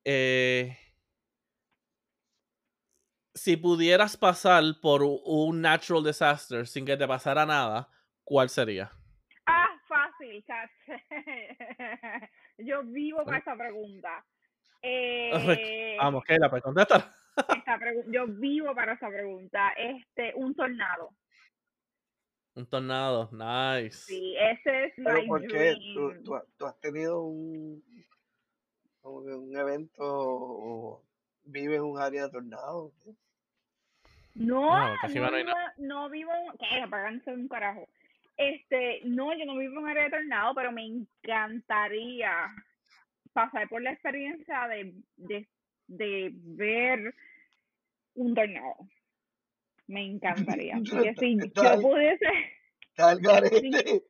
eh, 0.04 0.78
si 3.34 3.56
pudieras 3.56 4.16
pasar 4.16 4.62
por 4.80 5.02
un 5.02 5.60
natural 5.60 6.04
disaster 6.04 6.66
sin 6.66 6.84
que 6.84 6.96
te 6.96 7.06
pasara 7.06 7.46
nada, 7.46 7.88
¿cuál 8.24 8.48
sería? 8.48 8.90
Ah, 9.46 9.68
fácil. 9.86 10.44
Yo 12.58 12.82
vivo 12.84 13.24
para 13.24 13.38
esa 13.38 13.56
pregunta. 13.56 14.24
Eh, 14.82 15.96
Vamos, 15.98 16.24
Keila, 16.24 16.50
pues 16.50 16.62
contestar. 16.62 17.12
yo 18.08 18.26
vivo 18.26 18.74
para 18.74 18.94
esa 18.94 19.08
pregunta. 19.08 19.70
Este, 19.76 20.32
un 20.34 20.54
tornado. 20.54 21.10
Un 22.54 22.66
tornado, 22.66 23.30
nice. 23.32 23.98
Sí, 24.06 24.34
ese 24.36 24.86
es 24.86 24.92
Pero 24.96 25.22
my 25.22 25.26
¿por 25.28 25.46
qué? 25.46 25.76
¿Tú, 25.94 26.08
dream. 26.08 26.24
tú, 26.24 26.40
tú 26.56 26.66
has 26.66 26.80
tenido 26.80 27.22
un, 27.22 27.82
como 29.00 29.24
que 29.24 29.32
un 29.32 29.56
evento 29.56 30.02
o 30.02 31.04
vives 31.48 31.78
en 31.78 31.84
un 31.84 32.00
área 32.00 32.24
de 32.24 32.30
tornado? 32.30 32.92
No, 34.34 34.78
No, 34.78 34.96
casi 35.00 35.16
no 35.16 35.22
va, 35.22 35.30
no 35.30 35.36
hay 35.36 35.44
vivo, 35.44 35.56
no 35.78 36.10
vivo, 36.10 36.32
¿qué? 36.58 36.80
Apáganse 36.80 37.32
un 37.32 37.48
carajo. 37.48 37.88
Este, 38.36 39.00
no, 39.04 39.36
yo 39.36 39.44
no 39.46 39.56
vivo 39.56 39.72
en 39.72 39.78
un 39.78 39.88
área 39.88 40.04
de 40.04 40.10
tornado, 40.10 40.54
pero 40.54 40.70
me 40.70 40.84
encantaría 40.86 42.30
pasar 43.32 43.68
por 43.68 43.82
la 43.82 43.92
experiencia 43.92 44.68
de, 44.68 44.94
de, 45.16 45.48
de 45.88 46.30
ver 46.34 47.14
un 48.14 48.34
tornado. 48.34 48.76
Me 49.88 50.06
encantaría. 50.06 50.74
Porque 50.90 51.14
si 51.18 51.36
yo 51.38 51.80
pudiese. 51.80 52.26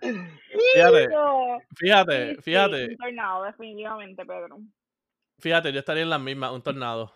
Fíjate, 0.00 1.08
yo- 1.10 1.58
fíjate, 1.76 2.28
sí, 2.28 2.34
sí, 2.36 2.42
fíjate, 2.42 2.86
un 2.90 2.96
tornado, 2.96 3.44
definitivamente, 3.44 4.24
Pedro. 4.24 4.58
Fíjate, 5.38 5.72
yo 5.72 5.80
estaría 5.80 6.02
en 6.02 6.10
las 6.10 6.20
mismas, 6.20 6.52
un 6.52 6.62
tornado. 6.62 7.12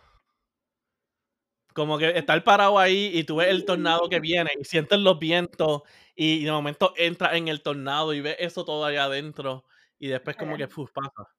Como 1.72 1.98
que 1.98 2.10
estar 2.18 2.42
parado 2.42 2.78
ahí 2.78 3.10
y 3.14 3.24
tú 3.24 3.36
ves 3.36 3.48
el 3.48 3.64
tornado 3.64 4.08
que 4.08 4.18
viene 4.20 4.50
y 4.58 4.64
sientes 4.64 4.98
los 4.98 5.18
vientos 5.18 5.82
y 6.16 6.44
de 6.44 6.50
momento 6.50 6.92
entras 6.96 7.34
en 7.34 7.48
el 7.48 7.62
tornado 7.62 8.12
y 8.12 8.20
ves 8.20 8.36
eso 8.40 8.64
todo 8.64 8.84
allá 8.84 9.04
adentro 9.04 9.64
y 9.98 10.08
después 10.08 10.36
como 10.36 10.56
que 10.56 10.66
puf, 10.66 10.90
pasa. 10.92 11.30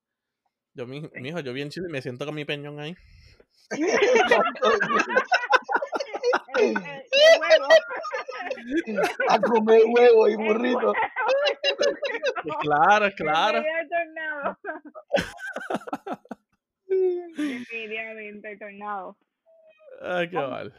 Yo, 0.73 0.87
mi, 0.87 1.01
mijo, 1.15 1.41
yo 1.41 1.51
bien 1.51 1.69
chido 1.69 1.87
y 1.87 1.91
me 1.91 2.01
siento 2.01 2.25
con 2.25 2.33
mi 2.33 2.45
peñón 2.45 2.79
ahí. 2.79 2.95
A 9.29 9.39
comer 9.39 9.81
huevo 9.85 10.29
y 10.29 10.35
burrito. 10.35 10.93
Claro, 12.61 13.09
claro. 13.15 13.63
Definitivamente 16.91 18.57
tornado. 18.57 19.17
Ay, 20.01 20.29
qué 20.29 20.35
mal. 20.37 20.73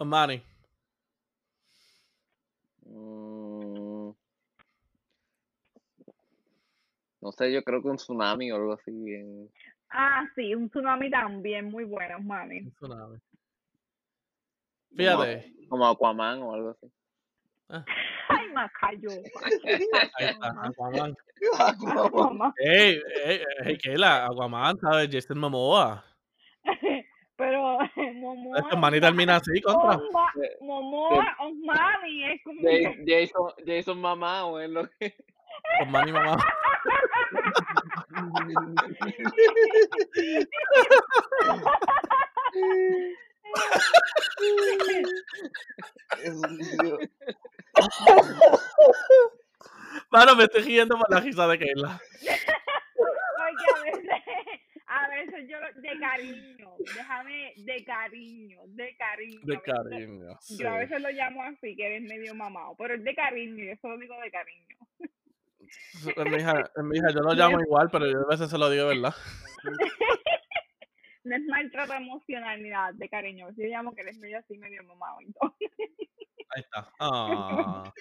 Manny. 0.00 0.42
Mm. 2.86 4.10
No 7.20 7.32
sé, 7.32 7.52
yo 7.52 7.62
creo 7.64 7.80
que 7.82 7.88
un 7.88 7.96
tsunami 7.96 8.52
o 8.52 8.56
algo 8.56 8.72
así 8.74 8.90
bien. 8.90 9.50
Ah, 9.90 10.24
sí, 10.34 10.54
un 10.54 10.68
tsunami 10.68 11.10
también, 11.10 11.66
muy 11.66 11.84
bueno, 11.84 12.18
mami. 12.20 12.60
Un 12.60 12.72
tsunami. 12.72 13.18
como- 13.18 14.94
Fíjate. 14.96 15.54
Como 15.68 15.86
Aquaman 15.88 16.42
o 16.42 16.52
algo 16.54 16.70
así. 16.70 16.92
Ay, 17.68 18.48
Macayo. 18.52 19.10
Ahí 19.10 20.26
está, 20.26 20.48
Aquaman. 20.62 21.14
Aquaman. 21.58 22.52
Ey, 22.58 23.00
ey, 23.24 23.42
ey, 23.64 23.78
Keila, 23.78 24.26
Aquaman, 24.26 24.76
¿sabes? 24.78 25.08
Jason 25.10 25.38
Momoa. 25.38 26.04
Pero 27.36 27.78
Momoa. 28.14 28.58
Este 28.60 28.76
man 28.76 28.94
y 28.94 29.00
termina 29.00 29.36
así, 29.36 29.60
contra. 29.60 29.96
Osma- 29.96 30.30
Eh, 30.42 30.56
Momoa 30.60 31.36
o 31.40 31.50
Mami 31.64 32.24
es 32.32 32.40
como. 32.44 32.60
Ja- 32.60 32.94
Jason, 33.06 33.52
Jason 33.66 34.00
mamá 34.00 34.46
o 34.46 34.60
es 34.60 34.70
lo 34.70 34.88
que. 35.00 35.14
Con 35.80 35.90
man 35.90 36.08
y 36.08 36.12
mamá. 36.12 36.36
Es 46.22 46.30
un. 46.34 47.10
Mano, 50.10 50.36
me 50.36 50.44
estoy 50.44 50.62
riendo 50.62 50.98
por 50.98 51.10
la 51.10 51.20
risa 51.20 51.46
de 51.48 51.58
Keila. 51.58 52.00
Porque 52.96 53.64
a 53.74 53.82
veces, 53.84 54.22
a 54.86 55.08
veces 55.08 55.48
yo 55.48 55.58
lo- 55.60 55.80
de 55.80 55.98
cariño, 55.98 56.74
déjame 56.96 57.52
de 57.56 57.84
cariño, 57.84 58.60
de 58.66 58.96
cariño. 58.96 59.40
De 59.44 59.60
cariño. 59.60 60.36
sí. 60.40 60.58
Yo 60.58 60.70
a 60.70 60.78
veces 60.78 61.00
lo 61.00 61.10
llamo 61.10 61.42
así, 61.42 61.76
que 61.76 61.86
eres 61.86 62.02
medio 62.02 62.34
mamado, 62.34 62.74
pero 62.78 62.94
es 62.94 63.04
de 63.04 63.14
cariño, 63.14 63.64
yo 63.64 63.72
eso 63.72 63.88
lo 63.88 63.98
digo 63.98 64.14
de 64.20 64.30
cariño. 64.30 64.76
En 66.16 66.30
mi 66.30 66.36
hija, 66.36 66.70
en 66.76 66.88
mi 66.88 66.98
hija, 66.98 67.08
yo 67.10 67.20
lo 67.20 67.32
llamo 67.34 67.60
igual, 67.60 67.88
pero 67.90 68.06
yo 68.06 68.20
a 68.20 68.26
veces 68.30 68.50
se 68.50 68.58
lo 68.58 68.70
digo, 68.70 68.86
¿verdad? 68.88 69.14
No 71.26 71.34
es 71.36 71.42
maltrato 71.46 71.94
emocional 71.94 72.62
ni 72.62 72.68
nada, 72.68 72.92
de 72.92 73.08
cariño. 73.08 73.48
Yo 73.56 73.64
llamo 73.64 73.94
que 73.94 74.02
eres 74.02 74.18
medio 74.18 74.38
así, 74.38 74.58
medio 74.58 74.84
mamado 74.84 75.20
todo. 75.40 75.56
Ahí 76.54 76.60
está. 76.62 76.92
Ah, 77.00 77.92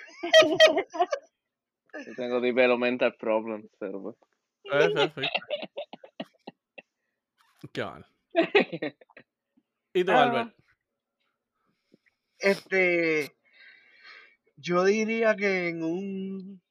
Yo 2.06 2.16
tengo 2.16 2.40
developmental 2.42 3.16
problems, 3.16 3.70
pero 3.80 4.02
pues. 4.02 4.16
sí, 4.64 4.70
sí, 4.96 5.22
sí. 7.62 7.68
Qué 7.72 7.84
mal. 7.86 8.06
¿Y 9.94 10.04
tú, 10.04 10.12
Ah. 10.12 10.24
Albert? 10.24 10.56
Este, 12.40 13.36
yo 14.58 14.84
diría 14.84 15.36
que 15.36 15.70
en 15.70 15.84
un 15.84 16.62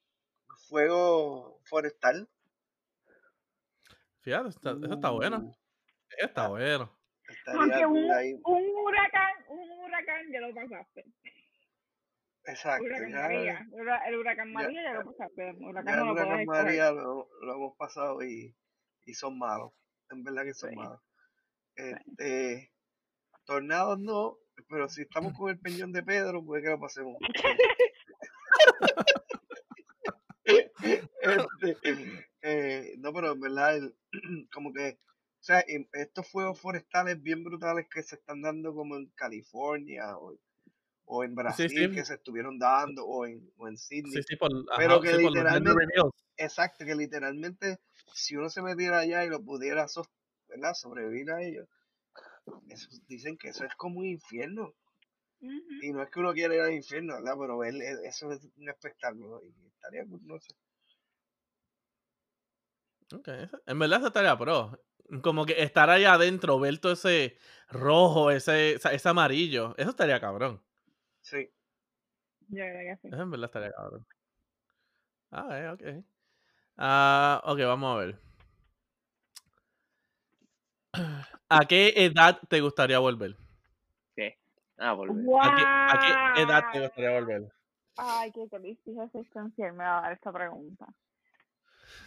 fuego 0.67 1.59
forestal. 1.65 2.29
Fíjate, 4.21 4.49
está- 4.49 4.71
eso 4.71 4.93
está 4.93 5.09
bueno. 5.09 5.37
uh, 5.39 5.55
Está 6.17 6.47
bueno. 6.47 6.95
Estaría 7.27 7.59
Aunque 7.61 7.83
cool 7.85 7.97
un, 7.97 8.41
un 8.45 8.75
huracán, 8.85 9.31
un 9.47 9.71
huracán 9.79 10.31
ya 10.31 10.39
lo 10.41 10.53
pasaste. 10.53 11.05
Exacto. 12.45 12.83
Huracán 12.85 13.09
ya- 13.11 13.21
María. 13.21 13.67
Hura- 13.71 14.07
El 14.07 14.15
huracán 14.17 14.51
María 14.51 14.83
ya 14.83 14.93
lo 14.93 15.09
huracán 15.09 15.85
Ya 15.85 15.95
no 15.97 16.03
el 16.05 16.11
huracán. 16.11 16.45
María 16.45 16.91
lo, 16.91 17.29
lo 17.41 17.53
hemos 17.55 17.77
pasado 17.77 18.21
y, 18.23 18.55
y 19.05 19.13
son 19.13 19.37
malos. 19.37 19.71
En 20.09 20.23
verdad 20.23 20.43
que 20.43 20.53
son 20.53 20.71
Sí. 20.71 20.75
malos. 20.75 20.99
Este, 21.75 22.71
tornados 23.45 23.99
no, 23.99 24.37
pero 24.69 24.87
si 24.89 25.01
estamos 25.03 25.37
con 25.37 25.49
el 25.49 25.59
peñón 25.59 25.91
de 25.91 26.03
Pedro, 26.03 26.43
puede 26.45 26.61
que 26.63 26.69
lo 26.69 26.79
pasemos. 26.79 27.17
Este, 30.43 31.77
eh, 32.41 32.95
no, 32.99 33.13
pero 33.13 33.31
en 33.31 33.39
verdad, 33.39 33.77
el- 33.77 33.95
como 34.53 34.73
que, 34.73 34.99
o 34.99 35.43
sea, 35.43 35.63
en- 35.67 35.87
estos 35.93 36.27
fuegos 36.29 36.59
forestales 36.59 37.21
bien 37.21 37.43
brutales 37.43 37.87
que 37.89 38.03
se 38.03 38.15
están 38.15 38.41
dando 38.41 38.73
como 38.75 38.97
en 38.97 39.07
California 39.15 40.17
o, 40.17 40.35
o 41.05 41.23
en 41.23 41.35
Brasil 41.35 41.69
sí. 41.69 41.91
que 41.91 42.05
se 42.05 42.15
estuvieron 42.15 42.57
dando 42.57 43.05
o 43.05 43.25
en, 43.25 43.51
o 43.57 43.67
en 43.67 43.77
Sydney. 43.77 44.13
Sí, 44.13 44.23
sí, 44.23 44.35
por, 44.35 44.51
ajá, 44.71 44.77
Pero 44.77 45.01
que 45.01 45.17
literalmente-. 45.17 45.73
Exacto, 46.37 46.85
que 46.85 46.95
literalmente 46.95 47.79
si 48.13 48.35
uno 48.35 48.49
se 48.49 48.61
metiera 48.61 48.99
allá 48.99 49.23
y 49.23 49.29
lo 49.29 49.43
pudiera 49.43 49.87
sobrevivir 49.87 51.31
a 51.31 51.41
ellos, 51.43 51.67
eso, 52.69 52.89
dicen 53.07 53.37
que 53.37 53.49
eso 53.49 53.65
es 53.65 53.75
como 53.75 53.99
un 53.99 54.05
infierno. 54.07 54.73
Y 55.81 55.91
no 55.91 56.01
es 56.01 56.09
que 56.09 56.21
uno 56.21 56.31
quiera 56.33 56.55
ir 56.55 56.61
al 56.61 56.73
infierno, 56.73 57.15
¿verdad? 57.15 57.35
Pero 57.37 57.57
ver 57.57 57.75
e- 57.75 58.07
eso 58.07 58.31
es 58.31 58.47
un 58.55 58.69
espectáculo 58.69 59.41
y 59.43 59.53
estaría, 59.67 60.05
no 60.05 60.39
sé. 60.39 60.55
En 63.67 63.79
verdad 63.79 63.99
eso 63.99 64.07
estaría 64.07 64.37
pro. 64.37 64.79
Como 65.21 65.45
que 65.45 65.61
estar 65.61 65.89
ahí 65.89 66.05
adentro, 66.05 66.59
ver 66.59 66.79
todo 66.79 66.93
ese 66.93 67.37
rojo, 67.69 68.31
ese, 68.31 68.73
esa- 68.75 68.93
ese 68.93 69.09
amarillo. 69.09 69.75
Eso 69.77 69.89
estaría 69.89 70.19
cabrón. 70.19 70.63
Sí. 71.23 71.49
Yo 72.49 72.63
creo 72.63 72.95
que 72.95 73.01
sí. 73.01 73.07
En 73.13 73.31
verdad 73.31 73.45
estaría 73.45 73.71
cabrón. 73.71 74.05
Ah, 75.31 75.47
eh, 75.59 75.69
ok. 75.69 76.05
Ah, 76.77 77.41
ok, 77.45 77.59
vamos 77.61 77.95
a 77.95 77.99
ver. 78.05 78.19
¿A 81.49 81.65
qué 81.67 81.93
edad 81.95 82.39
te 82.47 82.61
gustaría 82.61 82.99
volver? 82.99 83.35
Ah, 84.77 84.93
volver. 84.93 85.23
¿A 85.41 85.55
qué, 85.55 85.63
a 85.63 86.33
qué 86.35 86.41
edad 86.41 86.63
te 86.71 86.79
gustaría 86.81 87.11
volver? 87.11 87.51
Ay, 87.95 88.31
qué 88.31 88.47
crisis 88.49 88.97
existencial 88.97 89.73
me 89.73 89.83
va 89.83 89.99
a 89.99 90.01
dar 90.01 90.11
esta 90.13 90.31
pregunta. 90.31 90.87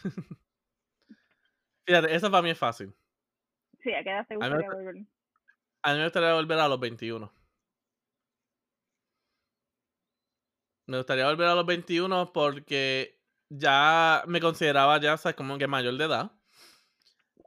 Fíjate, 1.87 2.14
eso 2.14 2.31
para 2.31 2.43
mí 2.43 2.51
es 2.51 2.59
fácil. 2.59 2.93
Sí, 3.83 3.93
¿a 3.95 4.03
qué 4.03 4.11
edad 4.11 4.27
te 4.27 4.37
gustaría 4.37 4.57
gusta- 4.69 4.75
volver? 4.77 4.97
A 5.83 5.93
mí 5.93 5.99
me 5.99 6.05
gustaría 6.05 6.35
volver 6.35 6.59
a 6.59 6.69
los 6.69 6.81
21. 6.81 7.33
Me 10.87 10.99
gustaría 10.99 11.26
volver 11.26 11.49
a 11.49 11.55
los 11.55 11.66
21 11.66 12.32
porque 12.32 13.18
ya 13.49 14.22
me 14.26 14.41
consideraba 14.41 15.01
ya, 15.01 15.16
¿sabes? 15.16 15.37
Como 15.37 15.59
que 15.59 15.66
mayor 15.66 15.97
de 15.97 16.05
edad. 16.05 16.32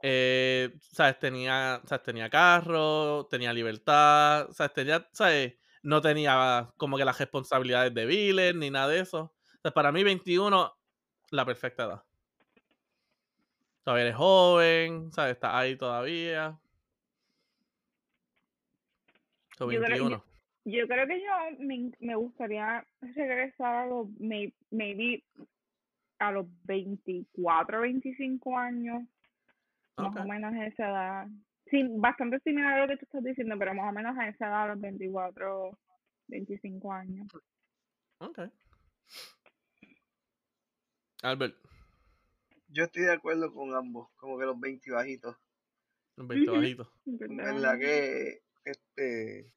Eh, 0.02 0.74
¿sabes? 0.92 1.18
Tenía, 1.18 1.80
¿sabes? 1.86 2.02
Tenía 2.02 2.30
carro, 2.30 3.26
tenía 3.30 3.52
libertad, 3.52 4.48
¿sabes? 4.52 4.72
Tenía, 4.72 5.08
¿sabes? 5.12 5.54
No 5.82 6.00
tenía 6.00 6.70
como 6.76 6.96
que 6.96 7.04
las 7.04 7.18
responsabilidades 7.18 7.94
de 7.94 8.06
Viles 8.06 8.54
ni 8.54 8.70
nada 8.70 8.88
de 8.88 9.00
eso. 9.00 9.34
Entonces, 9.56 9.72
para 9.74 9.92
mí 9.92 10.02
21, 10.04 10.74
la 11.30 11.44
perfecta 11.44 11.84
edad. 11.84 12.02
Todavía 13.82 14.04
eres 14.04 14.16
joven, 14.16 15.12
¿sabes? 15.12 15.32
Estás 15.34 15.54
ahí 15.54 15.76
todavía. 15.76 16.58
So, 19.56 19.70
Yo 19.70 19.80
creo- 19.80 19.88
21. 19.88 20.29
Yo 20.64 20.86
creo 20.86 21.06
que 21.06 21.20
yo 21.20 21.30
me, 21.58 21.90
me 22.00 22.14
gustaría 22.14 22.84
regresar 23.00 23.74
a 23.74 23.86
los, 23.86 24.08
may- 24.20 24.54
maybe 24.70 25.24
a 26.18 26.32
los 26.32 26.46
24, 26.64 27.80
25 27.80 28.56
años, 28.58 29.02
más 29.96 30.14
o 30.16 30.24
menos 30.26 30.52
a 30.54 30.66
esa 30.66 30.88
edad. 30.90 31.26
Sí, 31.70 31.86
bastante 31.88 32.40
similar 32.40 32.74
a 32.80 32.82
lo 32.82 32.88
que 32.88 32.96
tú 32.98 33.04
estás 33.04 33.22
diciendo, 33.24 33.56
pero 33.58 33.74
más 33.74 33.88
o 33.88 33.92
menos 33.92 34.16
a 34.18 34.28
esa 34.28 34.46
edad, 34.48 34.62
a 34.64 34.68
los 34.74 34.80
24, 34.80 35.78
25 36.28 36.92
años. 36.92 37.26
Ok. 38.18 38.38
Albert, 41.22 41.56
Yo 42.68 42.84
estoy 42.84 43.02
de 43.02 43.12
acuerdo 43.12 43.52
con 43.52 43.74
ambos, 43.74 44.10
como 44.16 44.38
que 44.38 44.44
los 44.46 44.58
20 44.60 44.90
bajitos. 44.90 45.36
un 46.16 46.28
20 46.28 46.50
Ujú. 46.50 46.60
bajito. 46.60 46.92
En 47.06 47.36
verdad 47.36 47.78
que 47.78 48.42
este 48.64 49.52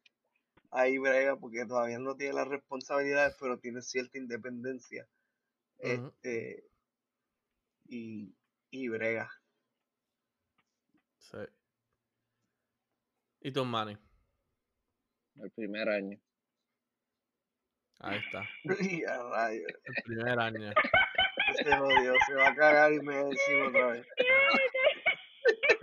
ahí 0.74 0.98
brega 0.98 1.36
porque 1.38 1.66
todavía 1.66 2.00
no 2.00 2.16
tiene 2.16 2.34
las 2.34 2.48
responsabilidades, 2.48 3.36
pero 3.40 3.60
tiene 3.60 3.82
cierta 3.82 4.18
independencia. 4.18 5.08
Este 5.80 6.64
y, 7.88 8.36
y 8.70 8.88
brega. 8.88 9.30
Sí. 11.20 11.38
¿Y 13.42 13.52
tú, 13.52 13.66
Manny? 13.66 13.98
El 15.36 15.52
primer 15.52 15.90
año. 15.90 16.20
Ahí 18.00 18.20
está. 18.20 18.44
Y 18.80 19.04
a 19.04 19.22
rayos, 19.24 19.72
El 19.84 20.04
primer 20.04 20.40
año. 20.40 20.74
se 21.56 21.78
jodió, 21.78 22.14
se 22.28 22.34
va 22.36 22.48
a 22.50 22.56
cagar 22.56 22.94
y 22.94 23.00
me 23.00 23.20
encima 23.20 23.68
otra 23.68 23.88
vez. 23.88 24.08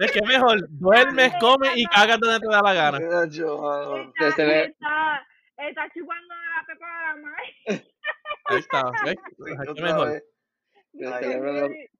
Es 0.00 0.12
que 0.12 0.22
mejor, 0.22 0.66
duermes, 0.70 1.32
comes 1.38 1.72
y 1.76 1.84
cagas 1.84 2.18
donde 2.18 2.40
te 2.40 2.46
da 2.46 2.62
la 2.62 2.72
gana. 2.72 2.98
Yo, 3.30 3.70
ah, 3.70 4.10
Está, 4.18 4.28
está, 4.64 5.26
está 5.58 5.88
chupando 5.94 6.34
de 6.34 6.46
la 6.56 6.66
pepa 6.66 6.86
de 6.86 7.04
la 7.04 7.16
madre. 7.16 7.86
Ahí 8.46 8.58
está. 8.58 8.90
¿ves? 9.04 9.16
sí, 9.36 9.52
Aquí 9.58 9.82
mejor. 9.82 10.22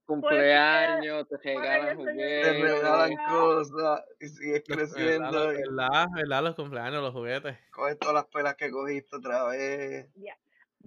cumpleaños, 0.07 1.29
te 1.29 1.37
regalan 1.37 1.99
de- 1.99 2.15
te 2.43 2.53
regalan 2.63 3.17
juguetes. 3.17 3.71
cosas 3.73 4.05
y 4.19 4.27
sigues 4.29 4.63
¿Verdad, 4.67 4.85
creciendo 4.95 5.47
verdad, 5.49 6.07
verdad, 6.15 6.43
los 6.43 6.55
cumpleaños, 6.57 7.03
los 7.03 7.13
juguetes. 7.13 7.59
coges 7.71 7.99
todas 7.99 8.15
las 8.15 8.25
pelas 8.27 8.55
que 8.57 8.71
cogiste 8.71 9.17
otra 9.17 9.45
vez. 9.49 10.09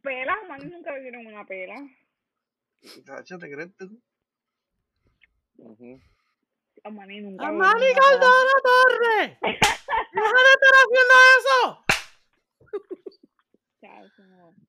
Pelas, 0.01 0.38
mami, 0.49 0.66
nunca 0.66 0.91
le 0.93 1.01
dieron 1.01 1.28
una 1.28 1.45
pela. 1.45 1.76
¿te 2.82 3.51
crees 3.51 3.76
tú? 3.78 4.01
Amani 6.84 7.21
nunca. 7.21 7.47
¡Amani 7.47 7.88
nunca- 7.88 8.01
Caldona 8.01 8.55
Torre! 8.63 9.38
¡Deja 9.41 10.39
de 10.45 10.51
estar 10.53 10.74
haciendo 10.82 11.15
eso! 11.38 11.59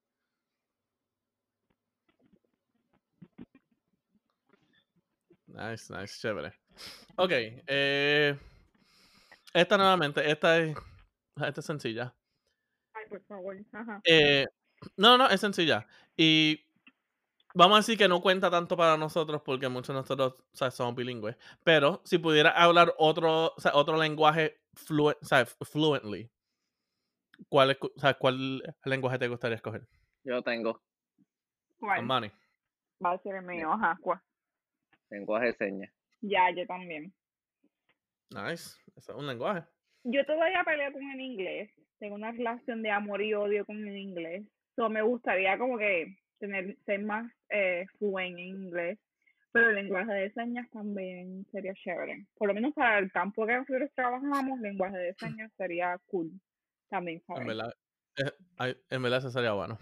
Nice, 5.46 5.92
nice, 5.92 6.18
chévere. 6.20 6.52
Ok, 7.16 7.30
eh, 7.32 8.36
esta 9.52 9.76
nuevamente, 9.76 10.28
esta 10.28 10.58
es, 10.58 10.76
esta 11.36 11.60
es 11.60 11.66
sencilla. 11.66 12.14
Ay, 12.94 13.04
por 13.08 13.22
favor. 13.24 13.56
Ajá. 13.72 14.00
Eh, 14.04 14.46
no, 14.96 15.18
no, 15.18 15.28
es 15.28 15.40
sencilla. 15.40 15.86
Y 16.16 16.66
vamos 17.54 17.76
a 17.76 17.80
decir 17.80 17.96
que 17.96 18.08
no 18.08 18.20
cuenta 18.20 18.50
tanto 18.50 18.76
para 18.76 18.96
nosotros 18.96 19.40
porque 19.42 19.68
muchos 19.68 19.88
de 19.94 20.00
nosotros 20.00 20.40
o 20.52 20.56
sea, 20.56 20.70
somos 20.70 20.94
bilingües. 20.94 21.36
Pero 21.64 22.00
si 22.04 22.18
pudiera 22.18 22.50
hablar 22.50 22.94
otro, 22.98 23.54
o 23.56 23.60
sea, 23.60 23.72
otro 23.74 23.96
lenguaje 23.96 24.60
o 24.90 25.12
sea, 25.22 25.46
fluently, 25.46 26.30
¿cuál, 27.48 27.70
es- 27.70 27.78
o 27.80 27.98
sea, 28.00 28.14
¿cuál 28.14 28.62
lenguaje 28.84 29.18
te 29.18 29.28
gustaría 29.28 29.56
escoger? 29.56 29.86
Yo 30.24 30.42
tengo 30.42 30.82
¿Cuál? 31.78 32.00
Amani. 32.00 32.30
Va 33.04 33.12
a 33.12 33.18
ser 33.18 33.36
el 33.36 33.42
mío, 33.42 33.72
ajá. 33.72 33.98
¿cuál? 34.00 34.20
lenguaje 35.10 35.46
de 35.46 35.52
señas. 35.54 35.92
Ya, 36.22 36.50
yo 36.56 36.66
también. 36.66 37.14
Nice. 38.30 38.76
Ese 38.96 39.12
es 39.12 39.16
un 39.18 39.26
lenguaje. 39.26 39.62
Yo 40.04 40.24
todavía 40.24 40.64
peleo 40.64 40.92
con 40.92 41.02
el 41.02 41.20
inglés. 41.20 41.70
Tengo 41.98 42.14
una 42.16 42.32
relación 42.32 42.82
de 42.82 42.90
amor 42.90 43.22
y 43.22 43.34
odio 43.34 43.64
con 43.64 43.76
el 43.86 43.96
inglés. 43.96 44.44
So, 44.76 44.88
me 44.88 45.02
gustaría 45.02 45.56
como 45.58 45.78
que 45.78 46.16
tener 46.46 46.76
ser 46.84 47.02
más 47.02 47.30
eh, 47.50 47.86
fluente 47.98 48.42
en 48.42 48.48
inglés. 48.48 48.98
Pero 49.52 49.70
el 49.70 49.76
lenguaje 49.76 50.12
de 50.12 50.32
señas 50.32 50.68
también 50.70 51.46
sería 51.52 51.74
chévere. 51.74 52.26
Por 52.36 52.48
lo 52.48 52.54
menos 52.54 52.74
para 52.74 52.98
el 52.98 53.10
campo 53.12 53.46
que 53.46 53.54
nosotros 53.54 53.88
trabajamos, 53.94 54.58
lenguaje 54.60 54.98
de 54.98 55.14
señas 55.14 55.52
sería 55.56 55.96
cool. 56.06 56.32
También 56.90 57.22
En 57.28 57.46
verdad, 57.46 57.72
eh, 58.16 58.76
en 58.90 59.02
verdad 59.02 59.20
ese 59.20 59.30
sería 59.30 59.52
bueno. 59.52 59.78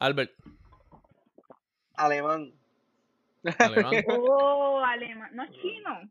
Albert, 0.00 0.32
Alemán. 1.96 2.52
alemán. 3.58 3.92
Oh, 4.08 4.82
alemán. 4.84 5.30
No 5.34 5.44
es 5.44 5.50
chino. 5.52 6.10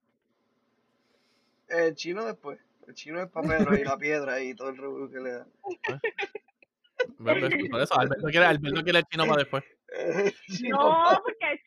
El 1.68 1.96
chino 1.96 2.26
después. 2.26 2.60
El 2.88 2.94
chino 2.94 3.22
es 3.22 3.30
para 3.30 3.48
Pedro 3.48 3.76
y 3.76 3.84
la 3.84 3.98
piedra 3.98 4.42
y 4.42 4.54
todo 4.54 4.70
el 4.70 4.78
revuelo 4.78 5.10
que 5.10 5.20
le 5.20 5.32
da. 5.32 5.48
Por 7.18 7.82
eso, 7.82 8.00
Albert 8.00 8.22
no 8.22 8.30
quiere, 8.30 8.46
Albert 8.46 8.76
no 8.76 8.84
quiere 8.84 9.00
el 9.00 9.06
chino 9.06 9.26
para 9.26 9.38
después. 9.40 9.64
No, 10.70 11.22
porque. 11.24 11.60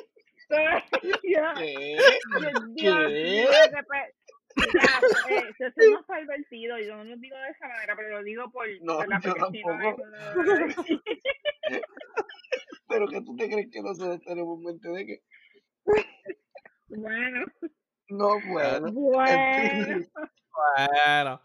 Yo- 1.22 1.54
¿Qué? 1.58 1.96
Yo- 2.42 2.50
Dios 2.74 2.74
¿Qué? 2.74 2.74
mío, 2.74 2.90
Ya, 2.90 3.08
eh, 3.08 3.44
eso 5.60 5.90
no 5.92 6.00
está 6.00 6.18
divertido, 6.18 6.76
yo 6.80 6.96
no 6.96 7.04
lo 7.04 7.16
digo 7.18 7.36
de 7.36 7.48
esa 7.50 7.68
manera, 7.68 7.94
pero 7.96 8.08
lo 8.18 8.22
digo 8.24 8.50
por, 8.50 8.66
No, 8.82 8.96
por 8.96 9.08
la 9.08 9.20
yo 9.22 9.32
tampoco. 9.34 10.02
Pero 12.88 13.06
que 13.06 13.20
tú 13.22 13.36
te 13.36 13.46
crees 13.48 13.68
que 13.70 13.80
nosotros 13.80 14.20
tenemos 14.26 14.58
mente 14.58 14.88
de 14.88 15.06
que. 15.06 15.22
Bueno, 16.88 17.46
No, 18.08 18.40
bueno. 18.48 18.90
bueno. 18.92 20.06
Bueno. 20.52 21.40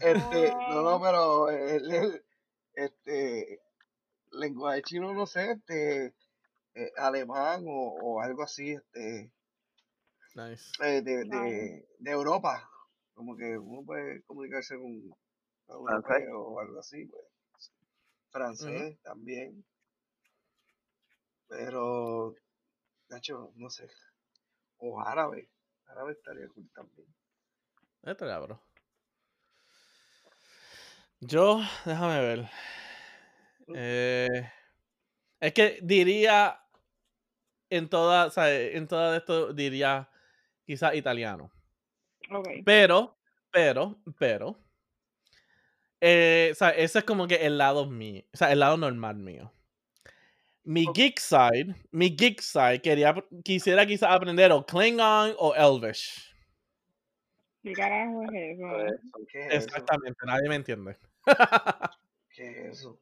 Este, 0.00 0.50
no, 0.52 0.82
no, 0.82 0.82
No. 0.82 1.00
pero 1.00 1.48
el, 1.50 1.90
el- 1.90 2.22
este 2.74 3.60
lenguaje 4.32 4.82
chino, 4.82 5.12
no 5.12 5.26
sé, 5.26 5.52
este 5.52 6.14
eh, 6.74 6.92
alemán 6.96 7.64
o, 7.66 7.94
o 8.00 8.20
algo 8.20 8.42
así, 8.42 8.72
este 8.72 9.32
Nice. 10.34 10.72
eh, 10.82 11.02
de, 11.02 11.24
de, 11.24 11.88
de 11.98 12.10
Europa, 12.10 12.68
como 13.14 13.36
que 13.36 13.58
uno 13.58 13.84
puede 13.84 14.22
comunicarse 14.22 14.76
con 14.76 14.86
un 14.86 15.14
europeo 15.68 16.40
o 16.40 16.60
algo 16.60 16.78
así, 16.78 17.06
pues. 17.06 17.24
Francés 18.30 18.98
también. 19.02 19.62
Pero, 21.48 22.34
Nacho, 23.10 23.52
no 23.56 23.68
sé. 23.68 23.86
O 24.78 25.00
árabe. 25.00 25.50
Árabe 25.86 26.12
estaría 26.12 26.48
cool 26.48 26.70
también. 26.74 27.06
Esto 28.02 28.26
ya, 28.26 28.38
bro. 28.38 28.58
Yo, 31.24 31.60
déjame 31.84 32.20
ver. 32.20 32.50
Eh, 33.74 34.50
es 35.40 35.52
que 35.52 35.78
diría 35.80 36.60
en 37.70 37.88
toda, 37.88 38.26
o 38.26 38.30
sea, 38.30 38.52
en 38.52 38.88
todo 38.88 39.14
esto 39.14 39.52
diría 39.52 40.10
quizás 40.66 40.96
italiano. 40.96 41.52
Ok, 42.30 42.48
Pero, 42.64 43.16
pero, 43.52 43.96
pero. 44.18 44.58
eh, 46.00 46.48
o 46.50 46.54
sea, 46.56 46.70
ese 46.70 46.98
es 46.98 47.04
como 47.04 47.28
que 47.28 47.36
el 47.46 47.56
lado 47.56 47.86
mío. 47.86 48.24
O 48.34 48.36
sea, 48.36 48.50
el 48.50 48.58
lado 48.58 48.76
normal 48.76 49.16
mío. 49.16 49.52
Mi 50.64 50.86
geek 50.92 51.20
side, 51.20 51.74
mi 51.92 52.10
geek 52.16 52.40
side, 52.40 52.80
quería, 52.82 53.14
quisiera 53.44 53.86
quizás 53.86 54.10
aprender 54.10 54.50
o 54.50 54.66
Klingon 54.66 55.34
o 55.38 55.54
Elvish. 55.54 56.32
¿qué 57.62 57.72
carajo 57.72 58.24
es 58.24 58.58
eso? 58.58 59.50
Exactamente, 59.50 60.18
nadie 60.26 60.48
me 60.48 60.56
entiende. 60.56 60.96
¿Qué 62.34 62.50
es 62.68 62.78
eso? 62.78 62.98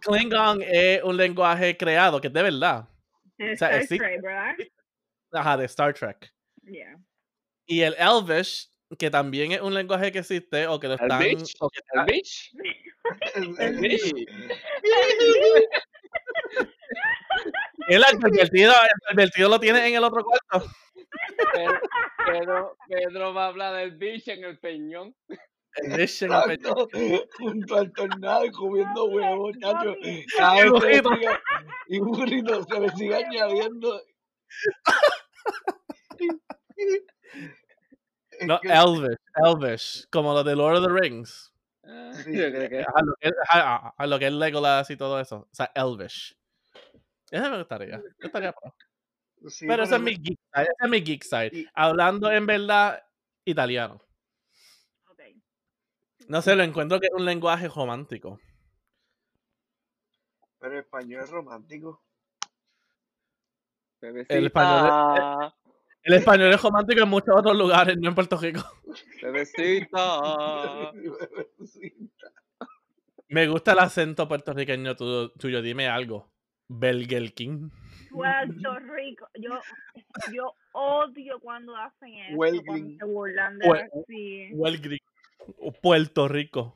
Klingon 0.00 0.62
es 0.62 1.02
un 1.02 1.16
lenguaje 1.16 1.76
creado 1.76 2.20
que 2.20 2.28
es 2.28 2.32
de 2.32 2.42
verdad. 2.42 2.88
Es 3.38 3.58
sea, 3.58 3.68
Star 3.68 3.80
existe- 3.82 3.98
Trek, 3.98 4.22
¿verdad? 4.22 4.54
Ajá, 5.32 5.56
de 5.56 5.64
Star 5.66 5.92
Trek. 5.94 6.32
Yeah. 6.64 6.98
Y 7.66 7.80
el 7.82 7.94
Elvish, 7.98 8.70
que 8.98 9.10
también 9.10 9.52
es 9.52 9.60
un 9.60 9.74
lenguaje 9.74 10.10
que 10.12 10.20
existe 10.20 10.66
o 10.66 10.78
que 10.80 10.88
lo 10.88 10.94
¿El 10.94 11.00
están. 11.00 11.18
bitch? 11.18 11.54
o 11.60 11.68
que 11.70 11.80
¿El 11.92 12.00
está- 12.00 12.04
bitch? 12.04 12.52
El- 13.34 13.60
El 13.60 13.76
bitch. 13.80 14.14
el 17.88 18.02
pervertido 19.08 19.48
lo 19.48 19.60
tiene 19.60 19.86
en 19.88 19.94
el 19.94 20.04
otro 20.04 20.24
cuarto. 20.24 20.70
Pedro, 21.52 21.80
Pedro, 22.26 22.76
Pedro 22.88 23.34
va 23.34 23.44
a 23.44 23.48
hablar 23.48 23.74
del 23.76 23.92
bitch 23.96 24.28
en 24.28 24.44
el 24.44 24.58
peñón. 24.58 25.14
Pe- 25.76 26.02
Exacto, 26.02 26.88
junto 27.38 27.76
al 27.76 27.92
tornado 27.92 28.44
y 28.46 28.50
comiendo 28.50 29.04
huevos, 29.06 29.56
chacho. 29.60 29.94
Cada 30.36 30.54
vez 30.62 30.70
burrito. 30.70 31.10
sigue- 31.10 31.38
y 31.88 31.98
un 32.00 32.08
burrito 32.12 32.64
se 32.64 32.80
le 32.80 32.88
sigue 32.90 33.14
añadiendo. 33.16 34.00
No, 38.46 38.60
que- 38.60 38.68
Elvish, 38.68 39.18
Elvish, 39.34 40.06
como 40.10 40.34
lo 40.34 40.44
de 40.44 40.54
Lord 40.56 40.76
of 40.78 40.86
the 40.86 40.92
Rings. 40.92 41.52
Ah, 41.84 42.10
Sí. 42.12 42.36
Yo 42.36 42.50
creo 42.50 42.68
que 42.68 42.80
A 42.80 43.02
lo 43.02 43.14
que, 43.20 43.30
a- 43.50 43.94
a 43.96 44.06
lo 44.06 44.18
que 44.18 44.26
es 44.26 44.32
Legolas 44.32 44.90
y 44.90 44.96
todo 44.96 45.20
eso. 45.20 45.48
O 45.50 45.54
sea, 45.54 45.70
Elvish. 45.74 46.36
Ese 47.30 47.48
me 47.50 47.58
gustaría. 47.58 47.98
yo 47.98 48.26
estaría 48.26 48.52
pro. 48.52 48.74
sí, 49.48 49.66
Pero 49.66 49.84
ese 49.84 49.94
es 49.96 50.00
mi 50.00 50.14
geek 50.16 50.38
side. 50.52 50.62
Ese 50.64 50.72
es 50.84 50.90
mi 50.90 51.00
geek 51.00 51.22
side. 51.24 51.50
Y- 51.52 51.66
Hablando 51.74 52.30
en 52.30 52.46
verdad 52.46 53.02
italiano. 53.44 54.00
No 56.28 56.42
sé, 56.42 56.56
lo 56.56 56.62
encuentro 56.62 56.98
que 57.00 57.06
es 57.06 57.12
un 57.14 57.24
lenguaje 57.24 57.68
romántico. 57.68 58.40
Pero 60.58 60.72
el 60.72 60.78
español 60.80 61.22
es 61.22 61.30
romántico. 61.30 62.02
Bebecita, 64.00 64.36
español 64.36 65.52
El 66.02 66.14
español 66.14 66.52
es 66.52 66.62
romántico 66.62 67.02
en 67.02 67.08
muchos 67.08 67.34
otros 67.36 67.56
lugares, 67.56 67.96
no 67.98 68.08
en 68.08 68.14
Puerto 68.14 68.36
Rico. 68.38 68.60
bebecita. 69.22 70.92
Sí. 71.64 72.10
Me 73.28 73.48
gusta 73.48 73.72
el 73.72 73.80
acento 73.80 74.28
puertorriqueño 74.28 74.94
tuyo. 74.96 75.30
tuyo. 75.32 75.62
Dime 75.62 75.88
algo. 75.88 76.30
Belger 76.68 77.32
King. 77.34 77.70
Puerto 78.10 78.78
Rico. 78.78 79.28
Yo, 79.34 79.50
yo 80.32 80.54
odio 80.72 81.40
cuando 81.40 81.76
hacen 81.76 82.14
eso. 82.14 82.36
Welgling. 82.36 82.64
Cuando 82.66 82.98
se 82.98 83.04
burlan 83.04 83.58
de 83.58 83.66
Wel- 83.66 83.88
así. 84.04 84.50
Puerto 85.82 86.28
Rico. 86.28 86.74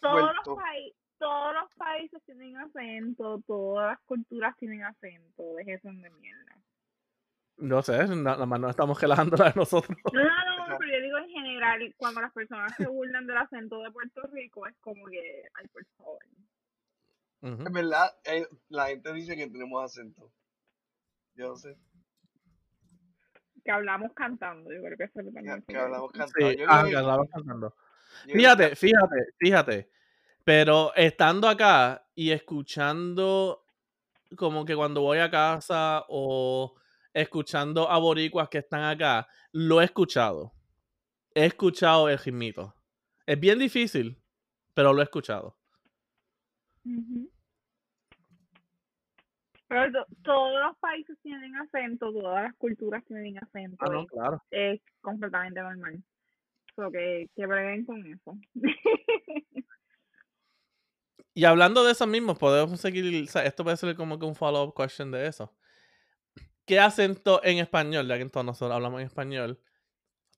Todos 0.00 0.30
los, 0.46 0.56
países, 0.56 0.96
todos 1.18 1.54
los 1.54 1.74
países 1.74 2.22
tienen 2.24 2.56
acento, 2.56 3.42
todas 3.46 3.92
las 3.92 4.00
culturas 4.06 4.56
tienen 4.56 4.84
acento. 4.84 5.42
Dejen 5.56 6.02
de 6.02 6.10
mierda. 6.10 6.56
No 7.56 7.82
sé, 7.82 8.06
na- 8.06 8.14
nada 8.14 8.46
más 8.46 8.60
nos 8.60 8.70
estamos 8.70 9.00
relajando 9.00 9.36
la 9.36 9.46
de 9.50 9.54
nosotros. 9.56 9.98
No, 10.12 10.22
no, 10.22 10.68
no, 10.68 10.78
pero 10.78 10.92
yo 10.96 11.02
digo 11.02 11.18
en 11.18 11.28
general, 11.30 11.92
cuando 11.96 12.20
las 12.20 12.32
personas 12.32 12.72
se 12.76 12.86
burlan 12.86 13.26
del 13.26 13.36
acento 13.36 13.80
de 13.82 13.90
Puerto 13.90 14.22
Rico, 14.32 14.66
es 14.68 14.76
como 14.78 15.06
que, 15.06 15.42
ay, 15.54 15.66
por 15.68 15.84
favor. 15.96 16.24
Ujú. 17.40 17.66
En 17.66 17.72
verdad, 17.72 18.16
eh, 18.24 18.46
la 18.68 18.86
gente 18.86 19.12
dice 19.12 19.36
que 19.36 19.48
tenemos 19.48 19.82
acento. 19.84 20.30
Yo 21.34 21.48
no 21.48 21.56
sé. 21.56 21.76
Que 23.68 23.72
hablamos 23.72 24.14
cantando, 24.14 24.72
yo 24.72 24.80
creo 24.80 24.96
que 24.96 25.04
eso 25.04 25.20
es 25.20 25.26
lo 25.26 25.32
Que, 25.34 25.72
que 25.74 25.76
hablamos 25.78 26.10
cantando. 26.10 26.50
Sí, 26.50 26.56
ah, 26.66 26.86
que 26.88 26.96
hablamos 26.96 27.28
cantando. 27.30 27.76
Fíjate, 28.26 28.74
fíjate, 28.74 29.26
fíjate. 29.36 29.90
Pero 30.42 30.94
estando 30.94 31.46
acá 31.46 32.08
y 32.14 32.30
escuchando 32.30 33.66
como 34.38 34.64
que 34.64 34.74
cuando 34.74 35.02
voy 35.02 35.18
a 35.18 35.30
casa 35.30 36.02
o 36.08 36.76
escuchando 37.12 37.90
a 37.90 37.98
boricuas 37.98 38.48
que 38.48 38.56
están 38.56 38.84
acá, 38.84 39.28
lo 39.52 39.82
he 39.82 39.84
escuchado. 39.84 40.54
He 41.34 41.44
escuchado 41.44 42.08
el 42.08 42.18
ritmito. 42.18 42.74
Es 43.26 43.38
bien 43.38 43.58
difícil, 43.58 44.18
pero 44.72 44.94
lo 44.94 45.02
he 45.02 45.04
escuchado. 45.04 45.58
Pero 49.68 49.92
to- 49.92 50.06
todos 50.22 50.60
los 50.62 50.78
países 50.78 51.16
tienen 51.22 51.54
acento, 51.56 52.12
todas 52.12 52.44
las 52.44 52.54
culturas 52.56 53.04
tienen 53.04 53.36
acento. 53.38 53.76
Ah, 53.80 53.90
no, 53.92 54.02
y 54.02 54.06
claro. 54.06 54.42
Es 54.50 54.80
completamente 55.00 55.60
normal. 55.60 56.02
So 56.74 56.90
que, 56.90 57.28
que 57.36 57.46
breguen 57.46 57.84
con 57.84 58.06
eso. 58.06 58.38
Y 61.34 61.44
hablando 61.44 61.84
de 61.84 61.92
eso 61.92 62.06
mismo, 62.06 62.34
podemos 62.34 62.80
seguir. 62.80 63.24
o 63.24 63.26
sea, 63.26 63.44
esto 63.44 63.62
puede 63.62 63.76
ser 63.76 63.94
como 63.94 64.18
que 64.18 64.26
un 64.26 64.34
follow-up 64.34 64.74
question 64.74 65.10
de 65.10 65.26
eso. 65.26 65.54
¿Qué 66.66 66.80
acento 66.80 67.40
en 67.44 67.58
español, 67.58 68.06
ya 68.08 68.18
que 68.18 68.26
todos 68.28 68.44
nosotros 68.44 68.74
hablamos 68.74 69.00
en 69.00 69.06
español, 69.06 69.60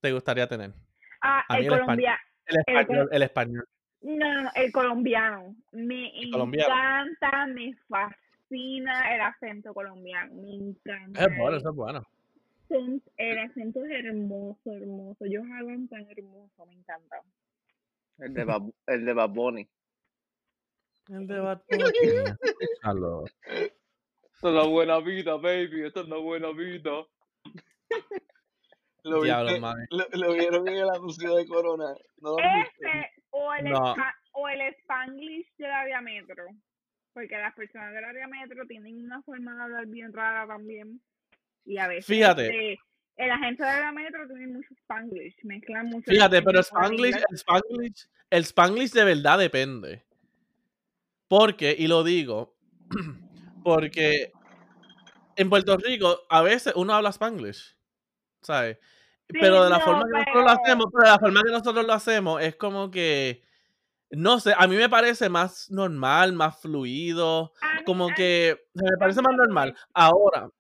te 0.01 0.13
gustaría 0.13 0.47
tener? 0.47 0.73
ah, 1.23 1.45
el 1.51 1.57
el 1.57 1.63
español. 1.65 1.81
colombiano. 1.87 2.19
El 2.47 2.57
El 2.57 2.77
español, 2.77 3.09
el 3.13 3.23
español. 3.23 3.69
No, 4.03 4.51
el 4.55 4.73
colombiano. 4.73 5.57
Me 5.73 6.21
El 6.23 6.31
colombiano. 6.31 6.73
encanta, 6.75 7.47
me 7.47 7.75
fascina 7.89 8.17
el 8.51 9.21
acento 9.21 9.73
colombiano. 9.75 10.35
Me 10.35 10.55
encanta. 10.55 11.25
Es 11.25 11.39
bueno, 11.39 11.57
eso 11.57 11.71
es 11.71 11.77
bueno. 11.77 12.03
Son- 12.69 13.03
el 13.17 13.39
acento 13.39 13.85
es 13.85 13.91
hermoso, 14.05 14.73
hermoso. 14.73 15.25
Ellos 15.25 15.45
hablan 15.59 15.89
tan 15.89 16.07
hermoso, 16.11 16.67
me 16.67 16.75
encanta. 16.75 17.17
El 18.19 18.35
de 18.35 18.45
Bad, 18.45 18.63
el 18.87 19.05
de 19.05 19.13
Bad 19.15 19.31
Bunny. 19.31 19.69
El 21.09 21.27
de 21.27 21.41
Bad 21.41 21.63
Bunny. 21.69 23.27
Esta 24.35 24.49
es 24.49 24.55
la 24.55 24.65
buena 24.67 24.99
vida, 25.01 25.37
baby. 25.37 25.85
Esta 25.87 26.01
es 26.01 26.09
la 26.09 26.17
buena 26.17 26.51
vida. 26.53 27.05
Lo, 29.03 29.23
Diablo, 29.23 29.47
viste- 29.53 29.61
mami. 29.61 29.87
lo, 29.91 30.05
lo 30.13 30.33
vieron 30.35 30.69
en 30.69 30.75
el 30.77 30.91
anuncio 30.91 31.35
de 31.35 31.47
Corona. 31.47 31.95
Ese 31.95 33.11
o 33.31 33.53
el, 33.55 33.65
No. 33.71 33.95
o 34.33 34.49
el 34.49 34.61
Spanglish 34.75 35.49
del 35.57 35.71
área 35.71 36.01
metro. 36.03 36.45
Porque 37.13 37.37
las 37.37 37.55
personas 37.55 37.93
del 37.93 38.05
área 38.05 38.29
metro 38.29 38.67
tienen 38.67 39.05
una 39.05 39.23
forma 39.23 39.55
de 39.55 39.63
hablar 39.63 39.87
bien 39.87 40.13
rara 40.13 40.47
también. 40.47 41.01
Y 41.65 41.79
a 41.79 41.89
veces 41.89 42.07
Fíjate. 42.07 42.47
este, 42.47 42.83
el 43.17 43.31
agente 43.31 43.65
del 43.65 43.73
área 43.73 43.93
metro 43.93 44.27
tiene 44.29 44.47
mucho 44.47 44.75
Spanglish. 44.75 45.37
Mezclan 45.43 45.87
mucho. 45.87 46.11
Fíjate, 46.11 46.43
pero 46.43 46.61
Spanglish, 46.61 47.17
el 47.17 47.37
Spanglish, 47.37 48.09
el 48.31 48.45
Spanglish 48.45 48.93
de 48.93 49.05
verdad 49.05 49.39
depende. 49.39 50.05
Porque, 51.29 51.75
y 51.79 51.87
lo 51.87 52.03
digo, 52.03 52.57
porque 53.65 54.33
en 55.37 55.49
Puerto 55.49 55.77
Rico 55.77 56.23
a 56.29 56.43
veces 56.43 56.73
uno 56.77 56.93
habla 56.95 57.11
Spanglish, 57.11 57.77
¿sabes? 58.41 58.79
Sí, 59.29 59.39
pero 59.41 59.65
de 59.65 59.71
la 59.71 59.79
no, 59.79 59.85
forma 59.85 60.05
que 60.05 60.13
nosotros 60.13 60.45
lo 60.45 60.51
hacemos, 60.51 60.87
pero 60.93 61.05
de 61.05 61.11
la 61.11 61.19
forma 61.19 61.43
que 61.43 61.53
nosotros 61.53 61.87
lo 61.87 61.93
hacemos 61.93 62.43
es 62.43 62.57
como 62.57 62.91
que, 62.91 63.43
no 64.11 64.41
sé, 64.41 64.55
a 64.57 64.67
mí 64.67 64.77
me 64.77 64.89
parece 64.89 65.29
más 65.29 65.71
normal, 65.71 66.33
más 66.33 66.61
fluido, 66.61 67.53
mí- 67.63 67.85
como 67.85 68.09
que 68.15 68.59
me 68.75 68.97
parece 68.99 69.23
más 69.23 69.35
normal. 69.37 69.71
es. 69.77 69.87
Ahora. 69.95 70.51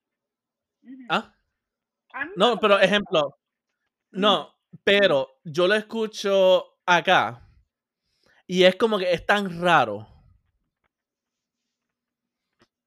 ¿ah? 1.09 1.34
No, 2.36 2.59
pero 2.61 2.78
ejemplo, 2.80 3.36
no, 4.12 4.55
pero 4.84 5.40
yo 5.44 5.68
lo 5.68 5.74
escucho 5.74 6.78
acá 6.86 7.46
y 8.46 8.64
es 8.64 8.76
como 8.76 8.98
que 8.98 9.12
es 9.12 9.24
tan 9.24 9.61
raro 9.62 10.07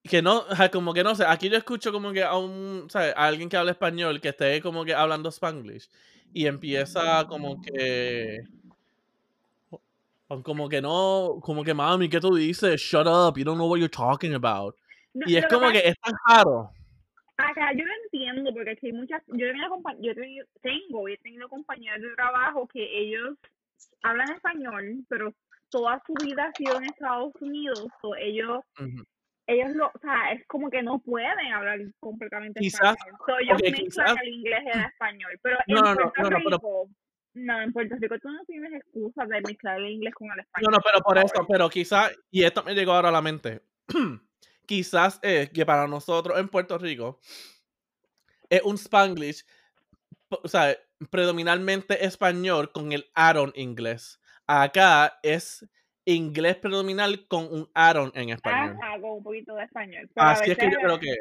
que 0.03 0.21
no, 0.21 0.43
como 0.71 0.93
que 0.93 1.03
no 1.03 1.15
sé, 1.15 1.25
aquí 1.25 1.49
yo 1.49 1.57
escucho 1.57 1.91
como 1.91 2.11
que 2.11 2.23
a 2.23 2.35
un, 2.37 2.87
¿sabes? 2.89 3.13
A 3.15 3.25
alguien 3.27 3.49
que 3.49 3.57
habla 3.57 3.71
español 3.71 4.19
que 4.21 4.29
esté 4.29 4.61
como 4.61 4.83
que 4.85 4.93
hablando 4.93 5.29
spanglish 5.29 5.89
y 6.33 6.45
empieza 6.47 7.25
como 7.27 7.61
que 7.61 8.39
como 10.43 10.67
que 10.69 10.81
no, 10.81 11.39
como 11.41 11.63
que 11.63 11.73
mami, 11.73 12.09
¿qué 12.09 12.19
tú 12.19 12.35
dices? 12.35 12.79
Shut 12.81 13.05
up, 13.07 13.37
you 13.37 13.43
don't 13.43 13.57
know 13.57 13.67
what 13.69 13.77
you're 13.79 13.89
talking 13.89 14.33
about. 14.33 14.75
No, 15.13 15.25
Y 15.27 15.35
es 15.35 15.43
que 15.45 15.49
como 15.55 15.67
pasa- 15.67 15.73
que 15.73 15.87
es 15.89 15.95
tan 15.99 16.13
raro. 16.27 16.71
Acá 17.37 17.71
yo 17.75 17.83
lo 17.83 17.91
entiendo 18.05 18.51
porque 18.53 18.71
aquí 18.71 18.87
hay 18.87 18.93
muchas, 18.93 19.21
yo, 19.27 19.45
yo 19.99 20.13
tengo 20.61 21.07
he 21.07 21.17
tenido 21.17 21.49
compañeros 21.49 22.01
de 22.01 22.15
trabajo 22.15 22.67
que 22.67 22.83
ellos 22.99 23.37
hablan 24.03 24.31
español, 24.31 25.03
pero 25.09 25.33
toda 25.69 26.01
su 26.05 26.13
vida 26.25 26.45
ha 26.45 26.51
sido 26.53 26.77
en 26.77 26.85
Estados 26.85 27.33
Unidos, 27.41 27.87
o 28.03 28.15
ellos, 28.15 28.59
Ujú. 28.79 29.03
ellos 29.47 29.69
lo, 29.75 29.87
o 29.87 29.99
sea, 29.99 30.31
es 30.31 30.45
como 30.47 30.69
que 30.69 30.83
no 30.83 30.99
pueden 30.99 31.51
hablar 31.53 31.79
completamente 31.99 32.59
Quizás- 32.59 32.95
español. 32.95 33.19
So, 33.25 33.39
ellos 33.39 33.55
ok, 33.55 33.61
mezclan 33.63 33.85
quizás- 34.07 34.15
el 34.21 34.29
inglés 34.33 34.59
y 34.65 34.77
el 34.77 34.85
español, 34.85 35.39
pero 35.41 35.57
No, 35.67 35.77
en 35.77 35.83
no, 35.83 35.89
no, 35.89 35.95
Puerto 35.95 36.21
no, 36.21 36.29
no, 36.29 36.37
pero- 36.59 36.59
no, 37.33 37.61
en 37.61 37.73
Puerto 37.73 37.95
Rico 37.99 38.15
tú 38.19 38.29
no 38.29 38.43
tienes 38.45 38.73
excusa 38.73 39.25
de 39.25 39.41
mezclar 39.41 39.79
el 39.79 39.91
inglés 39.91 40.13
con 40.15 40.29
el 40.29 40.37
No, 40.37 40.41
español. 40.43 40.71
no, 40.71 40.79
pero 40.83 40.99
por 41.03 41.17
eso, 41.17 41.47
pero 41.47 41.69
quizás, 41.69 42.11
y 42.31 42.43
esto 42.43 42.63
me 42.63 42.73
llegó 42.75 42.93
ahora 42.93 43.09
a 43.09 43.13
la 43.13 43.21
mente, 43.21 43.61
quizás 44.65 45.19
es 45.21 45.49
que 45.49 45.65
para 45.65 45.87
nosotros 45.87 46.39
en 46.39 46.47
Puerto 46.49 46.77
Rico 46.77 47.19
es 48.49 48.61
un 48.63 48.75
Spanglish, 48.75 49.43
o 50.29 50.47
sea, 50.47 50.75
predominantemente 51.09 52.05
español 52.05 52.71
con 52.71 52.91
el 52.91 53.05
add-on 53.13 53.51
inglés. 53.55 54.19
Acá 54.47 55.19
es 55.23 55.67
inglés 56.05 56.57
predominal 56.57 57.27
con 57.27 57.45
un 57.45 57.69
add-on 57.73 58.11
en 58.15 58.29
español. 58.29 58.77
Ajá, 58.81 58.99
con 59.01 59.11
un 59.11 59.23
poquito 59.23 59.55
de 59.55 59.63
español. 59.63 60.09
pero 60.13 60.27
Así 60.27 60.51
es 60.51 60.57
que 60.57 60.71
yo 60.71 60.77
creo 60.79 60.99
que... 60.99 61.15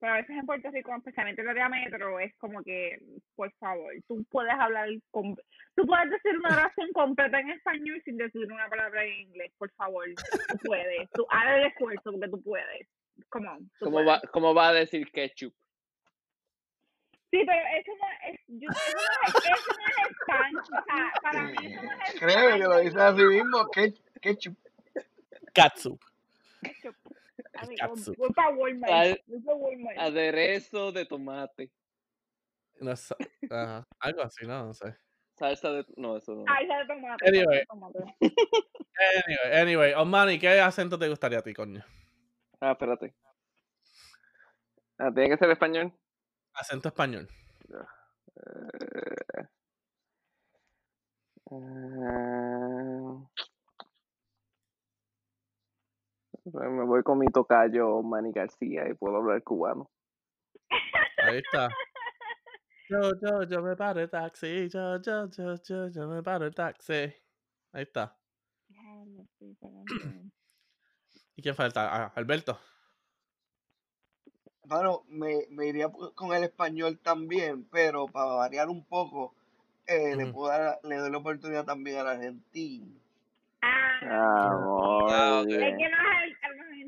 Pero 0.00 0.12
a 0.12 0.16
veces 0.16 0.36
en 0.36 0.46
Puerto 0.46 0.70
Rico, 0.70 0.94
especialmente 0.94 1.40
en 1.42 1.48
el 1.48 1.58
área 1.58 1.68
metro, 1.68 2.20
es 2.20 2.32
como 2.36 2.62
que, 2.62 3.00
por 3.34 3.50
favor, 3.54 3.92
tú 4.06 4.24
puedes 4.30 4.52
hablar, 4.52 4.88
con, 5.10 5.34
tú 5.74 5.86
puedes 5.86 6.10
decir 6.10 6.38
una 6.38 6.56
oración 6.56 6.92
completa 6.92 7.40
en 7.40 7.50
español 7.50 8.00
sin 8.04 8.16
decir 8.16 8.50
una 8.52 8.68
palabra 8.68 9.04
en 9.04 9.20
inglés, 9.22 9.52
por 9.58 9.70
favor, 9.72 10.04
tú 10.50 10.58
puedes, 10.66 11.10
tú 11.10 11.26
haz 11.30 11.56
el 11.56 11.66
esfuerzo 11.66 12.12
porque 12.12 12.28
tú 12.28 12.40
puedes, 12.42 12.88
come 13.28 13.48
on, 13.48 13.68
tú 13.80 13.86
¿Cómo 13.86 13.96
puedes. 13.96 14.08
va, 14.08 14.20
¿Cómo 14.32 14.54
va 14.54 14.68
a 14.68 14.72
decir 14.74 15.10
ketchup? 15.10 15.52
Sí, 17.30 17.42
pero 17.44 17.60
eso 17.76 17.92
no 17.98 18.30
es, 18.30 18.40
yo, 18.46 18.68
eso 18.70 18.96
no 18.96 19.00
es, 19.26 19.34
eso 19.34 19.72
no 19.76 19.86
es 19.88 20.10
Spanglish, 20.22 20.62
o 20.62 20.84
sea, 20.84 21.12
para 21.22 21.42
mí 21.42 21.56
eso 21.66 21.82
no 21.82 21.90
es 21.90 22.20
Créeme 22.20 22.52
que 22.58 22.64
lo 22.68 22.78
dice 22.78 23.00
así 23.00 23.24
mismo. 23.24 23.68
Ketchup. 24.22 24.56
Katsu. 25.52 25.98
Así, 26.62 26.88
Katsu. 27.78 28.14
Voy 28.16 28.30
para 28.32 28.50
Walmart, 28.50 28.92
Sal- 28.92 29.22
voy 29.26 29.40
pa' 29.42 29.54
Walmart. 29.54 29.98
Aderezo 29.98 30.92
de 30.92 31.06
tomate. 31.06 31.72
No 32.80 32.92
algo 34.00 34.22
así, 34.22 34.46
no, 34.46 34.66
no 34.66 34.74
sé. 34.74 34.96
Salsa 35.36 35.70
de... 35.72 35.84
No, 35.96 36.16
eso 36.16 36.34
no. 36.34 36.44
Salsa 36.46 36.78
de 36.78 36.86
tomate, 36.86 37.28
Anyway. 37.28 37.44
salsa 37.44 37.58
de 37.58 37.66
tomate. 37.66 37.98
Anyway, 39.24 39.60
anyway, 39.60 39.92
Osmani, 39.94 40.38
¿qué 40.38 40.60
acento 40.60 40.98
te 40.98 41.08
gustaría 41.08 41.38
a 41.38 41.42
ti, 41.42 41.54
coño? 41.54 41.84
Ah, 42.60 42.72
espérate. 42.72 43.14
Ah, 44.98 45.10
¿Tiene 45.14 45.30
que 45.30 45.36
ser 45.38 45.50
español? 45.50 45.92
Acento 46.54 46.88
español. 46.88 47.28
Eh, 48.36 49.48
pues 51.44 51.62
me 56.52 56.84
voy 56.84 57.02
con 57.02 57.18
mi 57.18 57.26
tocayo 57.26 58.02
Manny 58.02 58.32
García 58.32 58.88
y 58.88 58.94
puedo 58.94 59.16
hablar 59.16 59.42
cubano. 59.42 59.90
Ahí 61.18 61.38
está. 61.38 61.68
Yo, 62.90 63.02
yo, 63.20 63.42
yo 63.42 63.60
me 63.60 63.76
paro 63.76 64.00
el 64.00 64.08
taxi. 64.08 64.66
Yo, 64.70 64.98
yo, 65.02 65.28
yo, 65.28 65.54
yo, 65.62 65.88
yo 65.88 66.08
me 66.08 66.22
paro 66.22 66.46
el 66.46 66.54
taxi. 66.54 66.94
Ahí 67.72 67.82
está. 67.82 68.16
No. 68.70 69.26
¿Y 71.36 71.42
quién 71.42 71.54
falta? 71.54 71.86
Ah, 71.94 72.12
Alberto. 72.14 72.58
Bueno, 74.64 75.02
me, 75.08 75.46
me 75.50 75.66
iría 75.66 75.90
con 76.14 76.32
el 76.34 76.44
español 76.44 76.98
también, 76.98 77.68
pero 77.70 78.06
para 78.06 78.32
variar 78.36 78.68
un 78.70 78.84
poco, 78.86 79.34
eh, 79.86 80.16
le, 80.16 80.32
puedo 80.32 80.48
dar- 80.50 80.78
le 80.82 80.96
doy 80.96 81.10
la 81.10 81.18
oportunidad 81.18 81.66
también 81.66 81.98
al 81.98 82.06
argentino. 82.08 82.86
Ah. 83.60 84.00
Ah. 85.10 85.42
Es 85.46 85.56
que 85.56 85.60
los, 85.60 85.98
ar- 86.00 86.37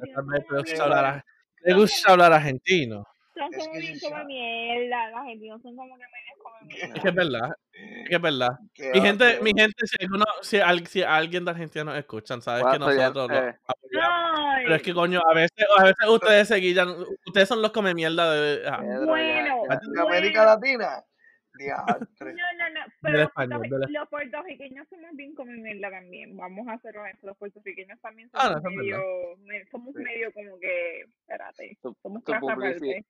los 0.06 0.16
como 0.44 0.58
gusta 0.58 0.82
hablar, 0.84 1.24
le 1.62 1.74
gusta 1.74 2.12
hablar 2.12 2.32
argentino. 2.32 3.04
son 3.34 3.54
Es 3.54 3.58
como 3.58 3.72
que 3.72 3.78
bien 3.80 3.98
sí, 3.98 4.06
come 4.06 4.18
ya. 4.20 4.24
mierda, 4.24 5.10
los 5.10 5.18
argentinos 5.20 5.62
son 5.62 5.76
como 5.76 5.94
que 5.96 6.02
medios 6.02 6.38
come 6.42 6.74
mierda. 6.74 6.94
Es 6.94 7.02
que 7.02 7.08
es 7.08 7.14
verdad. 7.14 7.50
Es 7.72 8.08
que 8.08 8.14
es 8.16 8.22
verdad. 8.22 8.48
¿Qué 8.74 8.90
Mi 8.92 9.00
gente, 9.00 9.24
pero- 9.24 9.42
mi 9.42 9.50
gente, 9.56 9.86
si, 9.86 9.96
alguno, 10.04 10.24
si, 10.42 10.58
al- 10.60 10.86
si 10.86 11.02
alguien 11.02 11.44
de 11.44 11.50
Argentina 11.52 11.84
nos 11.84 11.96
escuchan, 11.98 12.42
sabes 12.42 12.64
que 12.70 12.78
nosotros 12.78 13.28
lo 13.30 13.34
Eh. 13.36 13.56
apoyamos. 13.66 14.30
Pero 14.62 14.74
es 14.74 14.82
que, 14.82 14.92
coño, 14.94 15.20
a 15.26 15.34
veces, 15.34 15.66
a 15.78 15.84
veces 15.84 16.08
ustedes 16.08 16.48
se 16.48 16.56
guillan. 16.56 16.94
Ustedes 17.26 17.48
son 17.48 17.62
los 17.62 17.70
come 17.70 17.94
mierda 17.94 18.30
de. 18.32 18.62
ah, 18.68 18.80
bueno, 19.06 19.64
ya. 19.70 19.78
¿De 19.80 20.00
América. 20.02 20.44
Latina? 20.44 21.02
Diantre. 21.64 22.32
No, 22.34 22.42
no, 22.58 22.70
no, 22.70 22.80
pero 23.02 23.18
los, 23.18 23.26
español, 23.28 23.60
puertorri- 23.62 23.78
del- 23.80 23.92
los 23.92 24.08
puertorriqueños 24.08 24.88
somos 24.88 25.10
bien 25.14 25.34
come 25.34 25.56
mierda 25.58 25.90
también, 25.90 26.36
vamos 26.36 26.66
a 26.68 26.78
ser 26.78 26.96
honestos, 26.98 27.24
los 27.24 27.36
puertorriqueños 27.36 28.00
también 28.00 28.28
Ah, 28.32 28.48
no, 28.50 28.54
somos 28.62 28.72
medio, 28.76 28.98
me- 29.44 29.66
somos 29.66 29.94
Sí. 29.94 30.02
medio 30.02 30.32
como 30.32 30.58
que, 30.58 31.00
espérate, 31.02 31.78
Tu, 31.82 31.96
somos 32.02 32.24
tu 32.24 32.32
publici-. 32.32 33.04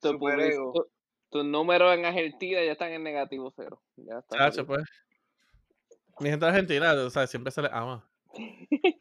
Tu 0.00 0.08
Super 0.12 0.18
public- 0.38 0.52
ego. 0.52 0.72
tu- 0.72 0.90
Tus 1.28 1.44
números 1.44 1.92
en 1.98 2.04
Argentina 2.04 2.62
ya 2.64 2.72
están 2.72 2.92
en 2.92 3.02
negativo 3.02 3.52
cero. 3.56 3.82
Ya 3.96 4.18
está. 4.20 4.38
Chacho, 4.38 4.64
pues. 4.64 4.84
Mi 6.20 6.30
gente 6.30 6.46
argentina, 6.46 6.92
o 6.94 7.10
sea, 7.10 7.26
siempre 7.26 7.50
se 7.50 7.62
les 7.62 7.72
ama. 7.72 8.08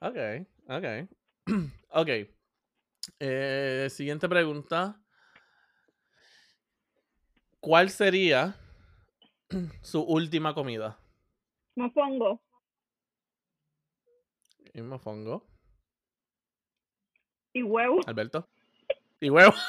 ok, 0.00 0.16
ok. 0.68 0.84
ok. 1.90 2.08
Eh, 3.18 3.88
siguiente 3.90 4.28
pregunta. 4.28 4.99
¿Cuál 7.60 7.90
sería 7.90 8.56
su 9.82 10.02
última 10.02 10.54
comida? 10.54 10.98
Mofongo. 11.76 12.40
Y 14.72 14.80
me 14.80 14.98
pongo. 14.98 15.46
Y 17.52 17.62
huevo. 17.62 18.00
Alberto. 18.06 18.48
Y 19.20 19.28
huevo. 19.28 19.52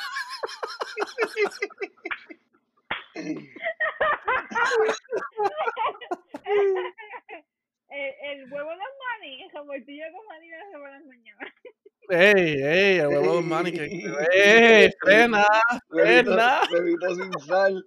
el, 7.91 8.39
el 8.41 8.53
huevo 8.53 8.69
de 8.71 8.77
maní, 8.77 9.43
el 9.43 9.49
revoltillo 9.51 10.05
con 10.15 10.25
maní 10.27 10.49
de 10.49 10.55
hace 10.55 10.77
buenas 10.77 11.03
mañanas. 11.05 11.53
¡Ey, 12.09 12.61
ey! 12.61 12.97
El 12.99 13.07
huevo 13.07 13.35
de 13.37 13.41
Manny. 13.43 13.71
que- 13.71 14.03
¡Ey! 14.33 14.91
¡Frena! 14.99 15.45
¡Frena! 15.89 16.61
huevito 16.71 17.15
sin 17.15 17.31
sal. 17.39 17.85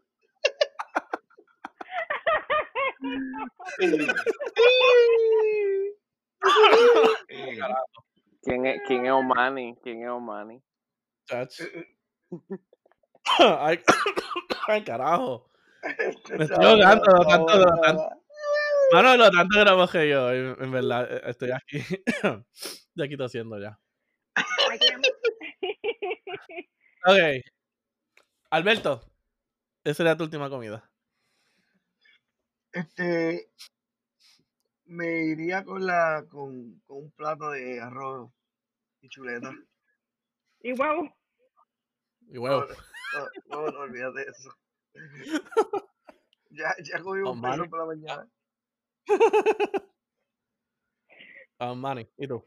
¿Quién 8.43 8.67
es, 8.67 8.81
quién 8.87 9.07
es 9.07 9.13
Omani? 9.13 9.77
¿Quién 9.83 10.03
es 10.03 10.11
Omani? 10.11 10.63
Chacho. 11.27 11.65
Ay, 13.39 13.81
ay, 14.69 14.85
carajo. 14.85 15.51
Me 16.37 16.45
estoy 16.45 16.65
ahogando 16.65 17.13
de 17.13 17.25
tanto, 17.27 17.59
de 17.59 17.65
tanto. 17.83 18.24
Mano, 18.93 19.17
lo 19.17 19.31
tanto 19.31 19.65
lo 19.65 19.89
que 19.89 20.09
yo, 20.09 20.31
en, 20.33 20.63
en 20.63 20.71
verdad, 20.73 21.09
eh, 21.11 21.23
estoy 21.27 21.51
aquí. 21.51 21.79
de 22.95 23.05
aquí 23.05 23.17
tosiendo 23.17 23.59
ya. 23.59 23.79
Ok. 27.07 27.43
Alberto, 28.51 29.01
esa 29.85 29.95
sería 29.95 30.17
tu 30.17 30.25
última 30.25 30.49
comida. 30.49 30.91
Este 32.73 33.49
me 34.87 35.25
iría 35.25 35.65
con 35.65 35.87
la 35.87 36.25
con, 36.29 36.81
con 36.87 36.99
un 36.99 37.11
plato 37.13 37.51
de 37.51 37.81
arroz 37.81 38.31
y 39.01 39.09
chuleta. 39.09 39.53
y 40.61 40.73
huevo. 40.73 41.17
Y 42.29 42.39
huevo. 42.39 42.67
No, 43.49 43.63
no, 43.63 43.71
no 43.71 43.79
olvídate 43.81 44.21
de 44.21 44.31
eso. 44.31 44.55
Ya, 46.51 46.73
ya 46.85 47.03
comí 47.03 47.21
Oh, 47.25 47.33
un 47.33 47.43
peso 47.43 47.57
man. 47.57 47.69
por 47.71 47.81
la 47.81 47.87
mañana. 47.87 48.29
Ah, 51.59 51.73
Manny, 51.73 52.07
¿y 52.19 52.27
tú? 52.27 52.45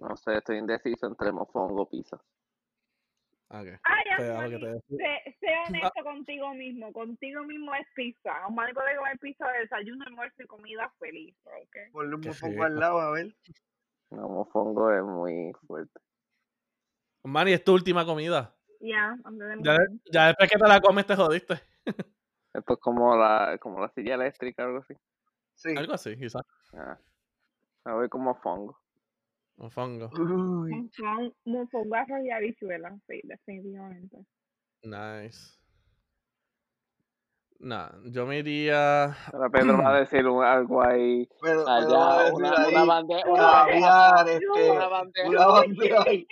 No 0.00 0.16
sé, 0.16 0.36
estoy 0.38 0.58
indeciso 0.58 1.06
entre 1.06 1.30
mofongo 1.30 1.82
o 1.82 1.88
pizza. 1.88 2.16
Ok. 3.48 3.68
Ah, 3.84 4.02
ya, 4.04 4.16
Pues, 4.16 4.34
Manny, 4.34 4.58
sé, 4.88 5.36
sé 5.40 5.46
honesto 5.68 6.02
contigo 6.02 6.54
mismo. 6.54 6.92
Contigo 6.92 7.44
mismo 7.44 7.72
es 7.74 7.86
pizza. 7.94 8.46
Un 8.48 8.56
Manny 8.56 8.72
puede 8.74 8.96
comer 8.96 9.18
pizza 9.18 9.48
de 9.52 9.60
desayuno, 9.60 10.04
almuerzo 10.06 10.42
y 10.42 10.46
comida 10.46 10.92
feliz. 10.98 11.36
¿ok? 11.44 11.92
Ponle 11.92 12.14
un 12.16 12.20
mofongo 12.22 12.64
al 12.64 12.78
lado, 12.78 13.00
a 13.00 13.10
ver. 13.12 13.36
No, 14.10 14.28
mofongo 14.28 14.90
es 14.90 15.04
muy 15.04 15.52
fuerte. 15.66 16.00
Manny, 17.22 17.52
es 17.52 17.64
tu 17.64 17.74
última 17.74 18.04
comida. 18.04 18.54
Ya, 18.80 19.16
Ya, 20.12 20.26
después 20.26 20.50
que 20.50 20.58
te 20.58 20.68
la 20.68 20.80
comes 20.80 21.06
te 21.06 21.16
jodiste. 21.16 21.54
Esto 22.52 22.72
es 22.74 22.80
como 22.80 23.16
la, 23.16 23.56
como 23.58 23.80
la 23.80 23.88
silla 23.90 24.14
eléctrica 24.14 24.64
o 24.64 24.66
algo 24.66 24.78
así. 24.80 24.94
Sí. 25.54 25.74
Algo 25.76 25.94
así, 25.94 26.16
quizás. 26.16 26.42
Ah. 26.72 26.98
Me 27.84 27.92
voy 27.92 28.08
con 28.08 28.22
mofongo. 28.22 28.78
Un 29.56 29.70
fongo. 29.70 30.06
Uy, 30.18 30.72
Mofón- 30.72 31.34
Mofongo, 31.44 31.94
arroz 31.94 32.24
y 32.24 32.30
habichuela. 32.30 32.96
Sí, 33.08 33.20
definitivamente. 33.22 34.18
Nice. 34.82 35.56
Nah, 37.60 37.88
yo 38.04 38.26
me 38.26 38.38
iría. 38.40 39.04
Ahora 39.32 39.48
Pedro 39.48 39.78
va 39.78 39.94
a 39.96 40.00
decir 40.00 40.26
un- 40.26 40.44
algo 40.44 40.82
ahí. 40.82 41.26
pero, 41.40 41.64
pero 41.64 41.64
va 41.64 41.72
a 41.72 41.76
Allá, 42.18 42.24
decir 42.24 42.34
una, 42.44 42.64
ahí, 42.64 42.74
una 42.74 42.84
bandeja. 42.84 43.28
Una 43.30 43.42
bandeja. 43.52 44.24
este, 44.32 44.70
Una 44.70 44.88
bandeja. 44.88 45.28
una 45.28 45.46
bandeja, 45.46 46.04
sushi. 46.04 46.26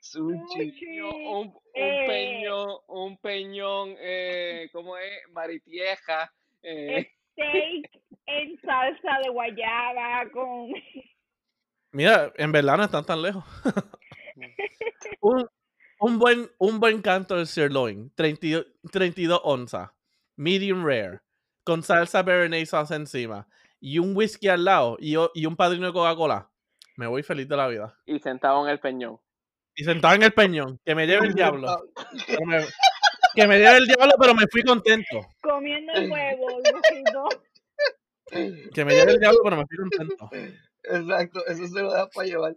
Sushi. 0.00 1.00
Un, 1.00 1.46
un 1.46 1.54
Eh. 1.74 2.06
peñón, 2.08 2.68
un 2.88 3.16
peñón, 3.18 3.94
eh, 3.98 4.68
¿cómo 4.72 4.96
es? 4.96 5.12
Maritieja. 5.32 6.32
Eh, 6.62 7.08
steak 7.48 7.90
en 8.26 8.60
salsa 8.60 9.18
de 9.24 9.28
guayaba 9.30 10.30
con 10.32 10.68
Mira, 11.92 12.32
en 12.36 12.52
verdad 12.52 12.76
no 12.76 12.84
están 12.84 13.04
tan 13.04 13.20
lejos. 13.20 13.44
un, 15.20 15.48
un 15.98 16.18
buen, 16.18 16.48
un 16.58 16.78
buen 16.78 17.02
canto 17.02 17.36
de 17.36 17.46
sirloin, 17.46 18.12
32, 18.14 18.64
32 18.92 19.40
onzas, 19.42 19.90
medium 20.36 20.84
rare, 20.86 21.20
con 21.64 21.82
salsa 21.82 22.22
béarnaise 22.22 22.70
sauce 22.70 22.94
encima, 22.94 23.48
y 23.80 23.98
un 23.98 24.16
whisky 24.16 24.48
al 24.48 24.64
lado, 24.64 24.96
y, 25.00 25.16
o- 25.16 25.32
y 25.34 25.46
un 25.46 25.56
padrino 25.56 25.86
de 25.88 25.92
Coca-Cola. 25.92 26.48
Me 26.96 27.06
voy 27.08 27.22
feliz 27.22 27.48
de 27.48 27.56
la 27.56 27.66
vida. 27.66 27.98
y 28.06 28.18
sentado 28.20 28.64
en 28.64 28.70
el 28.70 28.78
peñón. 28.78 29.18
Y 29.74 29.84
sentado 29.84 30.14
en 30.14 30.22
el 30.22 30.32
peñón, 30.32 30.78
que 30.84 30.94
me 30.94 31.06
lleve 31.06 31.26
el 31.26 31.34
diablo. 31.34 31.66
pero 32.26 32.46
me- 32.46 32.64
que 33.34 33.46
me 33.46 33.58
lleve 33.58 33.76
el 33.78 33.86
diablo, 33.86 34.12
pero 34.18 34.34
me 34.34 34.46
fui 34.46 34.62
contento. 34.62 35.26
comiendo 35.40 35.92
huevos. 35.92 36.62
Que 38.72 38.84
me 38.84 38.94
lleve 38.94 39.12
el 39.12 39.18
diablo, 39.18 39.40
pero 39.42 39.56
me 39.56 39.66
fui 39.66 39.76
contento. 39.76 40.30
Exacto, 40.84 41.44
eso 41.46 41.66
se 41.66 41.82
lo 41.82 41.90
das 41.92 42.08
para 42.14 42.28
llevar. 42.28 42.56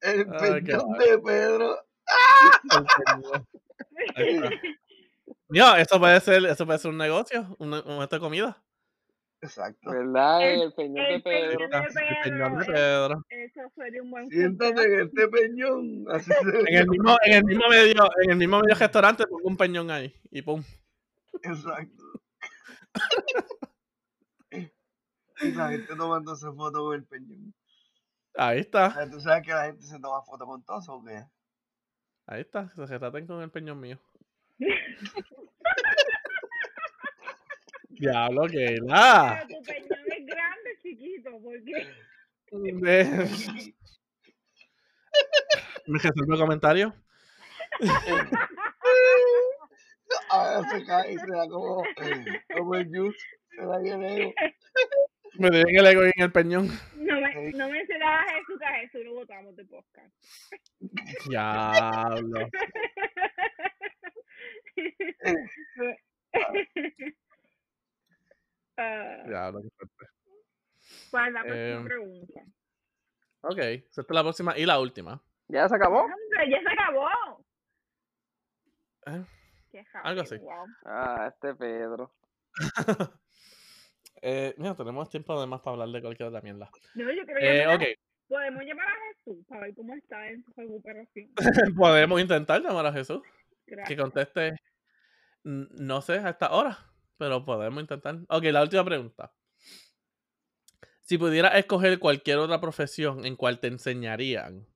El 0.00 0.26
peñón 0.26 0.92
de 0.98 1.18
Pedro. 1.18 1.84
Está. 2.64 2.84
Mira, 5.48 5.80
eso 5.80 5.98
puede 5.98 6.20
ser, 6.20 6.44
eso 6.46 6.66
puede 6.66 6.78
ser 6.78 6.90
un 6.90 6.98
negocio, 6.98 7.54
un, 7.58 7.74
un 7.74 8.06
de 8.06 8.18
comida. 8.18 8.62
Exacto. 9.42 9.90
¿Verdad? 9.90 10.50
El- 10.52 10.62
El, 10.62 10.72
peñón 10.72 11.08
de 11.08 11.20
Pedro. 11.20 11.58
peñón 11.58 11.70
de 11.70 12.00
El 12.00 12.22
peñón 12.24 12.58
de 12.58 12.64
Pedro. 12.64 13.24
Eso 13.28 13.60
sería 13.76 14.02
un 14.02 14.10
buen 14.10 14.28
Siéntate 14.28 14.82
en 14.94 15.00
este 15.00 15.28
peñón. 15.28 16.04
Así 16.10 16.30
se 16.32 16.58
En 16.70 16.76
el 16.76 16.88
mismo, 16.88 17.16
en 17.24 17.32
el 17.34 17.44
mismo 17.44 17.68
medio, 17.68 18.02
en 18.24 18.30
el 18.30 18.36
mismo 18.36 18.60
medio 18.60 18.74
restaurante 18.74 19.26
pongo 19.26 19.46
un 19.48 19.56
peñón 19.56 19.90
ahí. 19.90 20.14
Y 20.30 20.42
pum. 20.42 20.62
Exacto. 21.42 22.02
y 25.42 25.52
la 25.52 25.68
gente 25.70 25.94
tomándose 25.94 26.46
foto 26.52 26.84
con 26.84 26.94
el 26.96 27.04
peñón. 27.04 27.54
Ahí 28.38 28.58
O 28.58 28.60
está. 28.60 28.90
sea, 28.92 29.10
¿Tú 29.10 29.20
sabes 29.20 29.44
que 29.44 29.52
la 29.52 29.66
gente 29.66 29.82
se 29.82 29.98
toma 30.00 30.22
foto 30.22 30.46
con 30.46 30.62
todos 30.64 30.88
o 30.88 31.02
qué? 31.04 31.24
Ahí 32.26 32.40
está. 32.40 32.72
Se 32.74 32.86
retraten 32.86 33.26
con 33.26 33.42
el 33.42 33.50
peñón 33.50 33.80
mío. 33.80 33.98
Diablo, 37.98 38.46
que 38.46 38.78
la. 38.82 39.44
Pero 39.46 39.58
tu 39.58 39.64
peñón 39.64 39.98
es 40.16 40.26
grande, 40.26 40.78
chiquito, 40.82 41.30
porque 41.42 41.86
Me 45.86 45.98
resuelve 45.98 46.34
el 46.34 46.40
comentario. 46.40 46.94
Ahora 50.30 50.68
se 50.70 50.84
cae 50.84 51.12
y 51.12 51.18
se 51.18 51.26
da 51.26 51.48
como, 51.48 51.82
como 52.54 52.74
el 52.74 52.88
juice. 52.88 53.18
Se 53.50 53.64
da 53.64 53.78
bien 53.78 54.02
ego. 54.02 54.32
Me 55.38 55.50
deben 55.50 55.76
el 55.76 55.86
ego 55.86 56.06
y 56.06 56.12
en 56.16 56.24
el 56.24 56.32
peñón. 56.32 56.68
no 56.96 57.20
me, 57.20 57.50
no 57.52 57.68
mencionabas 57.68 58.26
a 58.26 58.34
Jesús, 58.36 58.58
que 58.58 58.64
a 58.64 58.74
Jesús 58.80 59.04
lo 59.04 59.14
votamos 59.14 59.56
de 59.56 59.64
podcast. 59.64 60.12
Diablo. 61.28 62.48
Ah, 68.76 69.22
Diablo, 69.26 69.60
qué 69.62 69.68
fuerte. 69.76 70.06
¿Cuál 71.10 71.28
es 71.28 71.32
la 71.34 71.42
próxima 71.42 71.76
Em, 71.78 71.84
pregunta? 71.84 72.40
Ok, 73.42 73.58
esta 73.58 74.00
es 74.02 74.06
la 74.10 74.22
próxima 74.22 74.58
y 74.58 74.66
la 74.66 74.78
última. 74.80 75.22
¿Ya 75.48 75.68
se 75.68 75.76
acabó? 75.76 76.00
¡Hombre, 76.00 76.50
ya 76.50 76.60
se 76.60 76.72
acabó! 76.72 77.08
¿Eh? 79.06 79.24
Qué 79.70 79.84
Algo 80.02 80.22
así. 80.22 80.36
wow. 80.38 80.66
Ah, 80.84 81.30
este 81.32 81.54
Pedro. 81.54 82.12
Eh, 84.22 84.54
mira, 84.56 84.74
tenemos 84.74 85.10
tiempo 85.10 85.34
además 85.36 85.60
para 85.60 85.72
hablar 85.74 85.90
de 85.90 86.00
cualquier 86.00 86.28
otra 86.30 86.40
mierda. 86.40 86.70
No, 86.94 87.12
yo 87.12 87.22
creo 87.26 87.36
Eh, 87.38 87.78
que 87.78 87.92
ok, 87.92 87.98
podemos 88.28 88.62
llamar 88.64 88.88
a 88.88 88.94
Jesús 89.12 89.44
para 89.46 89.60
ver 89.60 89.74
cómo 89.74 89.94
está 89.94 90.26
en 90.28 90.42
su 90.42 90.52
recuperación. 90.56 91.30
podemos 91.76 92.20
intentar 92.20 92.62
llamar 92.62 92.86
a 92.86 92.92
Jesús. 92.94 93.20
Que 93.66 93.74
Gracias. 93.76 94.00
conteste, 94.00 94.48
n- 95.44 95.68
no 95.72 96.00
sé, 96.00 96.14
a 96.18 96.30
esta 96.30 96.50
hora, 96.50 96.78
pero 97.18 97.44
podemos 97.44 97.80
intentar. 97.82 98.18
Ok, 98.28 98.44
la 98.44 98.62
última 98.62 98.84
pregunta. 98.84 99.32
Si 101.00 101.16
pudieras 101.16 101.54
escoger 101.54 101.98
cualquier 101.98 102.36
otra 102.38 102.60
profesión 102.60 103.24
en 103.24 103.36
cual 103.36 103.60
te 103.60 103.68
enseñarían, 103.68 104.66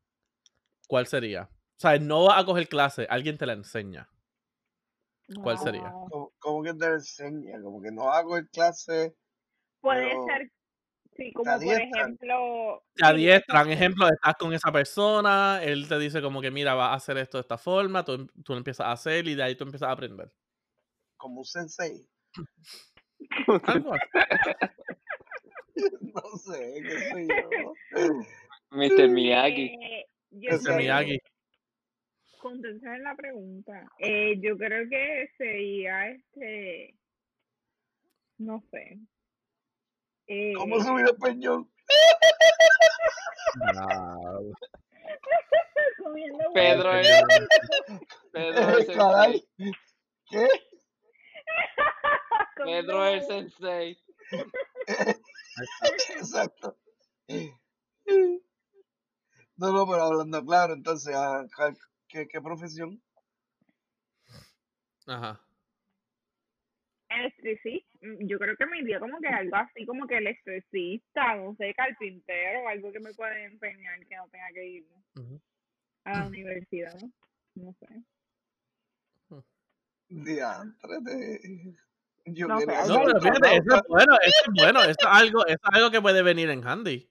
¿cuál 0.88 1.06
sería? 1.06 1.50
O 1.52 1.80
sea, 1.80 1.98
no 1.98 2.24
vas 2.24 2.42
a 2.42 2.46
coger 2.46 2.68
clase, 2.68 3.06
alguien 3.10 3.38
te 3.38 3.46
la 3.46 3.54
enseña. 3.54 4.10
¿Cuál 5.42 5.58
sería? 5.58 5.94
Como 6.38 6.62
que 6.62 6.74
te 6.74 6.86
enseña, 6.86 7.62
como 7.62 7.80
que 7.80 7.92
no 7.92 8.10
hago 8.12 8.36
el 8.36 8.48
clase. 8.48 9.14
Puede 9.80 10.00
Pero 10.08 10.26
ser, 10.26 10.52
sí, 11.16 11.32
como 11.32 11.58
por 11.60 11.74
ejemplo. 11.74 12.82
Te 12.94 13.06
adiestran, 13.06 13.70
ejemplo, 13.70 14.08
estás 14.08 14.34
con 14.38 14.52
esa 14.52 14.72
persona, 14.72 15.60
él 15.62 15.88
te 15.88 15.98
dice 15.98 16.20
como 16.20 16.40
que 16.40 16.50
mira, 16.50 16.74
vas 16.74 16.90
a 16.90 16.94
hacer 16.94 17.16
esto 17.18 17.38
de 17.38 17.42
esta 17.42 17.56
forma, 17.58 18.04
tú, 18.04 18.12
em- 18.12 18.28
tú 18.44 18.52
lo 18.52 18.58
empiezas 18.58 18.86
a 18.86 18.92
hacer 18.92 19.26
y 19.28 19.34
de 19.34 19.42
ahí 19.42 19.54
tú 19.54 19.64
empiezas 19.64 19.88
a 19.88 19.92
aprender. 19.92 20.32
como 21.16 21.40
un 21.40 21.44
sensei. 21.44 22.08
Algo. 23.64 23.92
No 26.00 26.36
sé, 26.36 26.74
qué 26.82 26.90
sé 26.98 27.26
yo. 27.28 27.72
Mr. 28.70 29.08
Miyagi. 29.08 29.66
Eh, 29.80 30.04
Mr. 30.30 30.76
Miyagi. 30.76 31.18
contestar 32.42 32.98
la 33.00 33.14
pregunta. 33.14 33.88
Eh, 33.98 34.34
yo 34.40 34.58
creo 34.58 34.86
que 34.90 35.30
sería 35.38 36.08
este. 36.10 36.94
No 38.38 38.62
sé. 38.70 38.98
Eh, 40.26 40.52
¿Cómo 40.54 40.80
subir 40.80 41.06
el 41.08 41.16
peñón? 41.16 41.70
Wow. 43.74 44.52
comiendo 46.02 46.38
Pedro 46.52 46.92
es- 46.94 47.24
Pedro 48.32 48.74
sensei. 48.82 49.48
¿Qué? 50.28 50.48
Pedro 52.64 53.04
es 53.06 53.26
sensei. 53.26 53.98
Exacto. 56.16 56.76
No, 59.56 59.72
no, 59.72 59.86
pero 59.86 60.02
hablando 60.02 60.44
claro, 60.44 60.74
entonces, 60.74 61.14
ah, 61.14 61.44
¿qué, 62.08 62.26
qué 62.26 62.40
profesión? 62.40 63.02
Ajá. 65.06 65.40
Electricista. 67.10 67.98
Mm, 68.02 68.26
Yo 68.26 68.38
creo 68.38 68.56
que 68.56 68.66
me 68.66 68.78
iría 68.78 69.00
como 69.00 69.18
que 69.20 69.28
algo 69.28 69.56
así 69.56 69.84
como 69.84 70.06
que 70.06 70.18
electricista, 70.18 71.36
no 71.36 71.54
sé, 71.56 71.74
carpintero, 71.74 72.68
algo 72.68 72.92
que 72.92 73.00
me 73.00 73.12
pueda 73.12 73.38
enseñar 73.44 74.06
que 74.06 74.16
no 74.16 74.28
tenga 74.28 74.48
que 74.54 74.66
ir 74.66 74.86
a 76.04 76.12
la 76.12 76.26
universidad. 76.26 76.98
No 77.56 77.74
sé. 77.74 77.88
Diantre, 80.08 80.98
Yo 82.26 82.46
No 82.46 82.56
algo 82.56 82.66
No, 82.68 83.04
pero 83.04 83.20
fíjate, 83.20 83.56
eso 83.56 83.76
es 83.76 83.82
bueno, 83.88 84.14
eso 84.22 84.42
es 84.46 84.52
bueno, 84.62 84.80
eso 84.82 84.90
es 85.00 85.06
algo, 85.06 85.46
eso 85.46 85.58
es 85.62 85.76
algo 85.76 85.90
que 85.90 86.00
puede 86.02 86.22
venir 86.22 86.50
en 86.50 86.66
handy. 86.66 87.08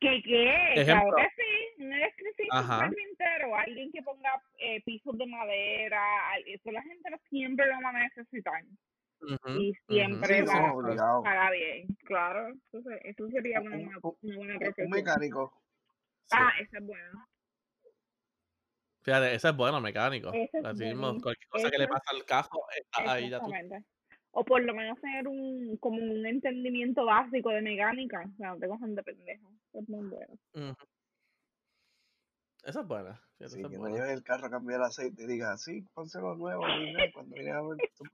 ¿Qué 0.00 0.22
qué? 0.24 0.72
Claro 0.74 0.80
Ejemplo. 0.82 1.16
que 1.16 1.28
sí. 1.36 1.82
Un 1.82 1.92
electricista, 1.92 2.66
carpintero, 2.68 3.56
alguien 3.56 3.92
que 3.92 4.02
ponga 4.02 4.42
eh, 4.58 4.82
pisos 4.84 5.16
de 5.16 5.26
madera, 5.26 6.02
al- 6.32 6.44
eso 6.48 6.70
la 6.72 6.82
gente 6.82 7.08
siempre 7.30 7.66
lo 7.66 7.74
van 7.82 7.96
a 7.96 8.00
necesitar. 8.04 8.62
Ujú, 9.20 9.60
Y 9.60 9.70
ujú. 9.70 9.92
siempre 9.94 10.34
Sí, 10.34 10.42
va 10.42 10.52
eso 10.52 10.52
es 10.52 10.58
a 10.68 10.72
obligado. 10.72 11.22
pagar 11.22 11.52
bien, 11.52 11.86
claro. 12.04 12.48
Entonces, 12.48 13.00
eso 13.04 13.28
sería 13.28 13.60
Un, 13.60 13.66
una, 13.68 13.98
una 14.22 14.36
buena 14.58 14.58
un 14.78 14.90
mecánico. 14.90 15.52
Sí. 16.24 16.36
Ah, 16.38 16.50
esa 16.60 16.78
es 16.78 16.84
buena. 16.86 17.28
Fíjate, 19.02 19.34
ese 19.34 19.48
es 19.48 19.56
bueno, 19.56 19.80
mecánico. 19.80 20.32
Es 20.32 20.50
Así 20.64 20.84
mismo, 20.84 21.06
bueno. 21.06 21.20
cualquier 21.22 21.48
cosa 21.48 21.70
que 21.70 21.78
le 21.78 21.88
pasa 21.88 22.10
al 22.10 22.24
cajo, 22.24 22.60
está 22.76 23.12
ahí 23.12 23.30
ya 23.30 23.40
tú. 23.40 23.52
O 24.32 24.44
por 24.44 24.62
lo 24.62 24.74
menos 24.74 25.00
tener 25.00 25.26
un 25.26 25.76
como 25.78 25.98
un 25.98 26.24
entendimiento 26.26 27.04
básico 27.04 27.50
de 27.50 27.62
mecánica. 27.62 28.24
O 28.32 28.36
sea, 28.36 28.50
no 28.50 28.58
te 28.58 28.68
cojan 28.68 28.94
de 28.94 29.02
pendejo. 29.02 29.50
Es 29.72 29.88
muy 29.88 30.06
bueno. 30.08 30.34
Ujú. 30.54 30.74
Esa 32.64 32.80
es 32.80 32.86
buena. 32.86 33.20
Fíjate, 33.38 33.54
Sí, 33.54 33.60
esa 33.60 33.66
es 33.66 33.70
que 33.70 33.76
no 33.76 33.80
buena. 33.82 33.96
lleves 33.96 34.12
el 34.12 34.22
carro 34.22 34.46
a 34.46 34.50
cambiar 34.50 34.80
el 34.80 34.86
aceite 34.86 35.22
y 35.22 35.26
diga, 35.26 35.56
sí, 35.56 35.82
pónselo 35.94 36.34
nuevo, 36.34 36.62
original. 36.62 37.10
Cuando 37.14 37.34
vienes 37.36 37.54
a 37.54 37.62
ver, 37.62 37.78
tú- 37.96 38.04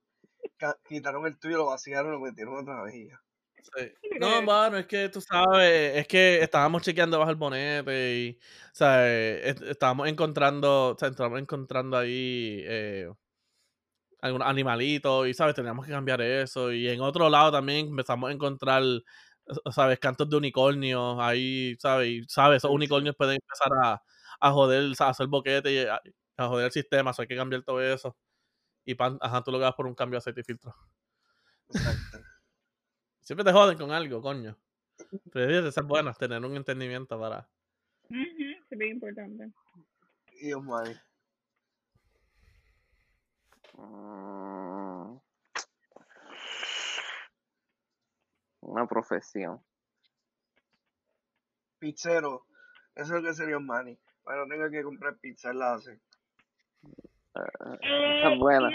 quitaron 0.88 1.26
el 1.26 1.38
tuyo, 1.38 1.58
lo 1.58 1.66
vaciaron 1.66 2.12
y 2.12 2.16
lo 2.16 2.20
metieron 2.20 2.56
otra 2.58 2.82
vez 2.84 2.94
y 2.94 3.08
ya. 3.08 3.20
Sí. 3.76 3.92
No, 4.20 4.42
mano, 4.42 4.76
es 4.76 4.86
que 4.86 5.08
tú 5.08 5.20
sabes, 5.20 5.96
es 5.96 6.06
que 6.06 6.42
estábamos 6.42 6.82
chequeando 6.82 7.18
bajo 7.18 7.30
el 7.30 7.36
bonete 7.36 8.14
y, 8.16 8.38
o 8.66 8.74
sea, 8.74 9.08
eh, 9.08 9.48
est- 9.48 9.62
estábamos 9.62 10.06
encontrando, 10.08 10.90
o 10.90 10.98
sea, 10.98 11.08
estábamos 11.08 11.40
encontrando 11.40 11.96
ahí 11.96 12.60
eh, 12.64 13.10
algunos 14.24 14.48
animalitos 14.48 15.28
y, 15.28 15.34
¿sabes? 15.34 15.54
Teníamos 15.54 15.84
que 15.84 15.92
cambiar 15.92 16.20
eso 16.22 16.72
y 16.72 16.88
en 16.88 17.00
otro 17.02 17.28
lado 17.28 17.52
también 17.52 17.88
empezamos 17.88 18.30
a 18.30 18.32
encontrar, 18.32 18.82
¿sabes? 19.70 19.98
Cantos 19.98 20.30
de 20.30 20.36
unicornios 20.36 21.16
ahí, 21.20 21.76
¿sabes? 21.78 22.08
Y, 22.08 22.24
¿sabes? 22.28 22.58
Esos 22.58 22.70
unicornios 22.70 23.14
pueden 23.16 23.34
empezar 23.36 23.70
a, 23.84 24.02
a 24.40 24.50
joder, 24.52 24.92
a 24.98 25.08
hacer 25.10 25.26
boquete 25.26 25.72
y 25.72 25.78
a, 25.86 26.00
a 26.38 26.48
joder 26.48 26.66
el 26.66 26.72
sistema, 26.72 27.10
o 27.10 27.14
sea, 27.14 27.24
hay 27.24 27.28
que 27.28 27.36
cambiar 27.36 27.62
todo 27.62 27.82
eso. 27.82 28.16
Y, 28.86 28.94
pan, 28.94 29.18
ajá, 29.20 29.42
tú 29.42 29.50
lo 29.52 29.58
que 29.58 29.64
vas 29.64 29.74
por 29.74 29.86
un 29.86 29.94
cambio 29.94 30.16
de 30.16 30.18
aceite 30.18 30.40
y 30.40 30.44
filtro. 30.44 30.74
Exacto. 31.68 32.18
Siempre 33.20 33.44
te 33.44 33.52
joden 33.52 33.76
con 33.76 33.90
algo, 33.90 34.22
coño. 34.22 34.58
Pero 35.32 35.48
fíjate, 35.48 35.68
eso 35.68 35.80
es 35.80 35.86
bueno, 35.86 36.14
tener 36.14 36.42
un 36.44 36.56
entendimiento 36.56 37.18
para... 37.18 37.48
Ujú, 38.08 38.18
es 38.70 38.78
bien 38.78 38.92
importante. 38.92 39.50
Y 40.32 40.46
Dios 40.46 40.62
mío. 40.62 40.82
Una 48.60 48.86
profesión. 48.86 49.60
Pizzero. 51.78 52.46
Eso 52.94 53.16
es 53.16 53.22
lo 53.22 53.28
que 53.28 53.34
sería 53.34 53.58
un 53.58 53.66
money. 53.66 53.98
Bueno, 54.24 54.46
tengo 54.48 54.70
que 54.70 54.82
comprar 54.82 55.16
pizza, 55.18 55.50
él 55.50 55.58
la 55.58 55.74
hace. 55.74 55.92
Eh, 55.92 57.78
esa 57.82 58.32
es 58.32 58.38
buena. 58.38 58.70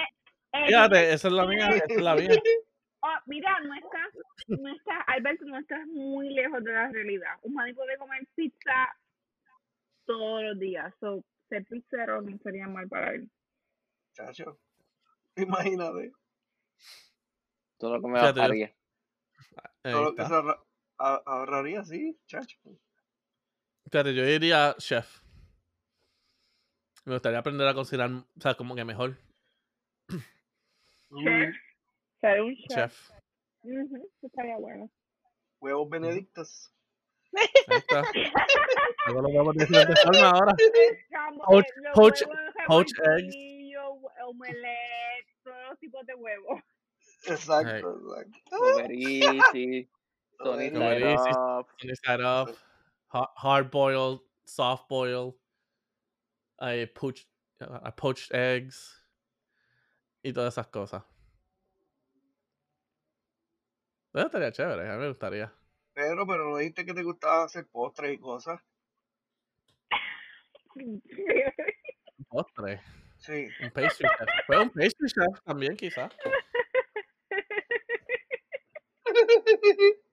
eh, 0.54 0.66
Fíjate, 0.68 1.14
esa 1.14 1.28
es 1.30 1.34
la 1.34 1.46
mía, 1.48 1.70
esa 1.70 1.86
es 1.94 2.02
la 2.02 2.16
mía. 2.16 2.30
Oh, 3.02 3.16
mira, 3.28 3.58
no 3.62 3.74
estás, 3.76 4.10
no 4.50 4.76
estás, 4.76 4.98
Alberto, 5.08 5.46
no 5.46 5.58
estás 5.58 5.88
muy 5.88 6.34
lejos 6.34 6.62
de 6.62 6.74
la 6.74 6.90
realidad. 6.90 7.32
Un 7.44 7.54
man 7.54 7.74
puede 7.74 7.98
comer 7.98 8.28
pizza 8.36 8.94
todos 10.06 10.44
los 10.44 10.60
días. 10.60 10.94
So, 11.00 11.24
ser 11.48 11.64
pizzero 11.64 12.22
no 12.22 12.38
sería 12.40 12.68
mal 12.68 12.90
para 12.90 13.14
él. 13.14 13.32
Chacho. 14.12 14.60
Imagínate. 15.36 16.12
Todo 17.78 17.96
lo 17.96 18.02
que 18.02 18.08
me 18.08 18.20
Fíjate, 18.20 18.36
yo- 18.38 18.42
bajaría. 18.42 18.76
Ahí 19.84 19.92
Todo 19.94 20.04
lo 20.04 20.16
que 20.16 20.22
está. 20.22 20.28
se 20.28 20.36
ahorra- 20.36 20.64
a- 20.98 21.22
ahorraría, 21.26 21.84
sí, 21.84 22.20
chacho. 22.28 22.58
Fíjate, 23.92 24.14
yo 24.14 24.24
diría 24.26 24.76
chef. 24.78 25.22
Me 27.06 27.14
gustaría 27.14 27.40
aprender 27.40 27.68
a 27.68 27.74
cocinar, 27.74 28.12
o 28.12 28.26
sea, 28.42 28.56
como 28.56 28.76
que 28.76 28.84
mejor. 28.86 29.18
Chef. 31.24 31.56
Ser 32.22 32.42
un 32.42 32.56
chef. 32.68 33.10
Estaría 34.22 34.58
bueno. 34.58 34.90
Huevos 35.62 35.90
benedictos. 35.90 36.72
Ahí 37.36 37.48
está. 37.78 38.04
Luego 39.08 39.22
lo 39.22 39.30
vemos 39.30 39.56
de 39.56 39.66
diferente 39.66 39.94
forma 40.04 40.30
ahora. 40.30 40.54
Poach- 41.48 41.66
poach- 41.94 42.28
poach 42.68 42.92
eggs. 43.18 43.36
omelette, 44.28 45.19
los 45.70 45.80
tipos 45.80 46.06
de 46.06 46.16
huevos. 46.16 46.62
Exacto, 47.26 47.98
exacto. 47.98 48.58
Uberisi, 48.58 49.90
Sony 50.44 50.70
Uber 50.74 51.18
Side. 51.18 51.38
Up. 51.38 51.68
Side 52.06 52.22
up, 52.22 52.58
ha- 53.10 53.32
hard 53.36 53.72
boiled, 53.72 54.22
soft 54.46 54.88
boiled, 54.90 55.36
eh, 56.62 56.88
poached, 56.88 57.28
uh, 57.62 57.92
poached 57.92 58.34
eggs 58.34 59.06
y 60.24 60.34
todas 60.34 60.54
esas 60.54 60.68
cosas. 60.68 61.04
Eso 64.14 64.26
estaría 64.26 64.52
chévere, 64.52 64.90
a 64.90 64.94
mí 64.94 65.02
me 65.02 65.08
gustaría. 65.10 65.54
Pero, 65.94 66.26
pero 66.26 66.50
no 66.50 66.58
dijiste 66.58 66.86
que 66.86 66.94
te 66.94 67.04
gustaba 67.04 67.44
hacer 67.44 67.68
postres 67.68 68.14
y 68.14 68.18
cosas. 68.18 68.60
Un 70.76 71.02
postre, 72.28 72.82
Sí. 73.20 73.48
un 73.62 73.72
pastry 73.72 74.08
chef. 74.08 74.28
Pues 74.48 74.60
un 74.60 74.70
pastry 74.72 75.08
chef 75.10 75.42
también, 75.46 75.76
quizás. 75.78 76.12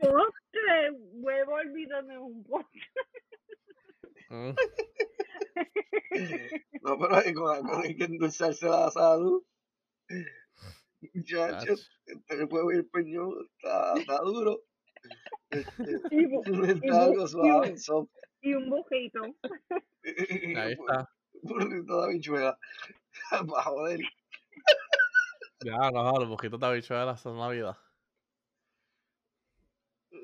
Postre, 0.00 0.90
huevo 1.12 1.52
olvido 1.54 2.02
no 2.02 2.12
es 2.12 2.18
un 2.20 2.44
postre. 2.44 2.80
Mm. 4.30 4.52
No, 6.82 6.98
pero 6.98 7.16
hay, 7.16 7.32
con, 7.32 7.62
con 7.66 7.82
hay 7.84 7.96
que 7.96 8.04
endulzarse 8.04 8.66
la 8.66 8.90
salud. 8.90 9.42
Muchachos, 11.14 11.88
Ach. 11.90 11.98
entre 12.12 12.36
el 12.38 12.44
huevo 12.52 12.72
y 12.72 12.76
el 12.76 12.86
peñón 12.86 13.34
está, 13.56 13.94
está 13.98 14.18
duro. 14.18 14.60
Este, 15.50 15.82
y, 16.10 16.22
y 16.22 16.24
está 16.24 16.50
bu- 16.50 17.12
algo 17.12 17.24
y 17.24 17.28
suave, 17.28 17.70
un- 17.70 17.78
soft. 17.78 18.10
Y 18.42 18.54
un 18.54 18.68
bujito. 18.68 19.22
Ahí 20.56 20.72
está. 20.72 21.08
Burrito 21.42 22.00
de 22.00 22.04
habichuela. 22.04 22.58
Joder. 23.30 24.00
Ya, 25.64 25.90
no, 25.90 26.12
los 26.18 26.28
mojitos 26.28 26.60
de 26.60 26.66
habichuelas 26.66 27.20
son 27.20 27.38
la 27.38 27.48
vida. 27.48 27.78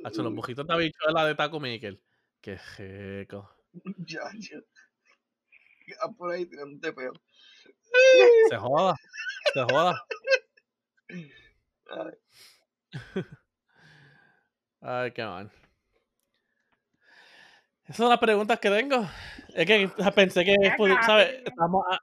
Hacho, 0.04 0.22
los 0.22 0.32
mojitos 0.32 0.66
de 0.66 0.74
habichuela 0.74 1.24
de 1.24 1.34
Taco 1.34 1.60
Maker. 1.60 1.98
Qué 2.40 2.58
rico. 2.76 3.50
Ya, 3.98 4.30
ya. 4.38 4.58
Ya 5.86 6.08
por 6.16 6.32
ahí 6.32 6.44
tirándote 6.46 6.92
peo. 6.92 7.12
Se 8.48 8.56
joda. 8.56 8.94
Se 9.54 9.62
joda. 9.62 10.04
Ay, 14.80 15.12
qué 15.14 15.24
mal. 15.24 15.50
Esas 17.88 17.96
son 17.96 18.10
las 18.10 18.18
preguntas 18.18 18.60
que 18.60 18.68
tengo. 18.68 19.06
Es 19.54 19.64
que 19.66 19.90
pensé 20.14 20.44
que, 20.44 20.54
¿sabes? 21.06 21.42
Estamos 21.44 21.86
a... 21.90 21.98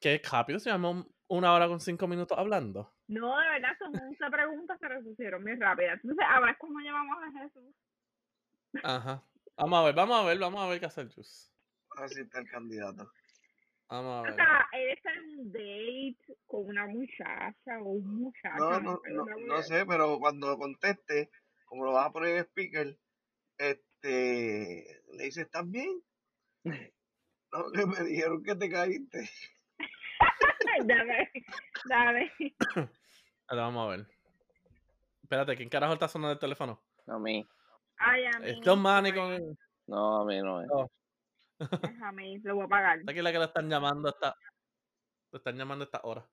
Qué 0.00 0.22
rápido, 0.30 0.60
se 0.60 0.70
llamó 0.70 1.06
una 1.26 1.52
hora 1.52 1.66
con 1.66 1.80
cinco 1.80 2.06
minutos 2.06 2.38
hablando. 2.38 2.92
No, 3.08 3.36
de 3.38 3.48
verdad, 3.48 3.70
son 3.78 3.92
11 3.96 4.30
preguntas, 4.30 4.78
pero 4.80 5.02
se 5.02 5.10
hicieron 5.10 5.42
muy 5.42 5.56
rápidas. 5.56 5.98
Entonces, 6.02 6.24
ahora 6.28 6.52
es 6.52 6.58
como 6.58 6.78
llamamos 6.80 7.18
a 7.22 7.40
Jesús. 7.40 7.74
Ajá. 8.84 9.22
Vamos 9.56 9.78
a 9.78 9.82
ver, 9.86 9.94
vamos 9.94 10.20
a 10.20 10.24
ver, 10.24 10.38
vamos 10.38 10.60
a 10.60 10.68
ver 10.68 10.80
qué 10.80 10.86
hace 10.86 11.00
el 11.00 11.12
Juice. 11.12 11.50
así 11.96 12.20
está 12.20 12.38
el 12.40 12.48
candidato. 12.48 13.10
Vamos 13.88 14.12
a 14.12 14.20
O 14.20 14.22
ver. 14.22 14.34
sea, 14.34 14.68
él 14.72 14.88
está 14.90 15.12
en 15.12 15.38
un 15.40 15.52
date 15.52 16.36
con 16.46 16.66
una 16.66 16.86
muchacha 16.86 17.78
o 17.80 17.88
un 17.88 18.20
muchacho. 18.22 18.56
No, 18.58 18.80
no, 18.80 19.00
sé, 19.02 19.12
no, 19.12 19.24
no 19.46 19.62
sé, 19.62 19.84
pero 19.86 20.18
cuando 20.20 20.56
conteste, 20.58 21.30
como 21.66 21.84
lo 21.84 21.92
vas 21.92 22.06
a 22.06 22.12
poner 22.12 22.36
en 22.36 22.44
speaker, 22.44 22.98
este, 23.58 23.84
le 24.08 25.24
dice, 25.24 25.42
¿estás 25.42 25.68
bien? 25.70 26.02
No, 27.52 27.70
que 27.70 27.86
me 27.86 28.02
dijeron 28.02 28.42
que 28.42 28.56
te 28.56 28.68
caíste. 28.68 29.30
dame, 30.86 31.30
dame. 31.88 32.32
Ahora 33.46 33.62
vamos 33.62 33.86
a 33.86 33.96
ver. 33.96 34.08
Espérate, 35.22 35.56
¿quién 35.56 35.68
carajo 35.68 35.92
está 35.92 36.08
sonando 36.08 36.32
el 36.32 36.40
teléfono? 36.40 36.82
A 37.06 37.16
mí. 37.16 37.46
Ay, 37.98 38.24
a 38.26 38.40
mí. 38.40 38.50
Este 38.50 38.70
es 38.70 38.76
Manny 38.76 39.12
con... 39.12 39.56
No, 39.86 40.22
a 40.22 40.24
mí 40.24 40.40
no 40.42 40.62
es. 40.62 40.68
Es 41.60 42.02
a 42.02 42.10
mí, 42.10 42.40
lo 42.40 42.56
voy 42.56 42.64
a 42.64 42.68
pagar. 42.68 42.98
Aquí 43.06 43.22
la 43.22 43.30
que 43.30 43.38
la 43.38 43.44
están 43.44 43.70
llamando 43.70 44.08
hasta... 44.08 44.34
Lo 45.30 45.38
están 45.38 45.56
llamando 45.56 45.84
a 45.84 45.86
esta 45.86 46.00
hora. 46.02 46.28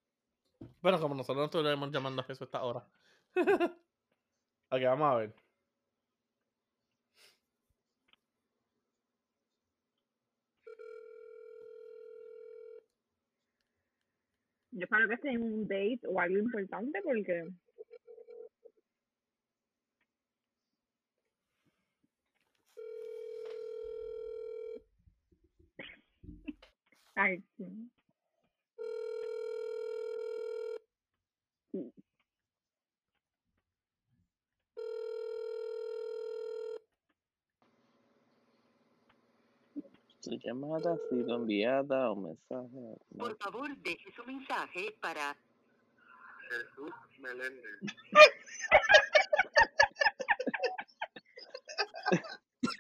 Bueno, 0.82 1.00
como 1.00 1.14
nosotros 1.14 1.38
no 1.38 1.46
estuvimos 1.46 1.92
llamando 1.92 2.24
a 2.24 2.26
Jesús 2.26 2.42
a 2.42 2.46
esta 2.46 2.64
hora. 2.64 2.84
ok, 4.72 4.82
vamos 4.86 5.12
a 5.12 5.16
ver. 5.18 5.36
Yo 14.72 14.84
espero 14.86 15.08
que 15.08 15.30
en 15.30 15.42
un 15.44 15.68
date 15.68 16.00
o 16.08 16.20
algo 16.20 16.38
importante 16.40 17.02
porque. 17.04 17.44
Ay, 27.16 27.44
sí. 27.58 27.92
Su 40.22 40.38
llamada 40.38 40.94
ha 40.94 40.98
sido 41.10 41.36
enviada 41.36 42.12
o 42.12 42.16
mensaje. 42.16 42.96
Por 43.18 43.36
favor, 43.38 43.76
deje 43.78 44.12
su 44.16 44.24
mensaje 44.24 44.96
para 45.02 45.36
Jesús 46.48 46.94
Meléndez. 47.18 47.80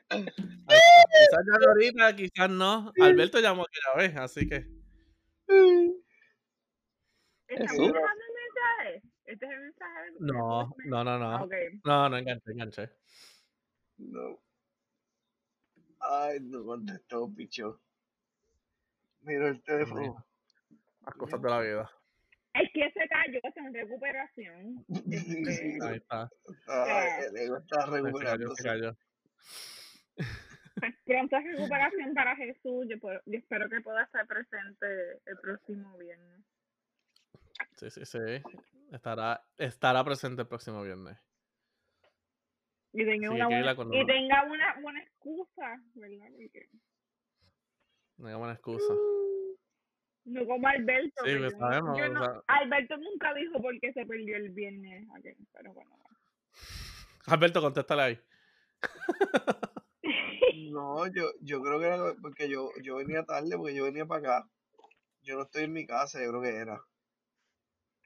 Quizás 0.09 1.45
ya 1.47 1.67
ahorita, 1.67 2.15
quizás 2.15 2.49
no. 2.49 2.93
Alberto 3.01 3.39
llamó 3.39 3.63
aquella 3.63 3.95
vez, 3.97 4.15
así 4.17 4.47
que... 4.47 4.57
¿Estamos 7.47 7.71
Jesús. 7.71 7.91
mandando 7.91 8.23
el 8.23 8.33
mensaje? 8.43 9.01
¿Este 9.25 9.45
es 9.45 9.51
el 9.51 9.59
mensaje? 9.61 10.11
No, 10.19 10.75
no, 10.85 11.03
no, 11.03 11.17
no. 11.17 11.43
Ok. 11.43 11.53
No, 11.85 12.07
no 12.07 12.17
enganché, 12.17 12.51
enganché. 12.51 12.89
No. 13.97 14.39
Ay, 16.01 16.39
no 16.41 16.63
contestó, 16.65 17.31
picho. 17.33 17.79
Mira 19.21 19.49
el 19.49 19.61
teléfono. 19.63 20.25
Las 21.05 21.15
cosas 21.15 21.41
de 21.41 21.49
la 21.49 21.59
vida. 21.61 21.91
Es 22.53 22.69
que 22.73 22.91
se 22.91 23.07
cayó, 23.07 23.39
está 23.43 23.61
en 23.61 23.73
recuperación. 23.73 24.85
Este, 25.11 25.77
Ahí 25.81 25.97
está. 25.97 26.29
Ay, 26.67 27.25
el 27.29 27.37
ego 27.37 27.57
está 27.57 27.81
Se 27.85 27.91
cayó, 27.91 28.03
recuperándose. 28.03 28.61
se 28.63 28.67
cayó. 28.67 28.97
pues, 30.79 30.93
pronta 31.05 31.39
recuperación 31.39 32.13
para 32.13 32.35
Jesús. 32.35 32.85
Yo, 32.89 32.99
puedo- 32.99 33.21
yo 33.25 33.37
espero 33.39 33.69
que 33.69 33.81
pueda 33.81 34.03
estar 34.03 34.25
presente 34.27 34.87
el 35.25 35.37
próximo 35.41 35.97
viernes. 35.97 36.41
Sí, 37.77 37.89
sí, 37.91 38.05
sí. 38.05 38.19
Estará, 38.91 39.43
estará 39.57 40.03
presente 40.03 40.41
el 40.41 40.47
próximo 40.47 40.81
viernes. 40.83 41.17
Y 42.93 43.05
tenga, 43.05 43.29
Sí, 43.29 43.33
una, 43.35 43.45
buena, 43.47 43.71
y 43.93 44.05
tenga 44.05 44.43
una 44.43 44.79
buena 44.81 45.01
excusa, 45.01 45.81
¿verdad? 45.95 46.25
Porque 46.35 46.67
hay 48.27 48.35
buena 48.35 48.53
excusa. 48.53 48.93
no 50.25 50.45
como 50.45 50.67
Alberto. 50.67 51.23
Sí, 51.25 51.35
pues 51.37 51.53
yo 51.53 51.57
no- 51.57 51.59
sabemos, 51.59 51.91
o 51.91 51.95
sea- 52.25 52.41
Alberto 52.47 52.97
nunca 52.97 53.33
dijo 53.33 53.61
por 53.61 53.79
qué 53.79 53.93
se 53.93 54.05
perdió 54.05 54.35
el 54.35 54.49
viernes. 54.49 55.07
aquel, 55.15 55.37
Pero 55.53 55.73
bueno. 55.73 55.91
Alberto, 57.27 57.61
contéstale 57.61 58.01
ahí. 58.01 58.19
No, 60.71 61.07
yo, 61.07 61.31
yo 61.41 61.61
creo 61.61 61.79
que 61.79 61.85
era 61.85 61.97
porque 62.21 62.49
yo, 62.49 62.69
yo 62.81 62.95
venía 62.97 63.23
tarde, 63.23 63.55
porque 63.57 63.75
yo 63.75 63.85
venía 63.85 64.05
para 64.05 64.19
acá. 64.39 64.49
Yo 65.21 65.35
no 65.35 65.43
estoy 65.43 65.63
en 65.65 65.73
mi 65.73 65.85
casa, 65.85 66.21
yo 66.23 66.29
creo 66.29 66.41
que 66.41 66.55
era. 66.55 66.81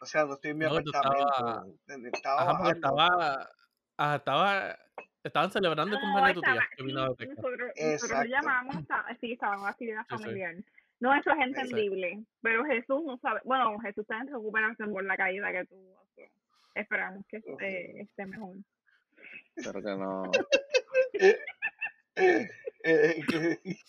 O 0.01 0.05
sea, 0.05 0.25
no 0.25 0.33
estoy 0.33 0.51
en 0.51 0.57
mi 0.57 0.65
No, 0.65 0.71
apartamento. 0.77 2.07
Estaba 2.13 2.41
Ajá, 2.41 2.57
porque 2.57 2.79
bajando. 2.79 3.03
estaba. 3.03 3.49
Ajá, 3.97 4.15
estaba. 4.17 4.77
Estaban 5.23 5.51
celebrando 5.51 5.95
el 5.95 6.01
cumpleaños 6.01 6.27
de 6.29 6.33
tu 6.35 6.41
tía. 6.41 6.51
estaba- 6.53 6.69
que 6.77 6.83
vino 6.83 6.99
sí, 7.17 7.25
nosotros, 7.27 7.35
nosotros 7.35 7.71
Exacto. 7.75 8.25
llamamos, 8.29 8.75
está- 8.77 9.17
sí, 9.19 9.31
estaba 9.31 9.55
en 9.55 9.65
actividad 9.65 10.01
Sí, 10.01 10.17
sí. 10.17 10.23
familiar. 10.23 10.55
No, 10.99 11.13
eso 11.15 11.31
es 11.31 11.37
entendible, 11.39 12.23
pero 12.41 12.63
Jesús 12.65 13.03
no 13.03 13.17
sabe, 13.17 13.41
bueno, 13.43 13.77
Jesús 13.79 14.03
está 14.03 14.17
en 14.19 14.27
recuperación 14.27 14.91
por 14.91 15.03
la 15.03 15.17
caída 15.17 15.51
que 15.51 15.65
tuvo. 15.65 15.95
Esperamos 16.75 17.25
que 17.27 17.37
esté, 17.37 18.01
esté 18.01 18.25
mejor. 18.25 18.57
Espero 19.55 19.81
que 19.81 19.95
no. 19.95 20.31
Que- 21.13 21.39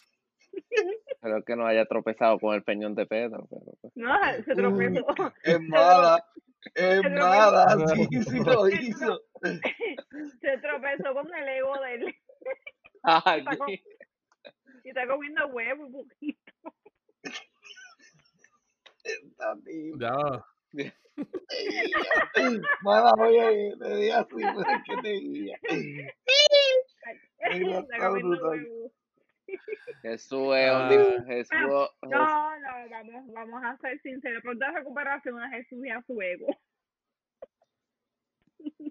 Espero 1.10 1.42
que 1.44 1.56
no 1.56 1.66
haya 1.66 1.84
tropezado 1.86 2.38
con 2.38 2.54
el 2.54 2.62
peñón 2.62 2.94
de 2.94 3.06
Pedro. 3.06 3.46
Pero 3.50 3.62
pues, 3.80 3.92
No, 3.96 4.14
se 4.44 4.54
tropezó. 4.54 5.32
es 5.44 5.60
mala, 5.60 6.24
es 6.74 7.00
Pero- 7.02 7.10
mala, 7.10 7.66
sí, 8.10 8.22
sí 8.22 8.38
lo 8.44 8.68
hizo. 8.68 9.20
Se 10.40 10.58
tropezó 10.58 11.14
con 11.14 11.34
el 11.34 11.48
ego 11.48 11.78
de 11.80 11.94
él 11.94 12.14
Ay, 13.02 13.40
Está 13.40 13.56
con- 13.56 13.70
y 13.70 14.88
está 14.88 15.06
comiendo 15.06 15.46
huevo 15.48 15.86
un 15.86 15.92
poquito. 15.92 16.52
Ya. 19.98 20.44
Mala, 22.82 23.12
oye, 23.18 23.72
te 23.78 23.96
di 23.96 24.10
así, 24.10 24.34
es 24.42 24.82
que 24.84 24.96
te 25.02 25.12
guía. 25.12 25.58
Jesús 30.02 30.54
es 30.56 30.72
un 30.72 30.74
Ah. 30.74 30.88
Jesús, 30.90 31.24
Jesús- 31.26 31.90
No, 32.02 32.58
no, 32.58 32.90
vamos, 32.90 33.32
vamos 33.32 33.62
a 33.64 33.76
ser 33.78 34.00
sinceros. 34.02 34.42
Pronta 34.42 34.70
recuperación 34.72 35.40
a 35.40 35.48
Jesús 35.50 35.84
y 35.84 35.90
a 35.90 36.02
su 36.02 36.20
ego. 36.20 36.48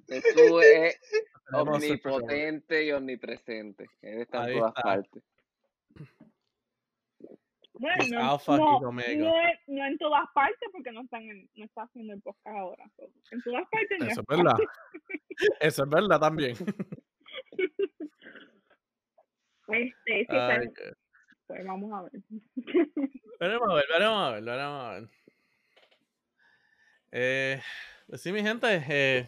Jesús 0.08 0.64
es 0.64 1.00
omnipotente 1.54 2.84
y 2.86 2.92
omnipresente. 2.92 3.88
Él 4.02 4.22
está 4.22 4.50
en 4.50 4.58
todas 4.60 4.72
está. 4.76 4.82
partes. 4.82 5.24
Bueno, 7.78 7.98
no, 7.98 8.06
y 8.06 8.58
no, 8.58 8.78
omega. 8.88 9.16
no, 9.18 9.48
en- 9.48 9.60
no 9.76 9.86
en 9.86 9.98
todas 9.98 10.26
partes 10.34 10.70
porque 10.72 10.94
no 10.94 11.02
están 11.02 11.24
en, 11.24 11.50
no 11.56 11.66
está 11.66 11.82
haciendo 11.84 12.14
el 12.14 12.22
podcast 12.22 12.48
ahora. 12.56 12.90
En 13.32 13.42
todas 13.42 13.68
partes 13.70 14.00
no 14.00 14.06
Eso 14.06 14.22
es 14.22 14.28
verdad. 14.28 14.56
Eso 15.60 15.84
es 15.84 15.90
verdad 15.90 16.20
también. 16.20 16.56
Este, 19.68 20.28
Ay, 20.30 20.70
pues 21.48 21.66
vamos 21.66 21.92
a 21.92 22.04
ver. 22.04 22.22
Veremos 23.40 23.68
a 23.68 23.74
ver, 23.74 23.86
veremos 23.92 24.18
a 24.22 24.30
ver, 24.34 24.44
veremos 24.44 24.84
a 24.86 24.92
ver. 24.92 25.10
Eh, 27.12 27.62
pues 28.08 28.22
sí, 28.22 28.32
mi 28.32 28.44
gente, 28.44 28.68
eh, 28.88 29.28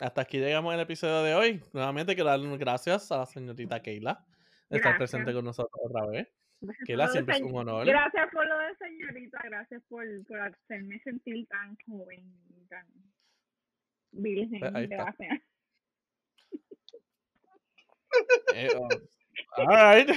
hasta 0.00 0.22
aquí 0.22 0.38
llegamos 0.38 0.74
el 0.74 0.80
episodio 0.80 1.22
de 1.22 1.34
hoy. 1.34 1.62
Nuevamente 1.72 2.14
quiero 2.14 2.30
darle 2.30 2.56
gracias 2.56 3.12
a 3.12 3.18
la 3.18 3.26
señorita 3.26 3.80
Keila 3.82 4.24
de 4.68 4.78
estar 4.78 4.96
presente 4.96 5.32
con 5.32 5.44
nosotros 5.44 5.78
otra 5.84 6.06
vez. 6.06 6.28
Gracias 6.60 6.86
Keila 6.86 7.08
siempre 7.08 7.36
es 7.36 7.42
un 7.42 7.56
honor. 7.56 7.86
Gracias 7.86 8.30
por 8.32 8.46
lo 8.46 8.58
de 8.58 8.76
señorita, 8.76 9.40
gracias 9.44 9.82
por, 9.88 10.04
por 10.26 10.40
hacerme 10.40 11.00
sentir 11.00 11.46
tan 11.48 11.76
joven, 11.86 12.32
tan 12.68 12.86
virgen. 14.12 14.60
Pues 14.60 14.74
ahí 14.74 14.84
está. 14.84 14.96
Gracias. 14.96 15.42
Eh, 18.54 18.68
oh, 18.76 18.88
alright. 19.56 20.10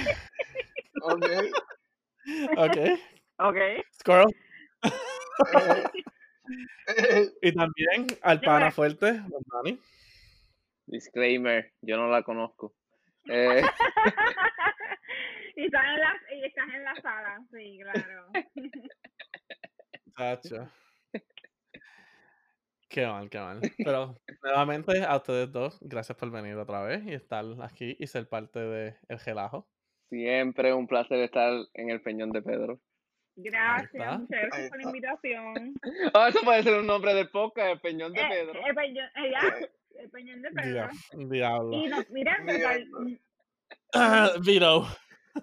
Ok. 1.02 1.26
Ok. 2.56 2.78
Ok. 3.36 3.56
Squirrel. 3.92 4.34
Y 7.40 7.52
también 7.54 8.06
al 8.22 8.40
pana 8.40 8.70
fuerte, 8.70 9.12
Don 9.12 9.42
Dani. 9.52 9.78
Disclaimer, 10.86 11.72
yo 11.80 11.96
no 11.96 12.08
la 12.08 12.22
conozco. 12.22 12.74
Eh, 13.28 13.62
y, 15.56 15.64
estás 15.64 15.84
en 15.84 16.00
la, 16.00 16.16
y 16.34 16.44
estás 16.44 16.68
en 16.74 16.84
la 16.84 16.94
sala, 16.96 17.46
sí, 17.50 17.78
claro. 17.80 18.26
Tacho. 20.16 20.70
Qué 22.88 23.06
mal, 23.06 23.28
qué 23.28 23.38
mal. 23.38 23.60
Pero 23.78 24.14
nuevamente 24.42 25.02
a 25.02 25.16
ustedes 25.16 25.50
dos, 25.50 25.78
gracias 25.80 26.16
por 26.16 26.30
venir 26.30 26.54
otra 26.56 26.82
vez 26.82 27.04
y 27.06 27.12
estar 27.12 27.44
aquí 27.62 27.96
y 27.98 28.06
ser 28.06 28.28
parte 28.28 28.60
de 28.60 28.96
El 29.08 29.18
Gelajo. 29.18 29.66
siempre 30.10 30.72
un 30.72 30.86
placer 30.86 31.18
estar 31.20 31.52
en 31.72 31.90
el 31.90 32.00
Peñón 32.02 32.30
de 32.30 32.42
Pedro. 32.42 32.80
Gracias, 33.36 34.20
muchas 34.20 34.40
gracias 34.42 34.68
por 34.70 34.78
la 34.78 34.84
invitación. 34.84 35.74
Ah, 36.14 36.28
eso 36.28 36.40
puede 36.44 36.62
ser 36.62 36.78
un 36.78 36.86
nombre 36.86 37.14
del 37.14 37.28
podcast, 37.30 37.72
el 37.72 37.80
Peñón 37.80 38.12
de 38.12 38.20
Eh, 38.20 38.26
Pedro. 38.30 38.60
el 38.66 38.74
peñón, 38.74 39.06
eh, 39.16 39.30
ya, 39.30 40.00
el 40.00 40.10
peñón 40.10 40.42
de 40.42 40.50
Pedro. 40.50 40.88
Dia- 40.88 41.28
Diablo. 41.28 41.76
Y 41.76 41.86
no, 41.88 41.96
mira, 42.10 42.36
Vito. 44.44 44.86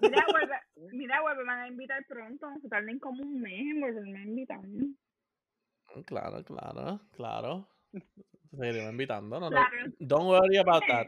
mira, 0.02 0.26
vuelve, 0.32 0.56
mira, 0.94 1.22
vuelve, 1.22 1.44
van 1.44 1.60
a 1.60 1.68
invitar 1.68 2.06
pronto. 2.08 2.48
Se 2.62 2.70
tarden 2.70 3.00
como 3.00 3.22
un 3.24 3.42
mes 3.42 3.60
en 3.60 3.82
volverme 3.82 4.20
a 4.20 4.24
invitar. 4.24 4.60
Claro, 6.06 6.44
claro, 6.46 7.02
claro. 7.12 7.68
Seguiremos 8.52 8.92
invitando, 8.92 9.40
no, 9.40 9.50
no. 9.50 9.56
Claro. 9.56 9.92
Don't 10.00 10.28
worry 10.28 10.58
about 10.58 10.84
that. 10.88 11.08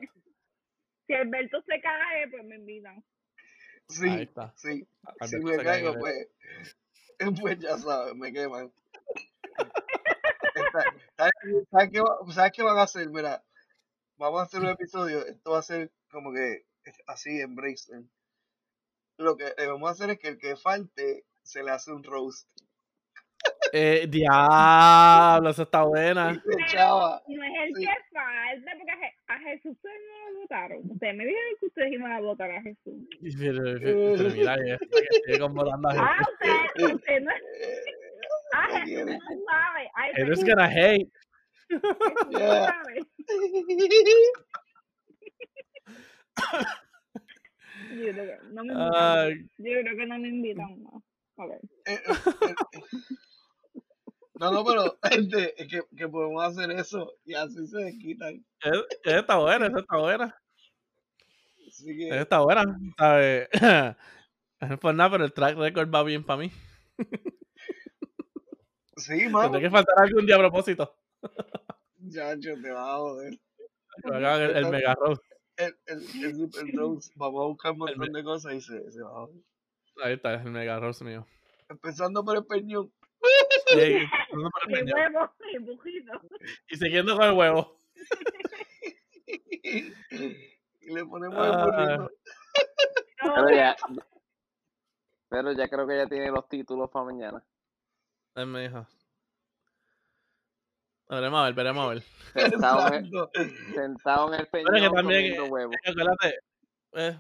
Si 1.07 1.14
Alberto 1.14 1.61
se 1.64 1.80
cae, 1.81 2.27
pues 2.30 2.43
me 2.45 2.55
invitan. 2.55 3.03
Ahí 3.89 3.95
Sí, 3.95 4.22
está. 4.23 4.53
sí. 4.55 4.88
Alberto 5.03 5.27
Si 5.27 5.38
me 5.43 5.64
caigo, 5.64 5.89
el- 5.93 5.99
pues, 5.99 6.27
pues 7.41 7.60
ya 7.60 7.77
sabes, 7.77 8.15
me 8.15 8.31
queman. 8.34 8.72
¿Sabes 11.72 11.89
qué, 11.91 12.01
va- 12.01 12.34
sabes 12.34 12.51
qué 12.53 12.64
van 12.64 12.77
a 12.77 12.84
hacer? 12.84 13.10
Mira, 13.10 13.43
vamos 14.18 14.39
a 14.41 14.43
hacer 14.43 14.61
un 14.61 14.68
episodio. 14.69 15.26
Esto 15.26 15.51
va 15.51 15.60
a 15.60 15.64
ser 15.64 15.91
como 16.11 16.31
que 16.34 16.65
así 17.07 17.39
en 17.41 17.55
brainstorm. 17.55 18.10
Lo 19.18 19.38
que 19.38 19.47
eh, 19.57 19.68
vamos 19.68 19.89
a 19.89 19.91
hacer 19.91 20.10
es 20.11 20.19
que 20.19 20.27
el 20.30 20.38
que 20.38 20.55
falte 20.55 21.26
se 21.43 21.64
le 21.64 21.72
hace 21.72 21.91
un 21.91 22.03
roast. 22.03 22.47
Eh, 23.76 24.06
diablo, 24.08 25.50
eso 25.50 25.64
está 25.64 25.82
buena. 25.84 26.32
No 26.34 26.40
es 26.40 26.44
el 26.45 27.76
Sí. 27.76 27.82
que 27.82 27.88
falta, 28.14 28.72
porque 28.78 28.91
a, 28.91 28.98
Je- 28.98 29.16
a 29.28 29.40
Jesús 29.40 29.72
ustedes 29.72 30.00
no 30.08 30.30
lo 30.32 30.40
votaron. 30.41 30.91
Ustedes 30.91 31.16
me 31.16 31.26
dijeron 31.26 31.54
que 31.60 31.66
ustedes 31.66 31.91
iban 31.94 32.12
a 32.12 32.20
votar 32.22 32.52
a 32.52 32.62
Jesús. 32.62 32.94
Pero, 33.40 33.64
mira, 34.32 34.56
que 34.58 35.34
a 35.34 36.02
Ah, 36.04 36.18
Jesús. 36.20 36.34
ustedes, 36.34 36.94
ustedes 36.94 37.22
no. 37.24 37.32
Eh, 37.32 37.36
Ah, 38.56 38.68
¿qué 38.86 38.91
Jesús 38.91 39.06
no 39.08 39.18
sabe. 39.50 39.90
Ay, 39.95 40.12
Eres 40.18 40.44
gonna 40.45 40.66
hate. 40.68 41.10
Jesús 41.68 41.82
no 42.32 42.40
Yeah. 42.40 42.66
sabe. 42.68 43.00
Yo 47.90 48.12
creo 48.14 48.26
que 48.28 48.38
no 48.54 48.64
me 48.64 48.74
invitan. 48.74 49.50
Yo 49.58 49.72
creo 49.82 49.95
que 49.98 50.06
no 50.06 50.20
me 50.20 50.28
invitan 50.28 50.84
más. 50.84 51.02
Ok. 51.38 51.52
No, 54.39 54.51
no, 54.51 54.64
pero 54.65 54.97
gente, 55.03 55.53
es 55.61 55.68
que, 55.69 55.81
que 55.95 56.07
podemos 56.07 56.43
hacer 56.43 56.72
eso 56.72 57.14
y 57.26 57.34
así 57.35 57.68
se 57.68 57.77
desquitan. 57.77 58.45
es- 58.61 58.85
esa 59.03 59.19
está 59.19 59.38
buena, 59.38 59.68
esa 59.68 59.80
está 59.80 59.97
buena. 59.97 60.35
Así 61.68 61.97
que, 61.97 62.10
está 62.19 62.39
buena. 62.41 62.64
¿sabes? 62.97 63.49
Es 64.60 64.80
por 64.80 64.95
nada, 64.95 65.11
pero 65.11 65.26
el 65.26 65.34
track 65.34 65.57
record 65.57 65.93
va 65.93 66.03
bien 66.03 66.23
para 66.23 66.39
mí. 66.39 66.51
sí, 68.95 69.27
mano. 69.27 69.51
Tendré 69.51 69.61
que 69.61 69.69
faltar 69.69 69.95
algún 70.03 70.26
día 70.26 70.35
a 70.35 70.39
propósito. 70.39 70.95
Chacho, 72.10 72.51
te 72.61 72.72
va 72.72 72.93
a 72.93 72.97
joder. 72.97 73.39
El, 74.05 74.57
el 74.57 74.69
mega 74.69 74.95
roast. 74.95 75.22
El, 75.57 75.76
el, 75.85 76.23
el 76.23 76.35
Super 76.35 76.65
Rose, 76.73 77.11
vamos 77.15 77.41
a 77.43 77.47
buscar 77.47 77.72
un 77.73 77.77
montón 77.80 78.11
de 78.14 78.23
cosas 78.23 78.53
y 78.53 78.61
se, 78.61 78.89
se 78.89 79.01
va 79.01 79.10
a 79.10 79.14
joder. 79.26 79.41
Ahí 80.03 80.14
está, 80.14 80.34
el 80.34 80.49
mega 80.51 80.80
roast 80.80 81.01
mío. 81.01 81.27
Empezando 81.69 82.23
por 82.23 82.38
el 82.38 82.45
peñón. 82.45 82.91
Y, 86.70 86.76
siguiendo 86.78 87.16
con 87.18 87.26
el 87.26 87.34
huevo. 87.34 87.78
y 90.82 90.94
le 90.94 91.06
ponemos 91.06 91.38
Ah. 91.40 91.64
el 91.64 91.98
burrito. 91.98 92.12
Pero 93.36 93.50
ya, 93.56 93.76
pero 95.30 95.52
ya 95.54 95.68
creo 95.70 95.88
que 95.88 95.98
ya 95.98 96.08
tiene 96.08 96.30
los 96.30 96.48
títulos 96.50 96.90
para 96.90 97.06
mañana. 97.06 97.44
Me 98.36 98.68
dijo. 98.68 98.86
Veremos 101.10 101.40
a 101.40 101.44
ver, 101.45 101.54
veremos 101.54 101.86
a 101.86 101.90
ver. 101.94 102.04
Sentado 102.34 102.88
en 102.88 102.94
el, 102.95 103.06
Exacto. 103.06 103.32
sentado 103.74 104.28
en 104.34 104.40
el 104.40 104.45
que 104.48 104.52
peñón 104.52 104.94
también, 104.94 105.38
comiendo. 105.38 105.78
Eh, 106.94 107.20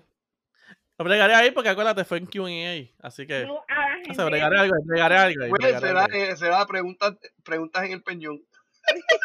bregaré 1.03 1.33
ahí 1.35 1.51
porque 1.51 1.69
acuérdate, 1.69 2.03
fue 2.05 2.17
en 2.19 2.25
QA. 2.27 2.91
Así 3.01 3.25
que. 3.27 3.45
No, 3.45 3.63
a 3.67 3.89
la 3.89 4.11
O 4.11 4.13
sea, 4.13 4.25
bregaré 4.25 4.59
algo, 4.59 4.75
bregaré 4.85 5.15
algo. 5.17 5.43
ahí, 5.43 5.49
Pues 5.49 5.61
bregaré 5.61 5.87
será, 5.87 6.03
algo. 6.05 6.15
eh, 6.17 6.35
será 6.37 6.65
preguntas, 6.65 7.15
preguntas 7.43 7.83
en 7.85 7.91
el 7.93 8.03
peñón. 8.03 8.41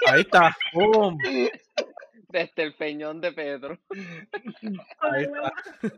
Ahí 0.07 0.21
está. 0.21 0.57
¡Pum! 0.73 1.19
Desde 2.29 2.63
el 2.63 2.75
peñón 2.77 3.21
de 3.21 3.33
Pedro. 3.33 3.79
Con 3.89 5.15
Ahí 5.15 5.25
el 5.25 5.31
huevo, 5.31 5.51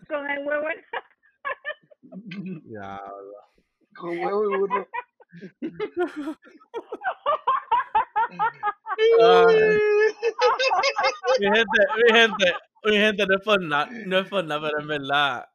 con 0.09 0.31
el 0.31 0.47
huevo 0.47 0.67
en 0.71 2.63
Ya, 2.73 3.01
Con 3.97 4.19
huevo 4.19 4.45
y 4.45 4.57
burro. 4.59 4.89
Mi 11.39 11.47
gente, 11.47 11.79
mi 11.97 12.13
gente, 12.19 12.55
mi 12.85 12.97
gente, 12.97 13.27
no 13.27 13.35
es 13.37 13.43
por 13.43 13.63
nada, 13.63 13.89
no 14.07 14.19
es 14.19 14.29
por 14.29 14.45
nada, 14.45 14.61
pero 14.69 14.81
en 14.81 14.89
verdad 14.89 15.49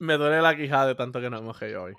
me 0.00 0.14
duele 0.16 0.42
la 0.42 0.56
quijada 0.56 0.88
de 0.88 0.94
tanto 0.96 1.20
que 1.20 1.30
nos 1.30 1.40
hemos 1.40 1.58
reído 1.60 1.84
hoy. 1.84 1.94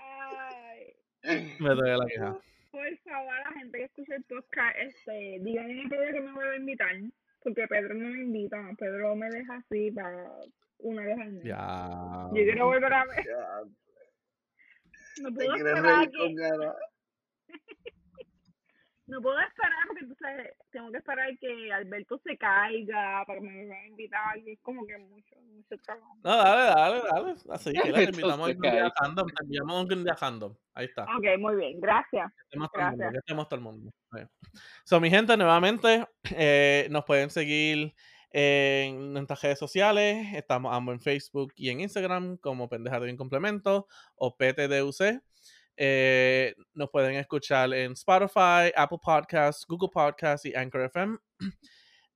Ay, 1.23 1.55
Me 1.59 1.69
duele 1.69 1.97
la 1.97 2.05
quijada. 2.05 2.39
por 2.71 2.97
favor, 2.99 3.33
a 3.33 3.49
la 3.49 3.51
gente 3.59 3.77
que 3.77 3.83
escucha 3.85 4.15
el 4.15 4.23
podcast, 4.23 4.77
este, 4.79 5.37
díganle 5.41 5.83
a 5.85 5.89
Pedro 5.89 6.13
que 6.13 6.21
me 6.21 6.33
vuelva 6.33 6.51
a 6.53 6.57
invitar. 6.57 6.95
Porque 7.43 7.67
Pedro 7.67 7.95
no 7.95 8.07
me 8.09 8.21
invita. 8.21 8.57
Pedro 8.77 9.15
me 9.15 9.27
deja 9.29 9.55
así 9.55 9.89
para 9.91 10.27
una 10.79 11.03
vez 11.03 11.19
al 11.19 11.31
mes. 11.31 11.43
Ya. 11.43 12.27
Yo 12.33 12.43
quiero 12.43 12.65
volver 12.67 12.93
a 12.93 13.05
ver. 13.05 13.25
Ya, 13.25 13.61
No 15.23 15.33
puedo 15.33 15.55
esperar 15.55 16.09
que. 16.11 16.35
No 19.07 19.21
puedo 19.21 19.39
esperar 19.39 19.87
porque 19.87 20.05
entonces 20.05 20.55
tengo 20.71 20.91
que 20.91 20.97
esperar 20.97 21.37
que 21.39 21.73
Alberto 21.73 22.19
se 22.23 22.37
caiga 22.37 23.23
para 23.25 23.39
que 23.39 23.45
me 23.45 23.55
vuelva 23.55 23.75
a 23.75 23.87
invitar. 23.87 24.37
Y 24.37 24.51
es 24.51 24.59
como 24.61 24.85
que 24.85 24.97
mucho, 24.97 25.35
mucho 25.41 25.75
trabajo. 25.83 26.15
No, 26.23 26.37
dale, 26.37 26.63
dale, 26.63 27.01
dale. 27.11 27.35
Así 27.49 27.73
que 27.73 27.81
te 27.93 28.03
invitamos 28.03 28.49
Entonces, 28.49 28.55
algún 28.55 28.61
día 28.61 28.93
random. 29.01 29.27
Te 29.27 29.43
enviamos 29.43 29.81
un 29.81 30.03
día 30.03 30.17
random. 30.19 30.55
Ahí 30.73 30.85
está. 30.85 31.03
Ok, 31.03 31.39
muy 31.39 31.55
bien, 31.55 31.79
gracias. 31.79 32.31
Que 32.33 32.43
estemos 32.43 32.69
todo 32.71 32.81
el 32.81 32.89
mundo. 32.91 32.97
Gracias. 32.97 33.11
Que 33.11 33.19
estemos 33.19 33.49
todo 33.49 33.57
el 33.57 33.63
mundo. 33.63 33.91
So, 34.83 34.99
mi 34.99 35.09
gente, 35.09 35.37
nuevamente, 35.37 36.07
eh, 36.35 36.87
nos 36.89 37.03
pueden 37.05 37.29
seguir 37.29 37.93
en 38.31 39.13
nuestras 39.13 39.41
redes 39.41 39.59
sociales. 39.59 40.27
Estamos 40.33 40.73
ambos 40.73 40.93
en 40.93 41.01
Facebook 41.01 41.53
y 41.55 41.69
en 41.69 41.81
Instagram 41.81 42.37
como 42.37 42.69
Pendejado 42.69 43.07
y 43.07 43.17
Complemento 43.17 43.87
o 44.15 44.37
PTDUC. 44.37 45.21
Eh, 45.77 46.53
nos 46.73 46.89
pueden 46.89 47.15
escuchar 47.15 47.73
en 47.73 47.93
Spotify, 47.93 48.71
Apple 48.75 48.99
Podcasts, 49.03 49.65
Google 49.67 49.89
Podcasts 49.91 50.45
y 50.45 50.55
Anchor 50.55 50.81
FM. 50.83 51.17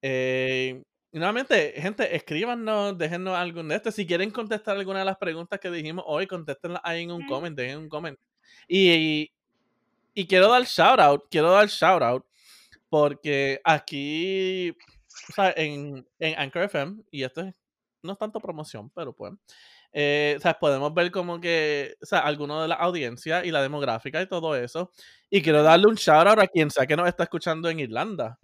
Eh, 0.07 0.83
y 1.11 1.17
nuevamente, 1.17 1.73
gente, 1.77 2.15
escríbanos, 2.15 2.95
déjennos 2.95 3.35
algún 3.35 3.67
de 3.69 3.75
estos. 3.77 3.95
Si 3.95 4.05
quieren 4.05 4.29
contestar 4.29 4.77
alguna 4.77 4.99
de 4.99 5.05
las 5.05 5.17
preguntas 5.17 5.59
que 5.59 5.71
dijimos 5.71 6.03
hoy, 6.07 6.27
contéstenlas 6.27 6.81
ahí 6.83 7.03
en 7.03 7.11
un 7.11 7.25
comment, 7.25 7.57
dejen 7.57 7.79
un 7.79 7.89
comment. 7.89 8.19
Y, 8.67 8.91
y, 8.91 9.31
y 10.13 10.27
quiero 10.27 10.49
dar 10.51 10.63
shout 10.65 10.99
out, 10.99 11.23
quiero 11.31 11.49
dar 11.51 11.67
shout 11.67 12.03
out, 12.03 12.23
porque 12.89 13.59
aquí, 13.63 14.71
o 15.29 15.33
sea, 15.33 15.53
en, 15.57 16.05
en 16.19 16.37
Anchor 16.37 16.63
FM, 16.63 16.97
y 17.09 17.23
esto 17.23 17.41
es- 17.41 17.55
no 18.03 18.11
es 18.11 18.19
tanto 18.19 18.39
promoción, 18.39 18.91
pero 18.91 19.11
pues, 19.11 19.33
eh, 19.97 20.33
o 20.37 20.41
sea, 20.41 20.55
podemos 20.55 20.93
ver 20.93 21.09
como 21.09 21.39
que, 21.39 21.95
o 22.01 22.05
sea, 22.05 22.19
alguno 22.19 22.61
de 22.61 22.67
la 22.67 22.75
audiencia 22.75 23.45
y 23.45 23.51
la 23.51 23.61
demográfica 23.61 24.21
y 24.21 24.27
todo 24.27 24.53
eso. 24.53 24.91
Y 25.29 25.41
quiero 25.41 25.63
darle 25.63 25.87
un 25.87 25.95
shout 25.95 26.27
out 26.27 26.39
a 26.39 26.47
quien 26.47 26.69
sea 26.69 26.85
que 26.85 26.97
nos 26.97 27.07
está 27.07 27.23
escuchando 27.23 27.69
en 27.69 27.79
Irlanda. 27.79 28.37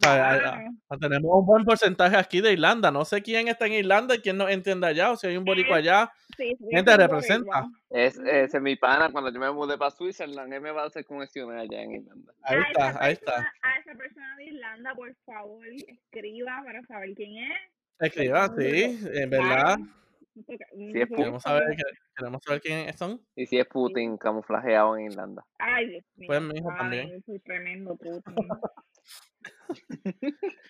O 0.00 0.04
sea, 0.04 0.12
a- 0.12 0.32
a- 0.34 0.38
Claro. 0.38 0.70
a- 0.88 0.96
tenemos 0.98 1.30
un 1.32 1.46
buen 1.46 1.64
porcentaje 1.64 2.16
aquí 2.16 2.40
de 2.40 2.52
Irlanda. 2.52 2.92
No 2.92 3.04
sé 3.04 3.22
quién 3.22 3.48
está 3.48 3.66
en 3.66 3.72
Irlanda 3.72 4.14
y 4.14 4.20
quién 4.20 4.36
nos 4.36 4.50
entiende 4.50 4.86
allá, 4.86 5.10
o 5.10 5.16
si 5.16 5.26
hay 5.26 5.36
un 5.36 5.44
boricua 5.44 5.76
allá. 5.82 6.12
Sí, 6.36 6.54
sí, 6.58 6.64
Gente, 6.70 6.92
sí, 6.92 6.96
representa. 6.96 7.66
Es, 7.90 8.54
mi 8.60 8.76
pana. 8.76 9.10
Cuando 9.10 9.32
yo 9.32 9.40
me 9.40 9.50
mudé 9.50 9.76
para 9.76 9.90
Switzerland, 9.90 10.52
él 10.52 10.60
me 10.60 10.70
va 10.70 10.84
a 10.84 10.86
hacer 10.86 11.04
conexiones 11.04 11.60
allá 11.60 11.82
en 11.82 11.90
Irlanda. 11.92 12.32
Ahí 12.42 12.58
a 12.58 12.62
está, 12.62 13.04
ahí 13.04 13.12
está. 13.14 13.52
A 13.62 13.78
esa 13.80 13.94
persona 13.98 14.36
de 14.36 14.44
Irlanda, 14.44 14.94
por 14.94 15.12
favor, 15.26 15.66
escriba 15.66 16.62
para 16.64 16.82
saber 16.84 17.14
quién 17.16 17.36
es. 17.38 17.58
Escriban, 17.98 18.56
sí, 18.56 18.98
en 19.12 19.28
verdad. 19.30 19.76
Nos 20.34 20.48
es 20.48 21.08
Queremos 21.08 21.42
saber, 21.42 21.76
queremos 22.16 22.40
saber 22.44 22.60
quiénes 22.60 22.96
son. 22.96 23.20
Y 23.36 23.46
si 23.46 23.58
es 23.58 23.66
Putin 23.66 24.16
camuflajeado 24.16 24.96
en 24.96 25.06
Irlanda. 25.10 25.44
Ay, 25.58 25.88
Dios 25.88 26.04
mío. 26.16 26.26
Pues, 26.28 26.42
mijo, 26.42 26.70
ay, 26.70 26.76
también. 26.78 27.22
soy 27.24 27.38
tremendo 27.40 27.96
Putin. 27.96 28.34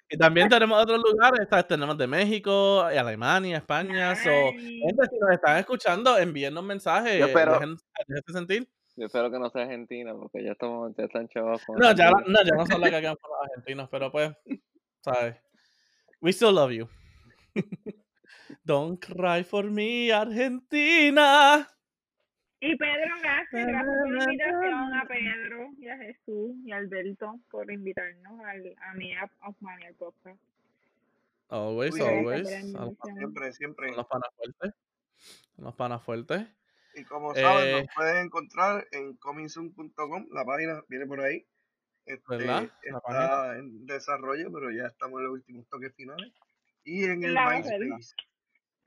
Y 0.08 0.16
también 0.16 0.48
tenemos 0.48 0.80
otros 0.82 1.02
lugares, 1.02 1.48
tenemos 1.66 1.96
de 1.98 2.06
México, 2.06 2.82
Alemania, 2.82 3.58
España. 3.58 4.14
So, 4.14 4.30
gente, 4.30 5.06
si 5.10 5.18
nos 5.18 5.30
están 5.32 5.58
escuchando, 5.58 6.16
envíennos 6.18 6.62
mensajes. 6.64 7.18
Yo 7.18 7.26
espero- 7.26 7.58
dejen- 7.58 7.78
déjense 8.06 8.32
sentir. 8.32 8.68
Yo 8.96 9.06
espero 9.06 9.30
que 9.30 9.38
no 9.38 9.48
sea 9.50 9.62
Argentina, 9.62 10.14
porque 10.14 10.44
ya 10.44 10.52
estamos, 10.52 10.94
ya 10.96 11.04
están 11.04 11.26
chavos 11.28 11.62
No, 11.68 11.92
ya, 11.94 12.10
no, 12.10 12.44
ya 12.44 12.54
no 12.54 12.66
son 12.66 12.80
las 12.80 12.90
que 12.90 13.00
quedan 13.00 13.16
con 13.16 13.30
los 13.30 13.40
argentinos, 13.50 13.88
pero 13.90 14.12
pues, 14.12 14.30
¿sabes? 15.00 15.36
We 16.20 16.30
still 16.32 16.54
love 16.54 16.72
you. 16.72 16.88
Don't 18.64 18.98
cry 19.04 19.44
for 19.44 19.70
me, 19.70 20.12
Argentina. 20.12 21.68
Y 22.60 22.76
Pedro, 22.76 23.14
gracias, 23.20 23.66
gracias 23.66 23.96
por 24.04 24.10
la 24.12 24.24
invitación 24.24 24.94
a 24.94 25.04
Pedro 25.08 25.68
y 25.78 25.88
a 25.88 25.96
Jesús 25.98 26.56
y 26.64 26.70
a 26.70 26.76
Alberto 26.76 27.40
por 27.50 27.70
invitarnos 27.72 28.38
al, 28.44 28.76
a 28.80 28.94
mí 28.94 29.12
a 29.14 29.28
Osmani 29.48 29.86
al 29.86 29.94
podcast. 29.94 30.38
Always, 31.48 31.94
Uy, 31.94 32.00
always. 32.00 32.48
Son. 32.72 32.96
Siempre, 33.16 33.52
siempre. 33.52 33.92
los 33.96 34.06
panas 34.06 34.28
fuertes. 34.36 34.74
Son 35.56 35.64
los 35.64 35.74
panas 35.74 36.02
fuertes. 36.04 36.46
Y 36.94 37.04
como 37.04 37.34
saben, 37.34 37.66
Eh, 37.66 37.82
nos 37.82 37.94
pueden 37.96 38.26
encontrar 38.26 38.86
en 38.92 39.16
comingsoon.com, 39.16 40.28
la 40.30 40.44
página 40.44 40.82
viene 40.88 41.06
por 41.06 41.20
ahí. 41.20 41.44
Este, 42.06 42.36
¿Verdad? 42.36 42.70
La 42.84 43.00
página. 43.00 43.24
está 43.24 43.58
en 43.58 43.86
desarrollo, 43.86 44.52
pero 44.52 44.70
ya 44.70 44.86
estamos 44.86 45.18
en 45.18 45.24
los 45.26 45.32
últimos 45.34 45.66
toques 45.68 45.92
finales. 45.96 46.32
Y 46.84 47.04
en 47.04 47.24
el 47.24 47.34
La 47.34 47.48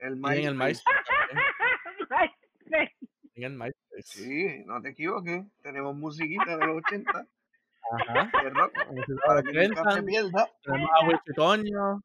El 0.00 0.16
Y 0.16 0.40
en 0.40 0.46
el 0.46 0.54
MySpace. 0.54 0.84
MySpace. 2.10 2.96
En 3.36 3.44
el 3.44 3.52
MySpace. 3.52 4.02
Sí, 4.02 4.62
no 4.64 4.80
te 4.80 4.88
equivoques. 4.90 5.44
Tenemos 5.62 5.94
musiquita 5.94 6.56
de 6.56 6.66
los 6.66 6.76
80 6.78 7.26
Ajá. 7.92 8.30
de 8.42 8.50
rock 8.50 8.72
para 9.26 9.42
que 9.42 9.68
nunca 9.68 9.90
se 9.92 10.02
pierda. 10.02 10.48
Tenemos 10.62 10.90
a 10.94 11.06
Wichitoño. 11.06 12.02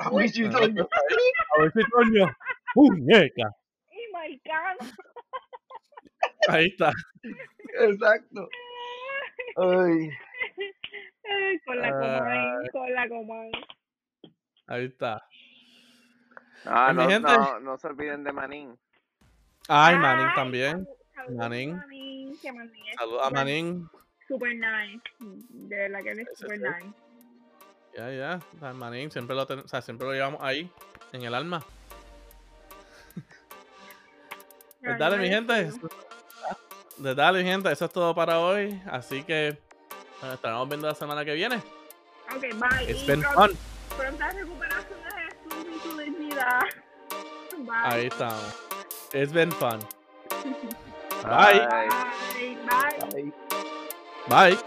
A 0.00 0.10
Wichitoño. 0.10 0.88
A 1.56 1.62
Wichitoño. 1.62 2.36
Muñeca. 2.74 3.50
y 3.92 4.12
marcano. 4.12 4.78
Ahí 6.48 6.66
está. 6.66 6.92
Exacto. 7.80 8.48
Ay, 9.56 10.10
Ay, 11.24 11.58
Con 11.64 11.78
la 11.78 11.86
Ay. 11.86 11.92
Comay, 11.92 12.68
con 12.72 12.94
la 12.94 13.08
Comay. 13.08 13.50
Ahí 14.66 14.84
está. 14.86 15.22
Ah, 16.66 16.92
mi 16.92 17.02
no, 17.04 17.08
gente- 17.10 17.32
no, 17.32 17.60
no 17.60 17.78
se 17.78 17.86
olviden 17.86 18.22
de 18.24 18.32
Manín. 18.32 18.78
Ay, 19.68 19.96
Manín 19.96 20.26
Ay, 20.28 20.34
también. 20.34 20.84
salu- 20.84 20.96
saludos, 21.14 21.36
Manín. 21.38 21.76
Manín, 21.76 22.38
que 22.40 22.52
Manín 22.52 22.86
es 22.88 22.96
Saludos 22.96 23.20
a 23.20 23.24
super- 23.26 23.38
Manín. 23.38 23.90
Super 24.28 24.54
nice. 24.54 25.02
De 25.18 25.76
verdad 25.76 26.02
que 26.02 26.10
él 26.10 26.20
es 26.20 26.28
super 26.38 26.60
nice. 26.60 26.92
Ya, 27.96 28.10
ya. 28.10 28.40
Sea, 28.60 28.72
Manín 28.72 29.10
siempre 29.10 29.34
lo, 29.36 29.46
ten- 29.46 29.60
o 29.60 29.68
sea, 29.68 29.82
siempre 29.82 30.06
lo 30.06 30.12
llevamos 30.12 30.40
ahí, 30.42 30.70
en 31.12 31.22
el 31.22 31.34
alma. 31.34 31.62
Pues 34.82 34.98
dale, 34.98 35.18
mi 35.18 35.28
gente. 35.28 35.70
Pues 37.00 37.16
dale, 37.16 37.42
mi 37.42 37.48
gente. 37.50 37.70
Eso 37.72 37.84
es 37.86 37.92
todo 37.92 38.14
para 38.14 38.38
hoy. 38.40 38.80
Así 38.90 39.22
que 39.24 39.58
nos 40.22 40.34
estaremos 40.34 40.68
viendo 40.68 40.86
la 40.88 40.94
semana 40.94 41.24
que 41.24 41.34
viene. 41.34 41.56
Ok, 42.34 42.40
bye. 42.40 42.90
It's 42.90 43.02
Y 43.02 43.06
been 43.06 43.20
pronto- 43.20 43.48
fun. 43.48 43.58
Pronta 43.98 44.30
recuperación 44.30 44.99
Bye. 46.40 47.72
Ahí 47.84 48.06
estamos. 48.06 48.54
It's 49.12 49.32
been 49.32 49.50
fun. 49.52 49.80
Bye. 51.22 51.58
Bye. 51.58 51.88
Bye. 52.66 53.32
Bye. 54.28 54.56
Bye. 54.56 54.58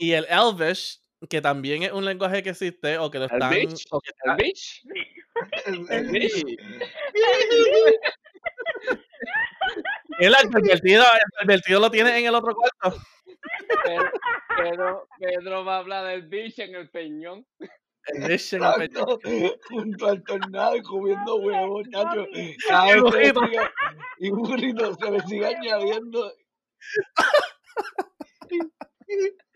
Y 0.00 0.12
el 0.12 0.24
Elvish, 0.30 0.98
que 1.28 1.42
también 1.42 1.82
es 1.82 1.92
un 1.92 2.06
lenguaje 2.06 2.42
que 2.42 2.48
existe 2.50 2.96
o 2.96 3.10
que 3.10 3.18
lo 3.18 3.24
¿El 3.26 3.32
están. 3.32 3.50
bitch? 3.50 3.84
o 3.90 4.00
que 4.00 4.10
¿El 4.14 4.16
está- 4.16 4.34
bitch? 4.36 4.82
el- 5.66 5.86
¿El 5.90 6.06
el- 6.06 6.10
bitch? 6.10 6.42
el 10.20 10.34
advertido, 10.34 11.02
el 11.04 11.44
advertido 11.44 11.80
lo 11.80 11.90
tiene 11.90 12.18
en 12.18 12.24
el 12.26 12.34
otro 12.34 12.54
cuarto. 12.54 12.98
Pedro, 13.84 14.10
Pedro, 14.56 15.06
Pedro 15.18 15.64
va 15.66 15.76
a 15.76 15.78
hablar 15.80 16.06
del 16.06 16.22
bitch 16.28 16.58
en 16.60 16.74
el 16.76 16.88
peñón. 16.90 17.46
El 18.06 18.26
bish 18.26 18.54
en 18.54 18.62
el. 18.64 18.82
Exacto, 18.82 19.20
junto 19.68 20.06
al 20.06 20.24
tornado 20.24 20.76
y 20.76 20.82
comiendo 20.82 21.36
huevos, 21.36 21.86
se 21.92 21.98
le 22.94 23.00
burrito. 23.02 23.40
y 24.18 24.30
burrito 24.30 24.94
se 24.94 25.10
le 25.10 25.20
sigue 25.26 25.44
añadiendo. 25.46 26.32